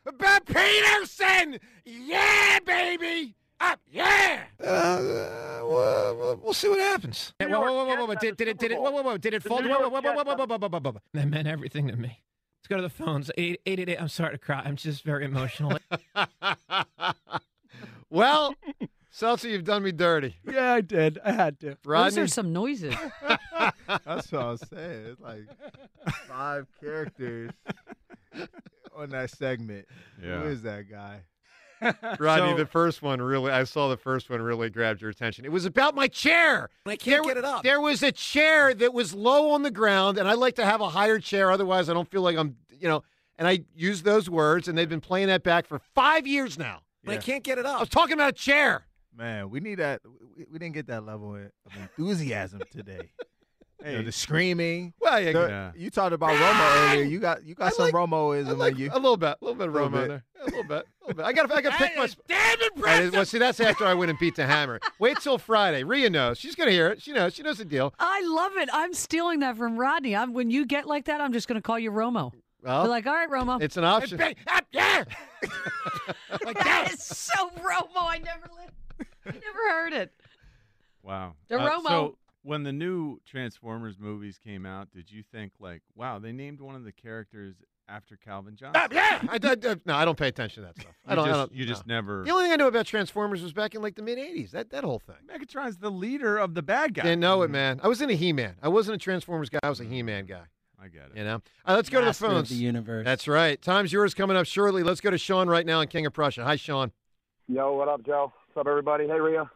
Pederson! 0.05 1.59
Yeah, 1.85 2.59
baby! 2.65 3.35
Up! 3.59 3.79
Yeah! 3.91 4.43
Uh, 4.63 4.99
we'll, 5.63 6.39
we'll 6.43 6.53
see 6.53 6.69
what 6.69 6.79
happens. 6.79 7.33
Whoa, 7.39 7.47
whoa, 7.49 7.73
whoa, 7.73 7.85
whoa, 7.85 8.05
whoa, 8.05 8.15
Did, 8.15 8.37
did 8.37 8.47
it? 8.47 8.57
Did 8.59 8.71
it? 8.71 8.81
Whoa, 8.81 8.91
whoa, 8.91 9.01
whoa! 9.01 9.17
Did 9.17 9.33
it 9.33 9.43
fall? 9.43 9.61
Whoa, 9.61 9.67
whoa, 9.67 9.89
whoa, 9.89 10.01
whoa, 10.01 10.13
whoa, 10.13 10.23
whoa, 10.23 10.45
whoa, 10.45 10.57
whoa, 10.57 10.69
whoa, 10.69 10.79
whoa. 10.79 11.01
That 11.13 11.27
meant 11.27 11.47
everything 11.47 11.87
to 11.87 11.95
me. 11.95 12.21
Let's 12.59 12.67
go 12.67 12.75
to 12.75 12.81
the 12.81 12.89
phones. 12.89 13.31
Eight, 13.37 13.61
eight, 13.65 13.79
eight, 13.79 13.89
eight. 13.89 14.01
I'm 14.01 14.09
sorry 14.09 14.31
to 14.31 14.37
cry. 14.37 14.61
I'm 14.63 14.75
just 14.75 15.03
very 15.03 15.25
emotional. 15.25 15.77
well, 18.09 18.53
Seltzer, 19.09 19.49
you've 19.49 19.63
done 19.63 19.83
me 19.83 19.91
dirty. 19.91 20.35
Yeah, 20.49 20.73
I 20.73 20.81
did. 20.81 21.19
I 21.23 21.31
had 21.31 21.59
to. 21.61 21.77
Those 21.83 22.17
are 22.17 22.27
some 22.27 22.53
noises. 22.53 22.95
That's 24.05 24.31
what 24.31 24.41
I 24.41 24.51
was 24.51 24.63
saying. 24.71 25.05
It's 25.07 25.21
like 25.21 25.47
five 26.27 26.67
characters 26.79 27.51
on 28.95 29.09
that 29.09 29.31
segment. 29.31 29.87
Yeah. 30.21 30.41
Who 30.41 30.49
is 30.49 30.61
that 30.63 30.89
guy? 30.89 31.21
Rodney, 32.19 32.51
So- 32.51 32.57
the 32.57 32.65
first 32.65 33.01
one 33.01 33.21
really, 33.21 33.51
I 33.51 33.63
saw 33.63 33.89
the 33.89 33.97
first 33.97 34.29
one 34.29 34.41
really 34.41 34.69
grabbed 34.69 35.01
your 35.01 35.09
attention. 35.09 35.45
It 35.45 35.51
was 35.51 35.65
about 35.65 35.95
my 35.95 36.07
chair. 36.07 36.69
I 36.85 36.95
can't 36.95 37.23
There- 37.23 37.33
get 37.35 37.37
it 37.37 37.45
up. 37.45 37.63
There 37.63 37.79
was 37.81 38.03
a 38.03 38.11
chair 38.11 38.73
that 38.73 38.93
was 38.93 39.13
low 39.13 39.51
on 39.51 39.63
the 39.63 39.71
ground, 39.71 40.17
and 40.17 40.27
I 40.27 40.33
like 40.33 40.55
to 40.55 40.65
have 40.65 40.81
a 40.81 40.89
higher 40.89 41.19
chair. 41.19 41.51
Otherwise, 41.51 41.89
I 41.89 41.93
don't 41.93 42.09
feel 42.09 42.21
like 42.21 42.37
I'm, 42.37 42.57
you 42.71 42.87
know, 42.87 43.03
and 43.37 43.47
I 43.47 43.63
use 43.75 44.01
those 44.03 44.29
words, 44.29 44.67
and 44.67 44.77
they've 44.77 44.89
been 44.89 44.99
playing 45.01 45.27
that 45.27 45.43
back 45.43 45.65
for 45.67 45.79
five 45.79 46.27
years 46.27 46.57
now. 46.59 46.81
But 47.05 47.13
I 47.13 47.17
can't 47.17 47.43
get 47.43 47.57
it 47.57 47.65
up. 47.65 47.77
I 47.77 47.79
was 47.79 47.89
talking 47.89 48.13
about 48.13 48.29
a 48.29 48.33
chair. 48.33 48.85
Man, 49.15 49.49
we 49.49 49.59
need 49.61 49.75
that. 49.75 50.01
We, 50.37 50.45
we 50.51 50.59
didn't 50.59 50.75
get 50.75 50.87
that 50.87 51.05
level 51.05 51.35
of 51.35 51.51
enthusiasm 51.77 52.61
today. 52.71 53.11
You 53.85 53.91
know, 53.93 54.03
the 54.03 54.11
screaming. 54.11 54.93
Well, 54.99 55.19
yeah, 55.21 55.31
The- 55.31 55.47
Yeah. 55.47 55.71
you 55.75 55.89
talked 55.89 56.11
about 56.13 56.31
Romo 56.31 56.89
earlier. 56.91 57.03
You 57.05 57.19
got 57.19 57.43
you 57.45 57.55
got 57.55 57.73
some 57.73 57.91
Romoism 57.91 58.57
like 58.57 58.73
in 58.73 58.79
you. 58.79 58.89
a 58.91 58.99
little 58.99 59.15
bit, 59.15 59.37
a 59.41 59.45
little 59.45 59.55
bit 59.55 59.67
of 59.69 59.73
Little 59.73 59.89
Romo 59.89 59.93
bit. 59.93 60.07
there, 60.09 60.23
a 60.41 60.45
little 60.45 60.63
bit, 60.63 60.85
a 61.01 61.07
little 61.07 61.13
bit. 61.15 61.25
I 61.25 61.31
got, 61.31 61.47
to 61.47 61.55
I 61.55 61.61
got 61.61 61.71
to 61.77 61.77
pick 61.77 61.95
my. 61.97 62.07
sp- 62.11 62.19
Damn 62.27 62.59
it, 62.59 62.71
All 62.75 62.83
right, 62.83 63.11
well, 63.11 63.25
see, 63.25 63.37
that's 63.37 63.59
after 63.61 63.85
I 63.85 63.93
went 63.93 64.09
and 64.09 64.19
beat 64.19 64.35
the 64.35 64.45
hammer. 64.45 64.81
Wait 64.99 65.17
till 65.21 65.37
Friday. 65.37 65.83
Rhea 65.85 66.09
knows. 66.09 66.37
She's 66.37 66.55
gonna 66.55 66.71
hear 66.71 66.89
it. 66.89 67.01
She 67.01 67.13
knows. 67.13 67.33
She 67.33 67.41
knows 67.41 67.57
the 67.59 67.63
deal. 67.65 67.93
I 67.99 68.21
love 68.25 68.51
it. 68.57 68.67
I'm 68.73 68.93
stealing 68.93 69.39
that 69.39 69.55
from 69.55 69.77
Rodney. 69.77 70.13
I'm, 70.15 70.33
when 70.33 70.49
you 70.51 70.65
get 70.65 70.85
like 70.85 71.05
that, 71.05 71.21
I'm 71.21 71.31
just 71.31 71.47
going 71.47 71.55
to 71.55 71.61
call 71.65 71.79
you 71.79 71.91
Romo. 71.91 72.33
Well, 72.61 72.83
Be 72.83 72.89
like, 72.89 73.07
all 73.07 73.13
right, 73.13 73.29
Romo. 73.29 73.61
it's 73.61 73.77
an 73.77 73.85
option. 73.85 74.19
yeah. 74.73 75.05
that 76.43 76.89
is 76.91 77.01
so 77.03 77.49
Romo. 77.61 78.01
I 78.01 78.17
never, 78.23 78.47
li- 78.57 79.05
I 79.25 79.31
never 79.31 79.69
heard 79.69 79.93
it. 79.93 80.11
Wow. 81.03 81.35
The 81.47 81.59
Uh, 81.59 81.69
Romo. 81.69 81.87
So 81.87 82.17
when 82.43 82.63
the 82.63 82.71
new 82.71 83.19
Transformers 83.25 83.97
movies 83.99 84.37
came 84.37 84.65
out, 84.65 84.91
did 84.91 85.11
you 85.11 85.23
think 85.31 85.53
like, 85.59 85.81
wow, 85.95 86.19
they 86.19 86.31
named 86.31 86.61
one 86.61 86.75
of 86.75 86.83
the 86.83 86.91
characters 86.91 87.55
after 87.87 88.15
Calvin 88.17 88.55
Johnson? 88.55 88.83
yeah. 88.91 89.21
I, 89.27 89.39
I- 89.41 89.71
I- 89.71 89.75
no, 89.85 89.95
I 89.95 90.05
don't 90.05 90.17
pay 90.17 90.27
attention 90.27 90.63
to 90.63 90.67
that 90.67 90.81
stuff. 90.81 90.93
I 91.05 91.15
don't. 91.15 91.27
I 91.27 91.33
don't 91.33 91.51
you 91.51 91.65
just 91.65 91.85
no. 91.85 91.95
never- 91.95 92.23
The 92.23 92.31
only 92.31 92.45
thing 92.45 92.53
I 92.53 92.55
knew 92.55 92.67
about 92.67 92.85
Transformers 92.85 93.41
was 93.41 93.53
back 93.53 93.75
in 93.75 93.81
like 93.81 93.95
the 93.95 94.01
mid 94.01 94.17
'80s. 94.17 94.51
That 94.51 94.69
that 94.71 94.83
whole 94.83 94.99
thing. 94.99 95.15
Megatron's 95.27 95.77
the 95.77 95.91
leader 95.91 96.37
of 96.37 96.53
the 96.53 96.61
bad 96.61 96.93
guy. 96.93 97.03
Didn't 97.03 97.19
know 97.19 97.41
it, 97.41 97.45
mm-hmm. 97.47 97.53
man. 97.53 97.81
I 97.83 97.87
was 97.87 98.01
in 98.01 98.09
a 98.09 98.13
He-Man. 98.13 98.55
I 98.61 98.69
wasn't 98.69 98.95
a 98.95 98.99
Transformers 98.99 99.49
guy. 99.49 99.59
I 99.63 99.69
was 99.69 99.79
a 99.79 99.83
mm-hmm. 99.83 99.93
He-Man 99.93 100.25
guy. 100.25 100.43
I 100.81 100.87
get 100.87 101.07
it. 101.11 101.17
You 101.17 101.25
know. 101.25 101.33
All 101.33 101.41
right, 101.67 101.75
let's 101.75 101.89
go 101.89 101.99
to 101.99 102.05
the 102.05 102.11
of 102.11 102.17
phones. 102.17 102.49
the 102.49 102.55
universe. 102.55 103.03
That's 103.03 103.27
right. 103.27 103.61
Time's 103.61 103.91
yours 103.91 104.13
coming 104.13 104.37
up 104.37 104.45
shortly. 104.45 104.81
Let's 104.81 105.01
go 105.01 105.09
to 105.09 105.17
Sean 105.17 105.49
right 105.49 105.65
now 105.65 105.81
in 105.81 105.89
King 105.89 106.05
of 106.05 106.13
Prussia. 106.13 106.43
Hi, 106.45 106.55
Sean. 106.55 106.93
Yo, 107.49 107.73
what 107.73 107.89
up, 107.89 108.05
Joe? 108.05 108.31
What's 108.47 108.65
up, 108.65 108.69
everybody? 108.69 109.07
Hey, 109.07 109.19
Rhea. 109.19 109.49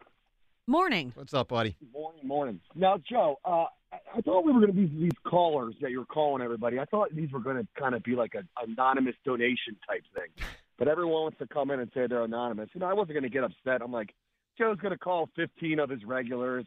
Morning. 0.65 1.11
What's 1.15 1.33
up, 1.33 1.49
buddy? 1.49 1.75
Morning, 1.91 2.25
morning. 2.25 2.59
Now, 2.73 2.97
Joe, 2.97 3.37
uh, 3.43 3.65
I, 3.91 3.97
I 4.15 4.21
thought 4.21 4.45
we 4.45 4.53
were 4.53 4.61
going 4.61 4.73
to 4.73 4.87
be 4.87 4.87
these 4.87 5.11
callers 5.25 5.75
that 5.81 5.91
you're 5.91 6.05
calling 6.05 6.41
everybody. 6.41 6.79
I 6.79 6.85
thought 6.85 7.13
these 7.13 7.31
were 7.31 7.41
going 7.41 7.57
to 7.57 7.67
kind 7.77 7.93
of 7.93 8.01
be 8.03 8.15
like 8.15 8.33
an 8.33 8.47
anonymous 8.65 9.15
donation 9.25 9.75
type 9.85 10.03
thing. 10.15 10.45
But 10.79 10.87
everyone 10.87 11.23
wants 11.23 11.37
to 11.39 11.47
come 11.47 11.69
in 11.69 11.81
and 11.81 11.91
say 11.93 12.07
they're 12.07 12.23
anonymous. 12.23 12.69
You 12.73 12.79
know, 12.79 12.87
I 12.87 12.93
wasn't 12.93 13.13
going 13.15 13.23
to 13.23 13.29
get 13.29 13.43
upset. 13.43 13.81
I'm 13.81 13.91
like, 13.91 14.13
Joe's 14.57 14.79
going 14.79 14.93
to 14.93 14.97
call 14.97 15.29
15 15.35 15.79
of 15.79 15.89
his 15.89 16.05
regulars, 16.05 16.65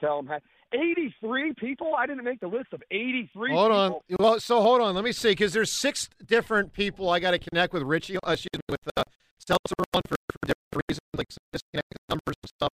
tell 0.00 0.16
them, 0.16 0.26
how, 0.26 0.40
83 0.72 1.52
people? 1.58 1.92
I 1.96 2.06
didn't 2.06 2.24
make 2.24 2.40
the 2.40 2.48
list 2.48 2.72
of 2.72 2.82
83 2.90 3.52
Hold 3.52 3.72
on. 3.72 3.92
people. 4.08 4.24
Well, 4.24 4.40
so 4.40 4.62
hold 4.62 4.80
on. 4.80 4.94
Let 4.94 5.04
me 5.04 5.12
see, 5.12 5.30
because 5.30 5.52
there's 5.52 5.70
six 5.70 6.08
different 6.24 6.72
people 6.72 7.10
I 7.10 7.20
got 7.20 7.32
to 7.32 7.38
connect 7.38 7.74
with. 7.74 7.82
Ritchie, 7.82 8.16
uh, 8.26 8.32
excuse 8.32 8.48
me, 8.54 8.60
with 8.70 8.80
uh, 8.96 9.04
Seltzer 9.38 9.74
on 9.92 10.02
for, 10.08 10.16
for 10.32 10.46
different 10.46 10.84
reasons, 10.88 11.00
like 11.16 11.30
some 11.30 11.44
disconnected 11.52 11.98
numbers 12.08 12.34
and 12.42 12.50
stuff. 12.58 12.73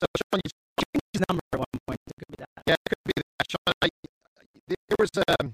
So, 0.00 0.06
Sean, 0.16 0.40
you 0.44 0.50
changed 0.78 1.06
his 1.12 1.22
number 1.28 1.42
at 1.52 1.58
one 1.58 1.66
point. 1.86 2.00
It 2.06 2.12
could 2.18 2.36
be 2.36 2.36
that. 2.38 2.62
Yeah, 2.66 2.74
it 2.74 2.88
could 2.88 3.04
be 3.04 3.12
that. 3.16 3.50
Sean, 3.50 3.74
I, 3.82 3.88
there 4.68 4.96
was 4.98 5.10
a 5.16 5.52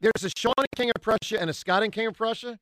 there's 0.00 0.24
a 0.24 0.30
Sean 0.36 0.54
King 0.76 0.90
of 0.94 1.02
Prussia 1.02 1.40
and 1.40 1.50
a 1.50 1.52
Scott 1.52 1.82
in 1.82 1.90
King 1.90 2.06
of 2.06 2.14
Prussia, 2.14 2.58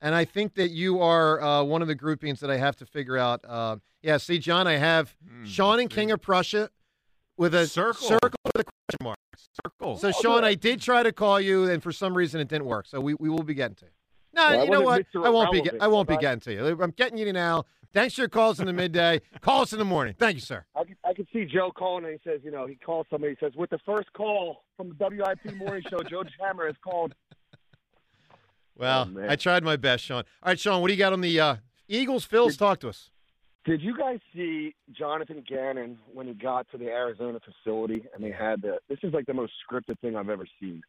and 0.00 0.14
I 0.14 0.24
think 0.24 0.54
that 0.54 0.70
you 0.70 1.00
are 1.00 1.42
uh, 1.42 1.62
one 1.62 1.82
of 1.82 1.88
the 1.88 1.94
groupings 1.94 2.40
that 2.40 2.50
I 2.50 2.56
have 2.56 2.76
to 2.76 2.86
figure 2.86 3.16
out. 3.16 3.44
Uh, 3.46 3.76
yeah, 4.02 4.18
see, 4.18 4.38
John, 4.38 4.66
I 4.66 4.74
have 4.74 5.14
Sean 5.44 5.80
in 5.80 5.88
King 5.88 6.10
of 6.12 6.20
Prussia 6.22 6.70
with 7.36 7.54
a 7.54 7.66
Circle. 7.66 8.08
circle 8.08 8.38
with 8.44 8.60
a 8.60 8.64
question 8.64 8.98
mark. 9.02 9.16
Circle. 9.64 9.96
So, 9.98 10.12
Sean, 10.12 10.44
I 10.44 10.54
did 10.54 10.80
try 10.80 11.02
to 11.02 11.12
call 11.12 11.40
you, 11.40 11.68
and 11.68 11.82
for 11.82 11.92
some 11.92 12.16
reason 12.16 12.40
it 12.40 12.48
didn't 12.48 12.66
work. 12.66 12.86
So 12.86 13.00
we, 13.00 13.14
we 13.18 13.28
will 13.28 13.42
be 13.42 13.54
getting 13.54 13.74
to 13.76 13.84
you. 13.86 13.90
No, 14.32 14.48
Well, 14.48 14.64
you 14.64 14.70
know 14.70 14.80
what? 14.82 15.06
I 15.14 15.28
won't 15.28 15.52
be. 15.52 15.62
Get, 15.62 15.74
I 15.80 15.88
won't 15.88 16.08
be 16.08 16.16
getting 16.16 16.40
to 16.40 16.52
you. 16.52 16.82
I'm 16.82 16.90
getting 16.90 17.18
you 17.18 17.32
now. 17.32 17.64
Thanks 17.96 18.14
for 18.14 18.20
your 18.20 18.28
calls 18.28 18.60
in 18.60 18.66
the 18.66 18.74
midday. 18.74 19.22
Call 19.40 19.62
us 19.62 19.72
in 19.72 19.78
the 19.78 19.84
morning. 19.86 20.14
Thank 20.18 20.34
you, 20.34 20.42
sir. 20.42 20.66
I 20.76 20.84
can, 20.84 20.96
I 21.02 21.14
could 21.14 21.26
see 21.32 21.46
Joe 21.46 21.72
calling 21.74 22.04
and 22.04 22.12
he 22.12 22.30
says, 22.30 22.42
you 22.44 22.50
know, 22.50 22.66
he 22.66 22.74
calls 22.74 23.06
somebody. 23.08 23.32
He 23.32 23.38
says, 23.42 23.54
with 23.56 23.70
the 23.70 23.78
first 23.86 24.12
call 24.12 24.64
from 24.76 24.90
the 24.90 24.94
WIP 24.98 25.56
morning 25.56 25.82
show, 25.88 26.00
Joe 26.02 26.22
Hammer 26.38 26.66
has 26.66 26.76
called. 26.84 27.14
Well, 28.76 29.10
Oh. 29.16 29.26
I 29.26 29.36
tried 29.36 29.64
my 29.64 29.76
best, 29.76 30.04
Sean. 30.04 30.24
All 30.42 30.50
right, 30.50 30.60
Sean, 30.60 30.82
what 30.82 30.88
do 30.88 30.92
you 30.92 30.98
got 30.98 31.14
on 31.14 31.22
the 31.22 31.40
uh, 31.40 31.56
Eagles? 31.88 32.26
Phils, 32.28 32.58
talk 32.58 32.80
to 32.80 32.90
us. 32.90 33.08
Did 33.64 33.80
you 33.80 33.96
guys 33.96 34.18
see 34.34 34.74
Jonathan 34.92 35.42
Gannon 35.48 35.96
when 36.12 36.26
he 36.26 36.34
got 36.34 36.70
to 36.72 36.76
the 36.76 36.88
Arizona 36.88 37.38
facility 37.40 38.04
and 38.14 38.22
they 38.22 38.30
had 38.30 38.60
the? 38.60 38.76
This 38.90 38.98
is 39.04 39.14
like 39.14 39.24
the 39.24 39.32
most 39.32 39.54
scripted 39.66 39.98
thing 40.00 40.16
I've 40.16 40.28
ever 40.28 40.46
seen. 40.60 40.82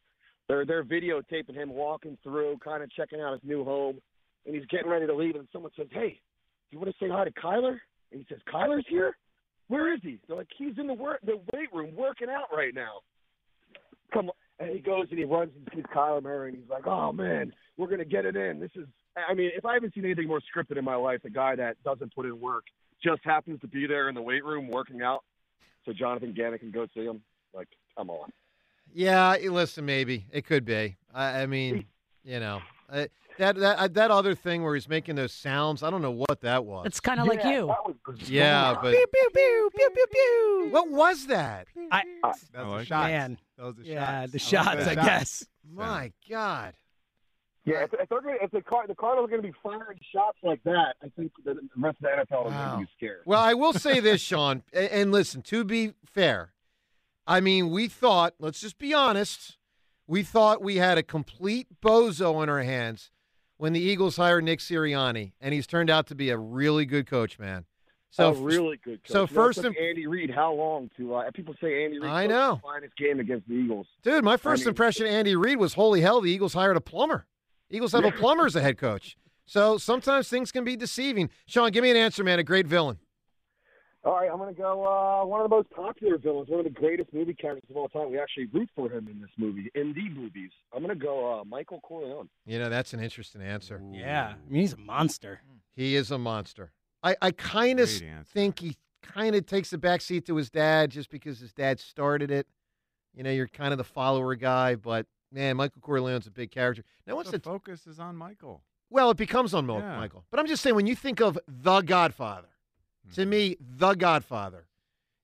They're 0.49 0.65
they're 0.65 0.83
videotaping 0.83 1.55
him 1.55 1.69
walking 1.69 2.17
through, 2.21 2.57
kind 2.61 2.83
of 2.83 2.91
checking 2.91 3.21
out 3.21 3.31
his 3.31 3.41
new 3.45 3.63
home, 3.63 4.01
and 4.45 4.53
he's 4.53 4.65
getting 4.65 4.89
ready 4.89 5.07
to 5.07 5.15
leave. 5.15 5.35
And 5.35 5.47
someone 5.53 5.71
says, 5.77 5.87
"Hey, 5.89 6.19
you 6.71 6.79
want 6.79 6.91
to 6.91 6.97
say 6.99 7.09
hi 7.09 7.23
to 7.23 7.31
Kyler?" 7.31 7.79
And 8.11 8.21
he 8.21 8.25
says, 8.29 8.41
"Kyler's 8.51 8.85
here. 8.87 9.15
Where 9.67 9.93
is 9.93 9.99
he?" 10.01 10.19
They're 10.27 10.37
like, 10.37 10.49
"He's 10.57 10.77
in 10.77 10.87
the 10.87 10.93
work 10.93 11.19
the 11.23 11.39
weight 11.53 11.73
room 11.73 11.95
working 11.95 12.29
out 12.29 12.55
right 12.55 12.73
now." 12.73 13.01
Come 14.13 14.29
on. 14.29 14.35
And 14.59 14.71
he 14.71 14.79
goes 14.79 15.07
and 15.11 15.19
he 15.19 15.25
runs 15.25 15.51
and 15.55 15.67
sees 15.73 15.85
Kyler 15.93 16.23
Murray, 16.23 16.49
and 16.49 16.57
he's 16.57 16.69
like, 16.69 16.87
"Oh 16.87 17.11
man, 17.11 17.53
we're 17.77 17.87
gonna 17.87 18.05
get 18.05 18.25
it 18.25 18.35
in. 18.35 18.59
This 18.59 18.71
is." 18.75 18.87
I 19.15 19.33
mean, 19.33 19.51
if 19.55 19.65
I 19.65 19.73
haven't 19.73 19.93
seen 19.93 20.05
anything 20.05 20.27
more 20.27 20.41
scripted 20.41 20.77
in 20.77 20.85
my 20.85 20.95
life, 20.95 21.21
a 21.25 21.29
guy 21.29 21.55
that 21.55 21.81
doesn't 21.83 22.13
put 22.13 22.25
in 22.25 22.39
work 22.39 22.65
just 23.03 23.23
happens 23.23 23.59
to 23.61 23.67
be 23.67 23.87
there 23.87 24.09
in 24.09 24.15
the 24.15 24.21
weight 24.21 24.43
room 24.43 24.67
working 24.67 25.01
out, 25.01 25.23
so 25.85 25.93
Jonathan 25.93 26.33
Gannon 26.33 26.59
can 26.59 26.71
go 26.71 26.87
see 26.93 27.05
him. 27.05 27.21
Like, 27.53 27.67
come 27.97 28.09
on. 28.09 28.31
Yeah, 28.93 29.35
listen, 29.49 29.85
maybe 29.85 30.25
it 30.31 30.45
could 30.45 30.65
be. 30.65 30.97
I, 31.13 31.41
I 31.41 31.45
mean, 31.45 31.85
you 32.23 32.39
know, 32.39 32.61
uh, 32.89 33.05
that 33.37 33.55
that 33.57 33.77
uh, 33.79 33.87
that 33.89 34.11
other 34.11 34.35
thing 34.35 34.63
where 34.63 34.73
he's 34.75 34.87
making 34.89 35.15
those 35.15 35.31
sounds. 35.33 35.83
I 35.83 35.89
don't 35.89 36.01
know 36.01 36.11
what 36.11 36.41
that 36.41 36.65
was. 36.65 36.85
It's 36.85 36.99
kind 36.99 37.19
of 37.19 37.27
like 37.27 37.43
you. 37.43 37.73
yeah, 38.25 38.75
but 38.81 38.93
Pew 38.93 39.05
pew 39.13 39.29
pew 39.33 39.69
pew 39.75 39.89
pew 39.93 40.05
pew. 40.11 40.67
what 40.71 40.89
was 40.89 41.27
that? 41.27 41.67
I, 41.91 42.03
That 42.53 42.65
was 42.65 42.69
like 42.69 42.79
the 42.79 42.85
shots. 42.85 43.07
man. 43.07 43.37
That 43.57 43.65
was 43.65 43.75
the 43.75 43.83
Yeah, 43.85 44.21
shots. 44.21 44.31
the 44.31 44.37
I 44.37 44.41
shots, 44.41 44.87
like 44.87 44.97
I 44.97 45.01
the 45.01 45.01
guess. 45.01 45.45
My 45.71 46.11
God. 46.29 46.73
Yeah, 47.65 47.83
if, 47.83 47.93
if 47.95 48.07
they're 48.07 48.21
gonna, 48.21 48.37
if 48.41 48.51
the 48.51 48.61
Car- 48.61 48.87
the 48.87 48.95
Cardinals 48.95 49.27
are 49.27 49.29
going 49.29 49.41
to 49.41 49.47
be 49.49 49.53
firing 49.61 49.99
shots 50.13 50.37
like 50.41 50.63
that, 50.63 50.95
I 51.03 51.09
think 51.17 51.33
the, 51.43 51.55
the 51.55 51.59
rest 51.75 51.97
of 51.97 52.03
the 52.03 52.07
NFL 52.35 52.47
is 52.47 52.53
going 52.53 52.71
to 52.71 52.77
be 52.79 52.87
scared. 52.95 53.23
Well, 53.25 53.41
I 53.41 53.53
will 53.55 53.73
say 53.73 53.99
this, 53.99 54.21
Sean, 54.21 54.63
a- 54.73 54.95
and 54.95 55.11
listen, 55.11 55.41
to 55.43 55.65
be 55.65 55.91
fair, 56.05 56.53
I 57.27 57.41
mean, 57.41 57.69
we 57.69 57.89
thought, 57.89 58.35
let's 58.39 58.61
just 58.61 58.77
be 58.77 58.93
honest, 58.93 59.57
we 60.07 60.23
thought 60.23 60.61
we 60.61 60.77
had 60.77 60.97
a 60.97 61.03
complete 61.03 61.67
bozo 61.81 62.41
in 62.41 62.47
our 62.47 62.63
hands 62.63 63.11
when 63.57 63.73
the 63.73 63.79
Eagles 63.79 64.17
hired 64.17 64.43
Nick 64.43 64.59
Sirianni, 64.59 65.33
and 65.41 65.53
he's 65.53 65.67
turned 65.67 65.89
out 65.89 66.07
to 66.07 66.15
be 66.15 66.29
a 66.29 66.37
really 66.37 66.85
good 66.85 67.07
coach, 67.07 67.37
man. 67.39 67.65
So 68.11 68.29
a 68.29 68.33
really 68.33 68.77
good. 68.77 69.03
Coach. 69.03 69.11
so 69.11 69.21
You 69.21 69.27
know, 69.27 69.27
first 69.27 69.65
Andy 69.65 70.07
Reid, 70.07 70.31
how 70.31 70.53
long 70.53 70.89
to? 70.97 71.15
Uh, 71.15 71.31
people 71.31 71.53
say 71.61 71.83
Andy 71.85 71.99
Reid. 71.99 72.09
I 72.09 72.25
know. 72.25 72.61
finest 72.63 72.95
game 72.95 73.19
against 73.19 73.47
the 73.47 73.55
Eagles. 73.55 73.85
Dude, 74.01 74.23
my 74.23 74.37
first 74.37 74.61
mean- 74.61 74.69
impression 74.69 75.05
of 75.05 75.11
Andy 75.11 75.35
Reid 75.35 75.57
was 75.57 75.73
holy 75.73 76.01
hell, 76.01 76.21
the 76.21 76.31
Eagles 76.31 76.53
hired 76.53 76.77
a 76.77 76.81
plumber. 76.81 77.27
Eagles 77.69 77.91
have 77.91 78.05
a 78.05 78.11
plumber 78.19 78.45
as 78.45 78.55
a 78.55 78.61
head 78.61 78.77
coach. 78.77 79.17
So 79.45 79.77
sometimes 79.77 80.29
things 80.29 80.51
can 80.51 80.63
be 80.63 80.75
deceiving. 80.75 81.29
Sean, 81.45 81.71
give 81.71 81.81
me 81.83 81.91
an 81.91 81.97
answer, 81.97 82.23
man. 82.23 82.39
A 82.39 82.43
great 82.43 82.67
villain. 82.67 82.97
All 84.07 84.13
right, 84.15 84.29
I'm 84.31 84.37
going 84.37 84.55
to 84.55 84.57
go 84.61 84.85
uh, 84.87 85.25
one 85.25 85.41
of 85.41 85.49
the 85.49 85.53
most 85.53 85.69
popular 85.69 86.17
villains, 86.17 86.47
one 86.47 86.59
of 86.59 86.63
the 86.63 86.69
greatest 86.71 87.13
movie 87.13 87.33
characters 87.33 87.69
of 87.69 87.75
all 87.75 87.89
time. 87.89 88.09
We 88.09 88.17
actually 88.17 88.45
root 88.53 88.69
for 88.73 88.89
him 88.89 89.09
in 89.09 89.19
this 89.19 89.29
movie, 89.37 89.69
in 89.75 89.91
the 89.91 90.07
movies. 90.07 90.51
I'm 90.73 90.81
going 90.81 90.97
to 90.97 91.05
go 91.05 91.41
uh, 91.41 91.43
Michael 91.43 91.81
Corleone. 91.81 92.29
You 92.45 92.57
know, 92.57 92.69
that's 92.69 92.93
an 92.93 93.01
interesting 93.01 93.41
answer. 93.41 93.81
Yeah, 93.91 94.35
I 94.47 94.49
mean 94.49 94.61
he's 94.61 94.71
a 94.71 94.77
monster. 94.77 95.41
He 95.75 95.97
is 95.97 96.09
a 96.09 96.17
monster. 96.17 96.71
I, 97.03 97.17
I 97.21 97.31
kind 97.31 97.81
of 97.81 97.89
think 98.33 98.59
he 98.59 98.77
kind 99.03 99.35
of 99.35 99.45
takes 99.45 99.73
a 99.73 99.77
backseat 99.77 100.25
to 100.27 100.37
his 100.37 100.49
dad 100.49 100.89
just 100.89 101.09
because 101.09 101.39
his 101.39 101.51
dad 101.51 101.77
started 101.77 102.31
it. 102.31 102.47
You 103.13 103.23
know, 103.23 103.29
you're 103.31 103.49
kind 103.49 103.73
of 103.73 103.77
the 103.77 103.83
follower 103.83 104.35
guy, 104.35 104.75
but 104.75 105.05
man, 105.33 105.57
Michael 105.57 105.81
Corleone's 105.81 106.27
a 106.27 106.31
big 106.31 106.51
character. 106.51 106.85
Now, 107.05 107.17
once 107.17 107.29
the 107.29 107.39
the 107.39 107.43
focus 107.43 107.85
is 107.85 107.99
on 107.99 108.15
Michael. 108.15 108.61
well, 108.89 109.11
it 109.11 109.17
becomes 109.17 109.53
on 109.53 109.65
Mil- 109.65 109.79
Yeah. 109.79 109.97
Michael. 109.97 110.23
But 110.31 110.39
I'm 110.39 110.47
just 110.47 110.63
saying, 110.63 110.77
when 110.77 110.87
you 110.87 110.95
think 110.95 111.19
of 111.19 111.37
the 111.45 111.81
Godfather, 111.81 112.47
to 113.13 113.25
me, 113.25 113.57
the 113.59 113.93
Godfather 113.93 114.67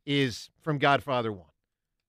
is 0.05 0.49
from 0.61 0.77
Godfather 0.77 1.31
One. 1.31 1.47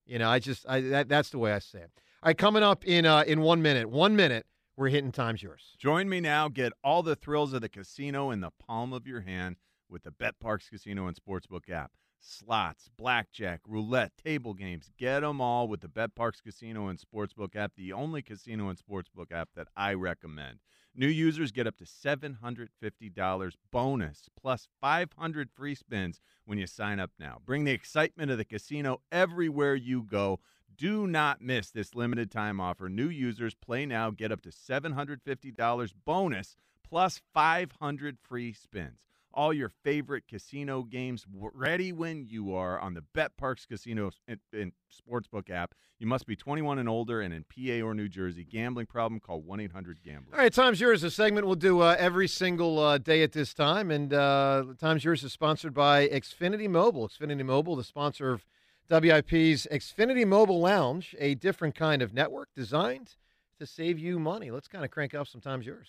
You 0.07 0.19
know, 0.19 0.29
I 0.29 0.39
just 0.39 0.67
I, 0.69 0.81
that, 0.81 1.09
that's 1.09 1.31
the 1.31 1.39
way 1.39 1.53
I 1.53 1.59
say 1.59 1.79
it. 1.79 1.91
All 2.23 2.29
right, 2.29 2.39
coming 2.39 2.63
up 2.63 2.85
in 2.87 3.07
uh, 3.07 3.25
in 3.27 3.41
one 3.41 3.63
minute, 3.63 3.89
one 3.89 4.17
minute, 4.17 4.47
we're 4.77 4.89
hitting 4.89 5.13
time's 5.13 5.43
yours. 5.43 5.77
Join 5.79 6.09
me 6.09 6.21
now. 6.21 6.49
Get 6.49 6.73
all 6.83 7.03
the 7.03 7.17
thrills 7.17 7.53
of 7.53 7.61
the 7.61 7.69
casino 7.69 8.31
in 8.31 8.41
the 8.41 8.51
palm 8.51 8.93
of 8.93 9.07
your 9.07 9.21
hand 9.21 9.57
with 9.89 10.03
the 10.03 10.11
BetParx 10.11 10.71
Casino 10.71 11.07
and 11.07 11.17
Sportsbook 11.17 11.71
app. 11.71 11.93
Slots, 12.27 12.89
blackjack, 12.97 13.61
roulette, 13.69 14.17
table 14.17 14.55
games. 14.55 14.91
Get 14.97 15.21
them 15.21 15.43
all 15.43 15.69
with 15.69 15.83
the 15.83 15.89
BetParx 15.89 16.43
Casino 16.43 16.89
and 16.89 16.99
Sportsbook 16.99 17.55
app, 17.55 17.73
the 17.77 17.93
only 17.93 18.23
casino 18.23 18.71
and 18.71 18.79
sportsbook 18.79 19.31
app 19.31 19.51
that 19.55 19.69
I 19.77 19.93
recommend. 19.93 20.61
New 20.95 21.07
users 21.07 21.53
get 21.53 21.67
up 21.67 21.77
to 21.77 21.85
$750 21.85 23.53
bonus 23.71 24.31
plus 24.41 24.69
500 24.81 25.51
free 25.51 25.75
spins 25.75 26.21
when 26.47 26.57
you 26.57 26.67
sign 26.67 26.99
up 26.99 27.11
now. 27.19 27.43
Bring 27.45 27.65
the 27.65 27.73
excitement 27.73 28.31
of 28.31 28.39
the 28.39 28.45
casino 28.47 29.03
everywhere 29.13 29.75
you 29.75 30.03
go. 30.03 30.41
Do 30.75 31.07
not 31.07 31.43
miss 31.43 31.71
this 31.71 31.95
limited 31.95 32.31
time 32.31 32.59
offer. 32.59 32.89
New 32.89 33.09
users 33.09 33.55
play 33.55 33.85
now, 33.85 34.11
get 34.11 34.33
up 34.33 34.41
to 34.43 34.51
$750 34.51 35.93
bonus 36.07 36.57
plus 36.83 37.21
500 37.35 38.19
free 38.19 38.55
spins. 38.55 39.01
All 39.35 39.53
your 39.53 39.69
favorite 39.69 40.25
casino 40.29 40.83
games 40.85 41.27
ready 41.33 41.93
when 41.93 42.27
you 42.29 42.55
are 42.55 42.79
on 42.79 42.95
the 42.95 43.03
BetParx 43.17 43.67
Casino 43.69 44.11
and, 44.29 44.73
Sportsbook 44.93 45.51
app. 45.51 45.75
You 45.99 46.07
must 46.07 46.25
be 46.25 46.37
21 46.37 46.79
and 46.79 46.89
older 46.89 47.21
and 47.21 47.35
in 47.35 47.45
PA 47.45 47.85
or 47.85 47.95
New 47.95 48.09
Jersey. 48.09 48.45
Gambling 48.45 48.87
problem? 48.87 49.21
Call 49.21 49.41
1 49.43 49.59
800 49.61 50.03
Gambler. 50.03 50.35
All 50.35 50.41
right, 50.41 50.53
Time's 50.53 50.81
Yours, 50.81 51.03
a 51.03 51.11
segment 51.11 51.47
we'll 51.47 51.57
do 51.57 51.81
uh, 51.81 51.97
every 51.99 52.29
single 52.29 52.79
uh, 52.79 52.99
day 52.99 53.23
at 53.23 53.33
this 53.33 53.53
time. 53.55 53.91
And 53.91 54.15
uh, 54.15 54.65
Time's 54.79 55.05
Yours 55.05 55.25
is 55.25 55.33
sponsored 55.33 55.75
by 55.75 56.07
Xfinity 56.09 56.69
Mobile. 56.69 57.09
Xfinity 57.09 57.45
Mobile, 57.45 57.75
the 57.75 57.85
sponsor 57.85 58.31
of 58.31 58.47
WIP's 58.89 59.67
Xfinity 59.67 60.27
Mobile 60.27 60.61
Lounge, 60.61 61.17
a 61.19 61.35
different 61.35 61.75
kind 61.75 62.03
of 62.03 62.15
network 62.15 62.51
designed 62.55 63.17
to 63.59 63.67
save 63.67 63.99
you 63.99 64.19
money. 64.19 64.51
Let's 64.51 64.69
kind 64.69 64.85
of 64.85 64.91
crank 64.91 65.15
up 65.15 65.27
some 65.27 65.41
Time's 65.41 65.67
Yours. 65.67 65.89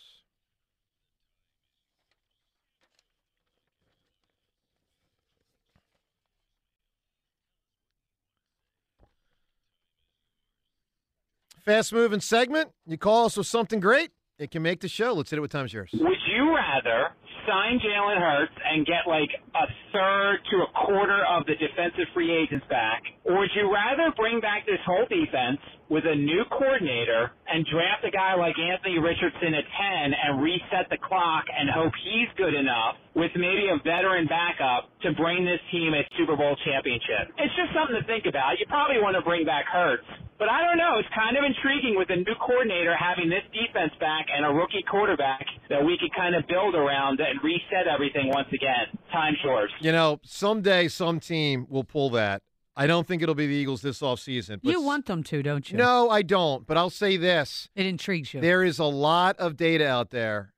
Fast 11.65 11.93
moving 11.93 12.21
segment. 12.21 12.69
You 12.85 12.95
call 12.95 13.25
us 13.25 13.37
with 13.37 13.47
something 13.47 13.79
great, 13.79 14.11
it 14.37 14.51
can 14.51 14.61
make 14.61 14.81
the 14.81 14.87
show. 14.87 15.13
Let's 15.17 15.31
hit 15.31 15.37
it 15.37 15.41
with 15.41 15.49
Time's 15.49 15.73
Yours. 15.73 15.89
Would 15.97 16.21
you 16.29 16.53
rather 16.53 17.09
sign 17.49 17.81
Jalen 17.81 18.21
Hurts 18.21 18.53
and 18.53 18.85
get 18.85 19.09
like 19.09 19.33
a 19.57 19.65
third 19.89 20.45
to 20.53 20.55
a 20.61 20.69
quarter 20.85 21.25
of 21.25 21.41
the 21.49 21.57
defensive 21.57 22.05
free 22.13 22.29
agents 22.29 22.69
back, 22.69 23.01
or 23.25 23.41
would 23.41 23.49
you 23.57 23.73
rather 23.73 24.13
bring 24.13 24.37
back 24.41 24.69
this 24.69 24.77
whole 24.85 25.09
defense 25.09 25.57
with 25.89 26.05
a 26.05 26.13
new 26.13 26.45
coordinator 26.53 27.33
and 27.49 27.65
draft 27.65 28.05
a 28.05 28.13
guy 28.13 28.37
like 28.37 28.53
Anthony 28.61 29.01
Richardson 29.01 29.57
at 29.57 29.65
10 29.65 30.13
and 30.13 30.45
reset 30.45 30.85
the 30.93 31.01
clock 31.01 31.49
and 31.49 31.65
hope 31.73 31.93
he's 32.05 32.29
good 32.37 32.53
enough 32.53 33.01
with 33.17 33.33
maybe 33.33 33.73
a 33.73 33.81
veteran 33.81 34.29
backup 34.29 34.93
to 35.01 35.17
bring 35.17 35.41
this 35.45 35.61
team 35.73 35.97
a 35.97 36.05
Super 36.13 36.37
Bowl 36.37 36.53
championship? 36.61 37.33
It's 37.41 37.53
just 37.57 37.73
something 37.73 37.97
to 37.97 38.05
think 38.05 38.29
about. 38.29 38.61
You 38.61 38.69
probably 38.69 39.01
want 39.01 39.17
to 39.17 39.25
bring 39.25 39.49
back 39.49 39.65
Hurts. 39.65 40.05
But 40.37 40.49
I 40.49 40.61
don't 40.65 40.77
know. 40.77 40.99
It's 40.99 41.07
kind 41.15 41.37
of 41.37 41.43
intriguing 41.45 41.95
with 41.97 42.09
a 42.09 42.15
new 42.17 42.35
coordinator 42.45 42.93
having 42.95 43.29
this 43.29 43.43
defense 43.53 43.93
back 43.99 44.25
and 44.35 44.45
a 44.45 44.49
rookie 44.49 44.83
quarterback 44.89 45.45
that 45.69 45.83
we 45.83 45.97
could 45.97 46.13
kind 46.13 46.35
of 46.35 46.45
build 46.47 46.75
around 46.75 47.19
and 47.21 47.39
reset 47.41 47.87
everything 47.87 48.29
once 48.33 48.49
again. 48.49 48.99
Time 49.13 49.35
yours. 49.43 49.71
You 49.79 49.93
know, 49.93 50.19
someday 50.23 50.89
some 50.89 51.19
team 51.21 51.67
will 51.69 51.85
pull 51.85 52.09
that. 52.11 52.41
I 52.75 52.87
don't 52.87 53.07
think 53.07 53.21
it'll 53.21 53.35
be 53.35 53.47
the 53.47 53.53
Eagles 53.53 53.81
this 53.81 54.01
offseason. 54.01 54.59
But 54.61 54.71
You 54.71 54.81
want 54.81 55.05
them 55.05 55.23
to, 55.23 55.41
don't 55.41 55.71
you? 55.71 55.77
No, 55.77 56.09
I 56.09 56.21
don't. 56.21 56.67
But 56.67 56.75
I'll 56.75 56.89
say 56.89 57.15
this. 57.15 57.69
It 57.73 57.85
intrigues 57.85 58.33
you. 58.33 58.41
There 58.41 58.63
is 58.63 58.79
a 58.79 58.85
lot 58.85 59.37
of 59.39 59.55
data 59.55 59.87
out 59.87 60.09
there 60.09 60.53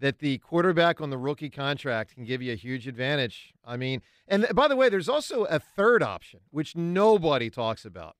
that 0.00 0.18
the 0.18 0.38
quarterback 0.38 1.00
on 1.00 1.10
the 1.10 1.18
rookie 1.18 1.50
contract 1.50 2.14
can 2.14 2.24
give 2.24 2.42
you 2.42 2.52
a 2.52 2.56
huge 2.56 2.88
advantage. 2.88 3.52
I 3.64 3.76
mean, 3.76 4.02
and 4.26 4.48
by 4.54 4.66
the 4.66 4.74
way, 4.74 4.88
there's 4.88 5.08
also 5.08 5.44
a 5.44 5.60
third 5.60 6.02
option, 6.02 6.40
which 6.50 6.74
nobody 6.74 7.50
talks 7.50 7.84
about. 7.84 8.16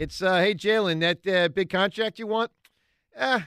It's, 0.00 0.22
uh, 0.22 0.38
hey, 0.38 0.54
Jalen, 0.54 1.00
that 1.00 1.26
uh, 1.26 1.48
big 1.48 1.68
contract 1.68 2.18
you 2.18 2.26
want? 2.26 2.50
Eh, 3.14 3.40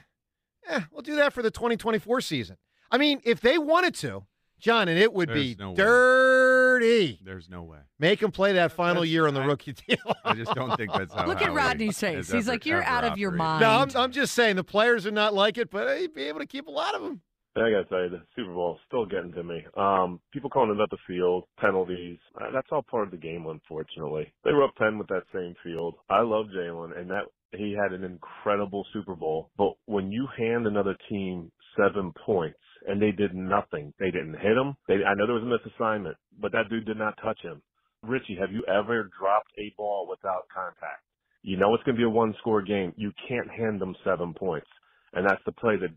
eh, 0.68 0.80
we'll 0.92 1.02
do 1.02 1.16
that 1.16 1.32
for 1.32 1.42
the 1.42 1.50
2024 1.50 2.20
season. 2.20 2.56
I 2.92 2.96
mean, 2.96 3.20
if 3.24 3.40
they 3.40 3.58
wanted 3.58 3.96
to, 3.96 4.22
John, 4.60 4.86
and 4.86 4.96
it 4.96 5.12
would 5.12 5.30
There's 5.30 5.40
be 5.40 5.56
no 5.58 5.70
way. 5.70 5.74
dirty. 5.74 7.20
There's 7.24 7.50
no 7.50 7.64
way. 7.64 7.78
Make 7.98 8.22
him 8.22 8.30
play 8.30 8.52
that 8.52 8.70
final 8.70 9.04
year 9.04 9.26
on 9.26 9.34
the 9.34 9.42
rookie 9.42 9.72
deal. 9.72 9.96
I 10.24 10.34
just 10.34 10.54
don't 10.54 10.76
think 10.76 10.92
that's 10.92 11.12
how 11.12 11.26
Look 11.26 11.42
at 11.42 11.48
Howie 11.48 11.56
Rodney's 11.56 11.98
face. 11.98 12.30
He's 12.30 12.44
ever- 12.46 12.52
like, 12.52 12.64
"You're 12.66 12.84
out 12.84 13.02
of 13.02 13.18
your 13.18 13.32
mind." 13.32 13.60
No, 13.62 13.70
I'm, 13.70 13.90
I'm 13.96 14.12
just 14.12 14.32
saying 14.32 14.54
the 14.54 14.62
players 14.62 15.06
would 15.06 15.14
not 15.14 15.34
like 15.34 15.58
it, 15.58 15.70
but 15.70 15.98
he'd 15.98 16.14
be 16.14 16.22
able 16.22 16.38
to 16.38 16.46
keep 16.46 16.68
a 16.68 16.70
lot 16.70 16.94
of 16.94 17.02
them. 17.02 17.20
I 17.56 17.70
gotta 17.70 17.84
tell 17.84 18.02
you, 18.02 18.10
the 18.10 18.22
Super 18.34 18.52
Bowl 18.52 18.74
is 18.74 18.80
still 18.88 19.06
getting 19.06 19.32
to 19.32 19.44
me. 19.44 19.64
Um, 19.76 20.20
people 20.32 20.50
calling 20.50 20.76
it 20.76 20.80
up 20.80 20.90
the 20.90 20.98
field, 21.06 21.44
penalties. 21.58 22.18
Uh, 22.40 22.50
that's 22.52 22.66
all 22.72 22.82
part 22.82 23.04
of 23.04 23.10
the 23.12 23.16
game, 23.16 23.46
unfortunately. 23.46 24.32
They 24.44 24.52
were 24.52 24.64
up 24.64 24.74
ten 24.76 24.98
with 24.98 25.08
that 25.08 25.22
same 25.32 25.54
field. 25.62 25.94
I 26.10 26.22
love 26.22 26.46
Jalen, 26.56 26.98
and 26.98 27.10
that 27.10 27.26
he 27.52 27.76
had 27.80 27.92
an 27.92 28.04
incredible 28.04 28.84
Super 28.92 29.14
Bowl. 29.14 29.50
But 29.56 29.74
when 29.86 30.10
you 30.10 30.26
hand 30.36 30.66
another 30.66 30.96
team 31.08 31.52
seven 31.76 32.12
points 32.26 32.58
and 32.86 33.00
they 33.00 33.12
did 33.12 33.34
nothing, 33.34 33.92
they 33.98 34.10
didn't 34.10 34.34
hit 34.34 34.56
him. 34.56 34.74
They, 34.88 34.94
I 35.04 35.14
know 35.14 35.26
there 35.26 35.36
was 35.36 35.44
a 35.44 35.82
misassignment, 35.82 36.14
but 36.40 36.52
that 36.52 36.68
dude 36.70 36.86
did 36.86 36.98
not 36.98 37.18
touch 37.22 37.40
him. 37.42 37.62
Ritchie, 38.02 38.36
have 38.38 38.52
you 38.52 38.64
ever 38.68 39.10
dropped 39.18 39.50
a 39.58 39.72
ball 39.76 40.06
without 40.08 40.46
contact? 40.54 41.02
You 41.42 41.56
know 41.56 41.74
it's 41.74 41.84
going 41.84 41.96
to 41.96 42.00
be 42.00 42.04
a 42.04 42.10
one-score 42.10 42.62
game. 42.62 42.92
You 42.96 43.12
can't 43.28 43.50
hand 43.50 43.80
them 43.80 43.94
seven 44.04 44.34
points, 44.34 44.66
and 45.12 45.26
that's 45.26 45.42
the 45.46 45.52
play 45.52 45.76
that 45.76 45.90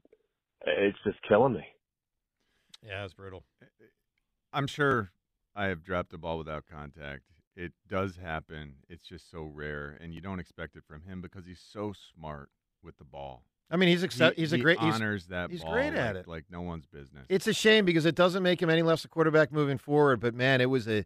it's 0.67 0.97
just 1.03 1.17
killing 1.27 1.53
me. 1.53 1.65
Yeah, 2.85 3.03
it's 3.05 3.13
brutal. 3.13 3.43
I'm 4.53 4.67
sure 4.67 5.11
I 5.55 5.65
have 5.65 5.83
dropped 5.83 6.13
a 6.13 6.17
ball 6.17 6.37
without 6.37 6.65
contact. 6.71 7.23
It 7.55 7.73
does 7.89 8.17
happen. 8.17 8.75
It's 8.87 9.07
just 9.07 9.31
so 9.31 9.43
rare, 9.43 9.97
and 9.99 10.13
you 10.13 10.21
don't 10.21 10.39
expect 10.39 10.75
it 10.75 10.83
from 10.87 11.01
him 11.03 11.21
because 11.21 11.45
he's 11.45 11.59
so 11.59 11.93
smart 12.15 12.49
with 12.83 12.97
the 12.97 13.03
ball. 13.03 13.43
I 13.69 13.75
mean, 13.75 13.89
he's 13.89 14.03
accept- 14.03 14.35
He- 14.37 14.43
he's 14.43 14.53
a 14.53 14.57
he 14.57 14.61
great- 14.61 14.79
he's- 14.79 14.93
honors 14.95 15.27
that. 15.27 15.49
he's 15.49 15.61
ball 15.63 15.73
great 15.73 15.93
at 15.93 16.15
like- 16.15 16.23
it. 16.23 16.27
like 16.29 16.45
no 16.51 16.61
one's 16.61 16.85
business. 16.85 17.25
It's 17.29 17.47
a 17.47 17.53
shame 17.53 17.83
because 17.83 18.05
it 18.05 18.15
doesn't 18.15 18.43
make 18.43 18.61
him 18.61 18.69
any 18.69 18.83
less 18.83 19.03
a 19.03 19.07
quarterback 19.09 19.51
moving 19.51 19.77
forward. 19.77 20.19
But 20.19 20.33
man, 20.35 20.61
it 20.61 20.69
was 20.69 20.87
a 20.87 21.05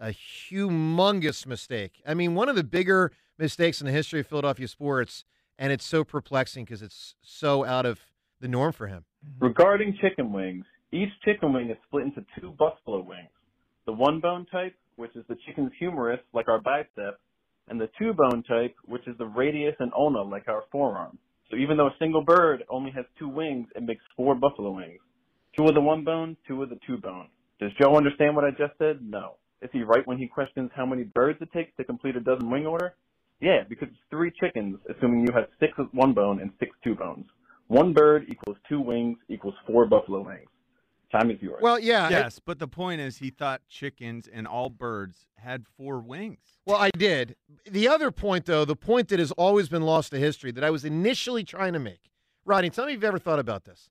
a 0.00 0.08
humongous 0.08 1.46
mistake. 1.46 2.02
I 2.04 2.14
mean, 2.14 2.34
one 2.34 2.48
of 2.48 2.56
the 2.56 2.64
bigger 2.64 3.12
mistakes 3.38 3.80
in 3.80 3.86
the 3.86 3.92
history 3.92 4.18
of 4.20 4.26
Philadelphia 4.26 4.66
sports, 4.66 5.24
and 5.56 5.72
it's 5.72 5.84
so 5.86 6.02
perplexing 6.02 6.64
because 6.64 6.82
it's 6.82 7.14
so 7.22 7.64
out 7.64 7.86
of 7.86 8.00
the 8.42 8.48
norm 8.48 8.72
for 8.72 8.86
him. 8.86 9.04
Mm-hmm. 9.24 9.46
Regarding 9.46 9.96
chicken 10.02 10.32
wings, 10.32 10.66
each 10.92 11.08
chicken 11.24 11.54
wing 11.54 11.70
is 11.70 11.76
split 11.86 12.04
into 12.04 12.24
two 12.38 12.54
buffalo 12.58 13.00
wings. 13.00 13.30
The 13.86 13.92
one 13.92 14.20
bone 14.20 14.46
type, 14.52 14.74
which 14.96 15.16
is 15.16 15.24
the 15.28 15.36
chicken's 15.46 15.72
humerus, 15.78 16.20
like 16.34 16.48
our 16.48 16.60
bicep, 16.60 17.18
and 17.68 17.80
the 17.80 17.88
two 17.98 18.12
bone 18.12 18.42
type, 18.42 18.74
which 18.84 19.06
is 19.06 19.16
the 19.16 19.26
radius 19.26 19.74
and 19.78 19.92
ulna, 19.96 20.22
like 20.22 20.48
our 20.48 20.64
forearm. 20.70 21.16
So 21.50 21.56
even 21.56 21.76
though 21.76 21.86
a 21.86 21.96
single 21.98 22.22
bird 22.22 22.64
only 22.68 22.90
has 22.90 23.04
two 23.18 23.28
wings, 23.28 23.68
it 23.74 23.82
makes 23.82 24.02
four 24.16 24.34
buffalo 24.34 24.72
wings. 24.72 25.00
Two 25.56 25.64
of 25.64 25.74
the 25.74 25.80
one 25.80 26.04
bone, 26.04 26.36
two 26.46 26.62
of 26.62 26.68
the 26.68 26.78
two 26.86 26.98
bone. 26.98 27.28
Does 27.60 27.70
Joe 27.80 27.96
understand 27.96 28.34
what 28.34 28.44
I 28.44 28.50
just 28.50 28.76
said? 28.78 29.00
No. 29.02 29.36
Is 29.60 29.70
he 29.72 29.82
right 29.82 30.06
when 30.06 30.18
he 30.18 30.26
questions 30.26 30.70
how 30.74 30.84
many 30.84 31.04
birds 31.04 31.38
it 31.40 31.52
takes 31.52 31.70
to 31.76 31.84
complete 31.84 32.16
a 32.16 32.20
dozen 32.20 32.50
wing 32.50 32.66
order? 32.66 32.94
Yeah, 33.40 33.62
because 33.68 33.88
it's 33.88 33.98
three 34.10 34.32
chickens, 34.40 34.78
assuming 34.88 35.26
you 35.26 35.32
have 35.34 35.46
six 35.60 35.72
one 35.92 36.12
bone 36.12 36.40
and 36.40 36.50
six 36.58 36.72
two 36.82 36.94
bones. 36.94 37.26
One 37.72 37.94
bird 37.94 38.26
equals 38.28 38.58
two 38.68 38.82
wings 38.82 39.16
equals 39.30 39.54
four 39.66 39.86
buffalo 39.86 40.20
wings. 40.20 40.46
Time 41.10 41.30
is 41.30 41.40
yours. 41.40 41.60
Well, 41.62 41.78
yeah. 41.78 42.10
yes, 42.10 42.38
but 42.38 42.58
the 42.58 42.68
point 42.68 43.00
is, 43.00 43.16
he 43.16 43.30
thought 43.30 43.62
chickens 43.66 44.28
and 44.30 44.46
all 44.46 44.68
birds 44.68 45.24
had 45.36 45.64
four 45.78 46.00
wings. 46.00 46.40
Well, 46.66 46.76
I 46.76 46.90
did. 46.90 47.34
The 47.64 47.88
other 47.88 48.10
point, 48.10 48.44
though, 48.44 48.66
the 48.66 48.76
point 48.76 49.08
that 49.08 49.18
has 49.18 49.32
always 49.32 49.70
been 49.70 49.80
lost 49.80 50.10
to 50.10 50.18
history 50.18 50.50
that 50.52 50.62
I 50.62 50.68
was 50.68 50.84
initially 50.84 51.44
trying 51.44 51.72
to 51.72 51.78
make, 51.78 52.10
Rodney, 52.44 52.68
tell 52.68 52.84
me 52.84 52.92
if 52.92 52.96
you've 52.96 53.04
ever 53.04 53.18
thought 53.18 53.38
about 53.38 53.64
this. 53.64 53.88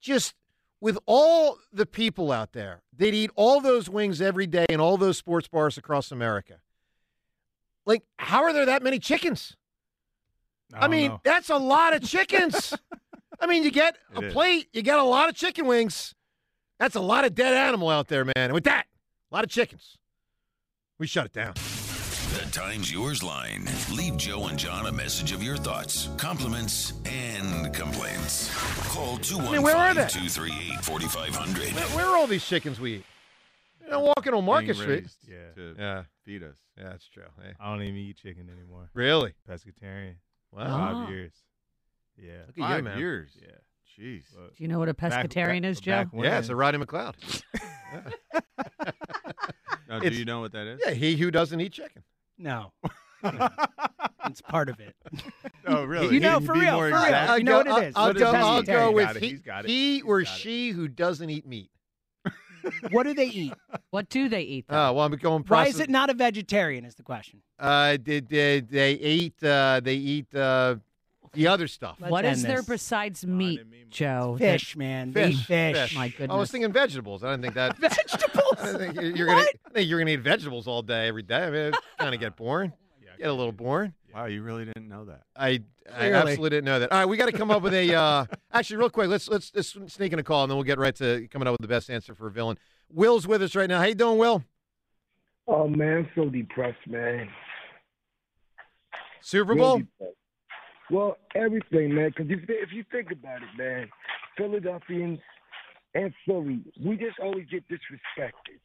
Just 0.00 0.36
with 0.80 0.96
all 1.04 1.58
the 1.72 1.86
people 1.86 2.30
out 2.30 2.52
there 2.52 2.82
that 2.98 3.14
eat 3.14 3.32
all 3.34 3.60
those 3.60 3.90
wings 3.90 4.20
every 4.20 4.46
day 4.46 4.66
in 4.68 4.78
all 4.78 4.96
those 4.96 5.18
sports 5.18 5.48
bars 5.48 5.76
across 5.76 6.12
America, 6.12 6.60
like, 7.84 8.04
how 8.16 8.44
are 8.44 8.52
there 8.52 8.66
that 8.66 8.84
many 8.84 9.00
chickens? 9.00 9.56
I, 10.72 10.82
don't 10.82 10.90
mean, 10.90 11.10
know. 11.10 11.20
that's 11.24 11.50
a 11.50 11.56
lot 11.56 11.94
of 11.94 12.04
chickens. 12.04 12.74
I 13.40 13.46
mean, 13.46 13.62
you 13.62 13.70
get 13.70 13.96
It 14.16 14.22
a 14.24 14.26
is. 14.28 14.32
plate, 14.32 14.68
you 14.72 14.82
get 14.82 14.98
a 14.98 15.02
lot 15.04 15.28
of 15.28 15.34
chicken 15.34 15.66
wings. 15.66 16.14
That's 16.78 16.94
a 16.96 17.00
lot 17.00 17.24
of 17.24 17.34
dead 17.34 17.54
animal 17.54 17.88
out 17.88 18.08
there, 18.08 18.24
man. 18.24 18.34
And 18.36 18.52
with 18.52 18.64
that, 18.64 18.86
a 19.30 19.34
lot 19.34 19.44
of 19.44 19.50
chickens. 19.50 19.96
We 20.98 21.06
shut 21.06 21.26
it 21.26 21.32
down. 21.32 21.54
The 21.54 22.46
Times 22.52 22.92
Yours 22.92 23.22
line. 23.22 23.66
Leave 23.92 24.16
Joe 24.16 24.46
and 24.48 24.58
John 24.58 24.86
a 24.86 24.92
message 24.92 25.32
of 25.32 25.42
your 25.42 25.56
thoughts, 25.56 26.08
compliments, 26.18 26.92
and 27.06 27.72
complaints. 27.74 28.52
Call 28.92 29.16
215 29.16 29.52
mean, 29.52 29.62
where 29.62 29.76
are 29.76 29.94
they? 29.94 30.06
238 30.06 30.84
4500. 30.84 31.72
Where, 31.74 31.84
where 31.96 32.06
are 32.06 32.16
all 32.16 32.26
these 32.26 32.44
chickens 32.44 32.78
we 32.78 32.96
eat? 32.96 33.04
You 33.82 33.90
know, 33.90 34.00
walking 34.00 34.34
on 34.34 34.44
Market 34.44 34.72
Being 34.74 34.82
Street. 34.82 35.00
raised 35.02 35.16
Yeah. 35.26 35.50
to 35.54 35.74
Yeah. 35.78 36.02
feed 36.24 36.42
us. 36.42 36.56
Yeah, 36.76 36.90
that's 36.90 37.08
true. 37.08 37.24
Hey. 37.42 37.54
I 37.58 37.70
don't 37.70 37.82
even 37.82 37.96
eat 37.96 38.16
chicken 38.18 38.50
anymore. 38.50 38.90
Really? 38.92 39.32
Pescatarian. 39.48 40.16
Wow. 40.52 41.04
Five 41.04 41.10
years. 41.10 41.32
Yeah. 42.20 42.32
Look 42.40 42.48
at 42.50 42.56
you, 42.56 42.62
Five 42.64 42.84
man. 42.84 42.98
years. 42.98 43.30
Yeah. 43.40 43.48
Jeez. 43.98 44.24
But 44.34 44.54
Do 44.56 44.62
you 44.62 44.68
know 44.68 44.78
what 44.78 44.88
a 44.88 44.94
back- 44.94 45.12
pescatarian 45.28 45.62
back- 45.62 45.70
is, 45.70 45.80
Joe? 45.80 45.92
back 45.92 46.12
when- 46.12 46.24
Yeah, 46.24 46.38
it's 46.38 46.48
a 46.50 46.56
Roddy 46.56 46.78
McLeod. 46.78 47.14
Now, 49.88 50.00
do 50.00 50.06
It's- 50.06 50.18
you 50.18 50.26
know 50.26 50.40
what 50.40 50.52
that 50.52 50.66
is? 50.66 50.80
yeah, 50.84 50.92
he 50.92 51.16
who 51.16 51.30
doesn't 51.30 51.60
eat 51.60 51.72
chicken. 51.72 52.02
No. 52.36 52.72
it's 54.26 54.42
part 54.42 54.68
of 54.68 54.78
it. 54.80 54.94
Oh, 55.66 55.84
really? 55.84 56.12
You 56.14 56.20
know, 56.20 56.38
He'd 56.40 56.46
for 56.46 56.52
be 56.52 56.60
real, 56.60 56.72
more 56.74 56.90
for 56.90 56.96
real. 56.96 57.04
exact. 57.06 57.38
You 57.38 57.44
know 57.44 57.56
what 57.58 57.66
it 57.66 57.88
is. 57.88 57.94
I'll, 57.96 58.06
What 58.08 58.16
is 58.16 58.22
go, 58.22 58.28
I'll 58.32 58.56
vegetarian? 58.60 58.84
go 58.84 58.88
He's 58.90 58.94
with 58.96 59.06
got 59.06 59.16
it, 59.16 59.22
he, 59.22 59.28
he's 59.30 59.40
got 59.40 59.64
it, 59.64 59.68
he 59.70 59.94
he's 59.94 60.02
or 60.04 60.22
got 60.22 60.30
it. 60.30 60.38
she 60.38 60.70
who 60.70 60.88
doesn't 60.88 61.30
eat 61.30 61.46
meat. 61.46 61.70
What 62.90 63.04
do 63.04 63.14
they 63.14 63.26
eat? 63.28 63.54
What 63.90 64.10
do 64.10 64.28
they 64.28 64.42
eat? 64.42 64.66
Oh, 64.68 64.92
well, 64.92 65.06
I'm 65.06 65.12
going. 65.12 65.42
Why 65.44 65.46
process- 65.64 65.74
is 65.76 65.80
it 65.80 65.88
not 65.90 66.10
a 66.10 66.14
vegetarian? 66.14 66.84
Is 66.84 66.96
the 66.96 67.02
question. 67.02 67.40
Uh, 67.58 67.96
they, 68.02 68.20
they, 68.20 68.60
they 68.60 68.92
eat. 68.92 69.42
Uh, 69.42 69.80
they 69.82 69.94
eat 69.94 70.34
uh, 70.34 70.76
the 71.38 71.46
other 71.48 71.66
stuff. 71.68 71.96
What 72.00 72.24
is 72.24 72.42
there 72.42 72.50
end 72.50 72.58
this. 72.60 72.66
besides 72.66 73.26
meat, 73.26 73.60
Joe? 73.90 74.36
that- 74.38 74.60
Fish, 74.60 74.76
man. 74.76 75.12
They 75.12 75.30
eat 75.30 75.36
fish. 75.38 75.94
My 75.94 76.08
goodness. 76.08 76.30
I 76.34 76.36
was 76.38 76.50
thinking 76.50 76.72
vegetables. 76.72 77.22
I 77.24 77.30
didn't 77.30 77.42
think 77.42 77.54
that. 77.54 77.76
vegetables. 77.78 78.54
I 78.58 78.72
think 78.76 79.16
you're 79.16 79.26
gonna. 79.26 79.46
I 79.66 79.70
think 79.72 79.88
you're 79.88 79.98
gonna 79.98 80.10
eat 80.10 80.20
vegetables 80.20 80.66
all 80.66 80.82
day, 80.82 81.08
every 81.08 81.22
day. 81.22 81.44
I 81.44 81.50
mean, 81.50 81.60
it's 81.68 81.78
kind 81.98 82.14
of 82.14 82.20
get 82.20 82.36
boring. 82.36 82.72
Get 83.18 83.30
a 83.30 83.32
little 83.32 83.50
boring. 83.52 83.94
Wow, 84.14 84.26
you 84.26 84.42
really 84.42 84.64
didn't 84.64 84.88
know 84.88 85.04
that. 85.06 85.22
I 85.36 85.48
I 85.48 85.58
Clearly. 85.90 86.14
absolutely 86.14 86.50
didn't 86.50 86.64
know 86.66 86.78
that. 86.78 86.92
All 86.92 86.98
right, 86.98 87.06
we 87.06 87.16
got 87.16 87.26
to 87.26 87.32
come 87.32 87.50
up 87.50 87.62
with 87.62 87.74
a. 87.74 87.94
Uh, 87.94 88.24
actually, 88.52 88.76
real 88.76 88.90
quick, 88.90 89.08
let's 89.08 89.28
let's 89.28 89.50
let's 89.54 89.76
sneak 89.92 90.12
in 90.12 90.18
a 90.20 90.22
call, 90.22 90.44
and 90.44 90.50
then 90.50 90.56
we'll 90.56 90.64
get 90.64 90.78
right 90.78 90.94
to 90.96 91.26
coming 91.28 91.48
up 91.48 91.52
with 91.52 91.60
the 91.62 91.68
best 91.68 91.90
answer 91.90 92.14
for 92.14 92.28
a 92.28 92.30
villain. 92.30 92.58
Will's 92.90 93.26
with 93.26 93.42
us 93.42 93.56
right 93.56 93.68
now. 93.68 93.78
How 93.80 93.86
you 93.86 93.94
doing, 93.96 94.18
Will? 94.18 94.44
Oh 95.48 95.66
man, 95.66 95.96
I'm 95.98 96.10
so 96.14 96.28
depressed, 96.30 96.86
man. 96.86 97.28
Super 99.20 99.54
Real 99.54 99.64
Bowl. 99.64 99.78
depressed. 99.78 100.14
Well, 100.90 101.16
everything, 101.34 101.94
man. 101.94 102.12
Because 102.16 102.30
if, 102.30 102.40
if 102.48 102.72
you 102.72 102.84
think 102.90 103.10
about 103.10 103.42
it, 103.42 103.48
man, 103.58 103.88
Philadelphians 104.36 105.20
and 105.94 106.12
Philly, 106.26 106.60
we 106.82 106.96
just 106.96 107.18
always 107.22 107.46
get 107.50 107.64
disrespected. 107.68 108.60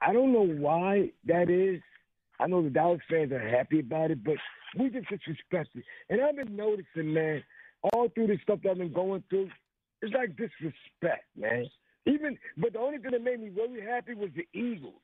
I 0.00 0.12
don't 0.12 0.32
know 0.32 0.46
why 0.46 1.10
that 1.26 1.48
is. 1.50 1.80
I 2.40 2.48
know 2.48 2.62
the 2.62 2.70
Dallas 2.70 3.00
fans 3.08 3.30
are 3.32 3.48
happy 3.48 3.80
about 3.80 4.10
it, 4.10 4.24
but 4.24 4.34
we 4.76 4.90
just 4.90 5.06
disrespected. 5.06 5.82
And 6.10 6.20
I've 6.20 6.36
been 6.36 6.56
noticing, 6.56 7.12
man, 7.12 7.44
all 7.92 8.08
through 8.08 8.28
this 8.28 8.40
stuff 8.42 8.60
that 8.64 8.70
I've 8.70 8.78
been 8.78 8.92
going 8.92 9.22
through, 9.30 9.50
it's 10.00 10.12
like 10.14 10.30
disrespect, 10.30 11.24
man. 11.36 11.66
Even, 12.06 12.36
but 12.56 12.72
the 12.72 12.80
only 12.80 12.98
thing 12.98 13.12
that 13.12 13.22
made 13.22 13.40
me 13.40 13.50
really 13.50 13.80
happy 13.80 14.14
was 14.14 14.30
the 14.34 14.46
Eagles, 14.58 14.94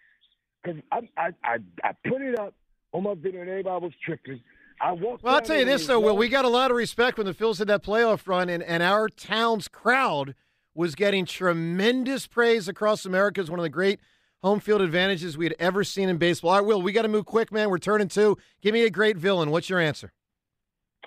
because 0.61 0.81
I, 0.91 1.09
I 1.17 1.29
I 1.45 1.57
I 1.85 1.93
put 2.09 2.21
it 2.23 2.37
up 2.37 2.55
on 2.93 3.05
my 3.05 3.15
video 3.15 3.43
and 3.43 3.51
everybody 3.51 3.85
was 3.85 3.93
tripping. 4.05 4.41
I 4.81 4.93
walked. 4.93 5.22
Well, 5.22 5.35
I'll 5.35 5.41
tell 5.43 5.59
you 5.59 5.64
this 5.64 5.87
though, 5.87 6.01
Will. 6.01 6.16
We 6.16 6.29
got 6.29 6.45
a 6.45 6.49
lot 6.49 6.70
of 6.70 6.76
respect 6.76 7.18
when 7.18 7.26
the 7.26 7.35
Phils 7.35 7.59
had 7.59 7.68
that 7.68 7.83
playoff 7.83 8.26
run, 8.26 8.49
and, 8.49 8.62
and 8.62 8.83
our 8.83 9.09
town's 9.09 9.68
crowd 9.68 10.35
was 10.74 10.95
getting 10.95 11.24
tremendous 11.24 12.26
praise 12.26 12.68
across 12.68 13.05
America 13.05 13.41
as 13.41 13.51
one 13.51 13.59
of 13.59 13.64
the 13.64 13.68
great 13.70 13.99
home 14.43 14.61
field 14.61 14.81
advantages 14.81 15.37
we 15.37 15.45
had 15.45 15.57
ever 15.59 15.83
seen 15.83 16.09
in 16.09 16.16
baseball. 16.16 16.51
All 16.53 16.59
right, 16.59 16.66
Will, 16.66 16.81
we 16.81 16.93
got 16.93 17.03
to 17.03 17.09
move 17.09 17.26
quick, 17.26 17.51
man. 17.51 17.68
We're 17.70 17.79
turning 17.79 18.07
two. 18.09 18.39
Give 18.62 18.72
me 18.72 18.85
a 18.85 18.91
great 18.91 19.16
villain. 19.16 19.51
What's 19.51 19.68
your 19.68 19.81
answer? 19.81 20.12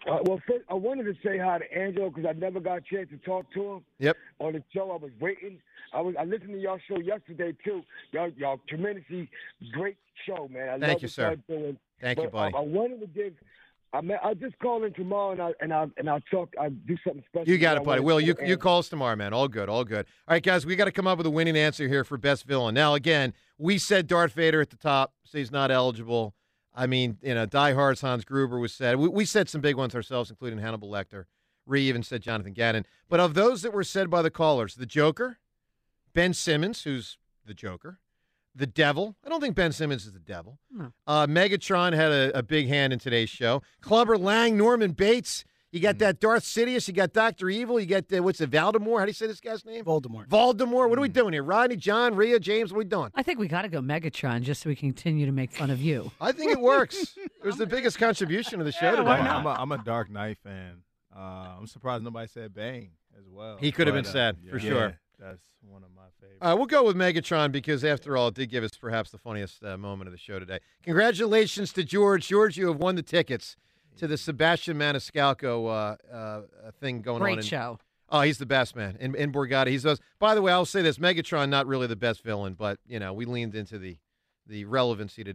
Uh, 0.10 0.18
well, 0.24 0.42
first, 0.48 0.66
I 0.70 0.74
wanted 0.74 1.04
to 1.04 1.14
say 1.24 1.38
hi 1.38 1.60
to 1.60 1.74
Angelo 1.78 2.10
because 2.10 2.26
I 2.28 2.34
never 2.34 2.60
got 2.60 2.80
a 2.80 2.82
chance 2.82 3.10
to 3.12 3.18
talk 3.18 3.46
to 3.54 3.74
him 3.74 3.86
Yep. 4.00 4.18
on 4.40 4.54
the 4.54 4.64
show. 4.74 4.92
I 4.92 4.96
was 4.98 5.12
waiting. 5.22 5.60
I 5.94 6.02
was 6.02 6.16
I 6.20 6.24
listened 6.24 6.54
to 6.54 6.58
y'all 6.60 6.80
show 6.90 6.98
yesterday 7.00 7.54
too. 7.64 7.84
Y'all 8.12 8.30
y'all 8.38 8.60
tremendously 8.68 9.30
great 9.72 9.98
show, 10.26 10.48
man. 10.50 10.70
I 10.70 10.72
Thank 10.80 10.94
love 10.94 11.02
you, 11.04 11.08
sir. 11.08 11.36
doing. 11.48 11.78
Thank 12.02 12.20
you, 12.20 12.30
buddy. 12.30 12.54
um, 12.56 12.60
I 12.60 12.64
wanted 12.66 13.02
to 13.02 13.08
give. 13.08 13.34
I 13.94 14.02
mean, 14.02 14.18
I'll 14.24 14.36
just 14.36 14.58
call 14.60 14.84
in 14.86 14.94
tomorrow 14.94 15.32
and 15.32 15.42
I 15.42 15.52
and 15.60 15.74
I 15.74 15.88
and 15.98 16.10
I'll 16.10 16.22
talk. 16.32 16.54
I'll 16.60 16.70
do 16.70 16.96
something 17.04 17.24
special. 17.28 17.50
You 17.50 17.58
got 17.58 17.78
it, 17.78 17.84
buddy. 17.84 18.02
Will, 18.02 18.22
you 18.22 18.36
you 18.44 18.58
call 18.58 18.80
us 18.80 18.88
tomorrow, 18.88 19.16
man. 19.16 19.34
All 19.34 19.48
good, 19.48 19.68
all 19.68 19.84
good. 19.84 20.06
All 20.28 20.34
right, 20.34 20.44
guys, 20.44 20.66
we 20.66 20.76
got 20.76 20.86
to 20.86 20.92
come 20.92 21.08
up 21.08 21.18
with 21.18 21.28
a 21.28 21.32
winning 21.32 21.58
answer 21.58 21.88
here 21.88 22.04
for 22.04 22.18
best 22.18 22.46
villain. 22.46 22.74
Now, 22.74 22.94
again, 22.94 23.34
we 23.58 23.78
said 23.78 24.08
Darth 24.08 24.34
Vader 24.34 24.62
at 24.62 24.70
the 24.70 24.78
top, 24.78 25.14
so 25.24 25.38
he's 25.38 25.52
not 25.52 25.72
eligible. 25.72 26.36
I 26.74 26.88
mean, 26.88 27.18
you 27.22 27.36
know, 27.36 27.46
Die 27.46 27.74
Hard's 27.74 28.02
Hans 28.02 28.24
Gruber 28.24 28.60
was 28.60 28.74
said. 28.74 28.98
We, 28.98 29.10
we 29.10 29.26
said 29.26 29.50
some 29.50 29.60
big 29.60 29.76
ones 29.76 29.94
ourselves, 29.94 30.30
including 30.30 30.60
Hannibal 30.60 30.90
Lecter. 30.90 31.26
Rhea 31.66 31.90
even 31.90 32.04
said 32.04 32.22
Jonathan 32.22 32.54
Gannon. 32.54 32.86
But 33.10 33.20
of 33.20 33.34
those 33.34 33.62
that 33.62 33.74
were 33.74 33.84
said 33.84 34.10
by 34.10 34.22
the 34.22 34.32
callers, 34.32 34.76
the 34.76 34.86
Joker, 34.86 35.40
Ben 36.14 36.34
Simmons, 36.34 36.84
who's 36.84 37.18
the 37.46 37.54
Joker, 37.54 38.00
the 38.56 38.68
Devil. 38.68 39.16
I 39.26 39.30
don't 39.30 39.42
think 39.42 39.56
Ben 39.56 39.72
Simmons 39.72 40.06
is 40.06 40.14
the 40.14 40.20
Devil. 40.20 40.60
No. 40.72 40.92
Uh, 41.08 41.28
Megatron 41.28 41.94
had 41.94 42.12
a, 42.12 42.38
a 42.38 42.44
big 42.44 42.68
hand 42.68 42.94
in 42.94 43.00
today's 43.00 43.30
show. 43.30 43.62
Clubber 43.82 44.18
Lang, 44.18 44.58
Norman 44.58 44.92
Bates. 44.92 45.46
You 45.72 45.80
got 45.80 46.00
that 46.00 46.20
Darth 46.20 46.44
Sidious. 46.44 46.90
You 46.90 46.94
got 46.94 47.14
Doctor 47.14 47.50
Evil. 47.50 47.80
You 47.80 47.86
got 47.86 48.12
uh, 48.12 48.22
what's 48.22 48.42
it, 48.42 48.50
Valdemar? 48.50 49.00
How 49.00 49.06
do 49.06 49.10
you 49.10 49.14
say 49.14 49.26
this 49.26 49.40
guy's 49.40 49.64
name? 49.64 49.86
Voldemort. 49.86 50.28
Voldemort. 50.28 50.90
What 50.90 50.98
are 50.98 51.02
we 51.02 51.08
doing 51.08 51.32
here? 51.32 51.44
Rodney, 51.44 51.78
John, 51.78 52.14
Rhea, 52.14 52.42
James. 52.42 52.74
What 52.74 52.78
are 52.78 52.80
we 52.80 52.86
doing? 52.86 53.10
I 53.16 53.24
think 53.24 53.40
we 53.40 53.48
got 53.48 53.62
to 53.62 53.70
go 53.70 53.80
Megatron 53.80 54.42
just 54.42 54.64
so 54.64 54.70
we 54.70 54.76
can 54.76 54.90
continue 54.90 55.26
to 55.26 55.32
make 55.32 55.52
fun 55.52 55.70
of 55.70 55.82
you. 55.82 56.12
I 56.20 56.34
think 56.34 56.52
it 56.52 56.60
works. 56.60 57.16
it 57.18 57.46
was 57.46 57.56
the 57.56 57.66
biggest 57.66 57.98
contribution 57.98 58.60
of 58.60 58.66
the 58.66 58.74
show 58.74 58.98
today. 58.98 59.10
I'm, 59.10 59.46
a, 59.46 59.50
I'm 59.50 59.72
a 59.72 59.78
Dark 59.78 60.10
Knight 60.10 60.40
fan. 60.44 60.82
Uh, 61.16 61.56
I'm 61.58 61.68
surprised 61.68 62.04
nobody 62.04 62.28
said 62.28 62.54
Bane 62.54 62.92
as 63.18 63.30
well. 63.30 63.56
He 63.58 63.72
could 63.72 63.88
have 63.88 63.96
been 63.96 64.06
uh, 64.06 64.12
said, 64.12 64.38
for 64.50 64.58
yeah, 64.58 64.70
sure. 64.70 65.00
That's 65.20 65.42
one 65.62 65.84
of 65.84 65.90
my 65.96 66.01
favorites. 66.22 66.40
All 66.42 66.50
right, 66.50 66.54
we'll 66.58 66.68
go 66.68 66.84
with 66.84 66.96
Megatron 66.96 67.52
because, 67.52 67.84
after 67.84 68.16
all, 68.16 68.30
it 68.30 68.36
did 68.36 68.50
give 68.50 68.64
us 68.64 68.72
perhaps 68.78 69.12
the 69.12 69.18
funniest 69.18 69.64
uh, 69.64 69.78
moment 69.78 70.08
of 70.08 70.12
the 70.12 70.18
show 70.18 70.40
today. 70.40 70.60
Congratulations 70.84 71.74
to 71.74 71.84
George. 71.84 72.28
George, 72.28 72.58
you 72.58 72.68
have 72.68 72.78
won 72.78 72.96
the 72.96 73.04
tickets 73.04 73.58
to 73.98 74.08
the 74.08 74.18
Sebastian 74.18 74.78
Maniscalco 74.78 75.68
uh, 75.68 76.14
uh, 76.14 76.42
thing 76.80 77.02
going 77.02 77.20
Great 77.22 77.34
on. 77.34 77.40
in- 77.40 77.44
show. 77.46 77.80
Oh, 78.14 78.22
he's 78.22 78.38
the 78.40 78.46
best 78.46 78.76
man 78.76 78.98
in, 79.00 79.16
in 79.16 79.32
Borgata. 79.32 79.68
He's 79.68 79.84
those. 79.84 80.00
By 80.20 80.36
the 80.36 80.42
way, 80.42 80.52
I'll 80.52 80.66
say 80.66 80.82
this: 80.82 80.98
Megatron 80.98 81.48
not 81.50 81.66
really 81.66 81.88
the 81.88 81.96
best 81.96 82.24
villain, 82.24 82.56
but 82.56 82.78
you 82.86 83.00
know 83.00 83.14
we 83.14 83.24
leaned 83.26 83.56
into 83.56 83.80
the 83.80 83.98
the 84.48 84.66
relevancy 84.66 85.24
today. 85.24 85.30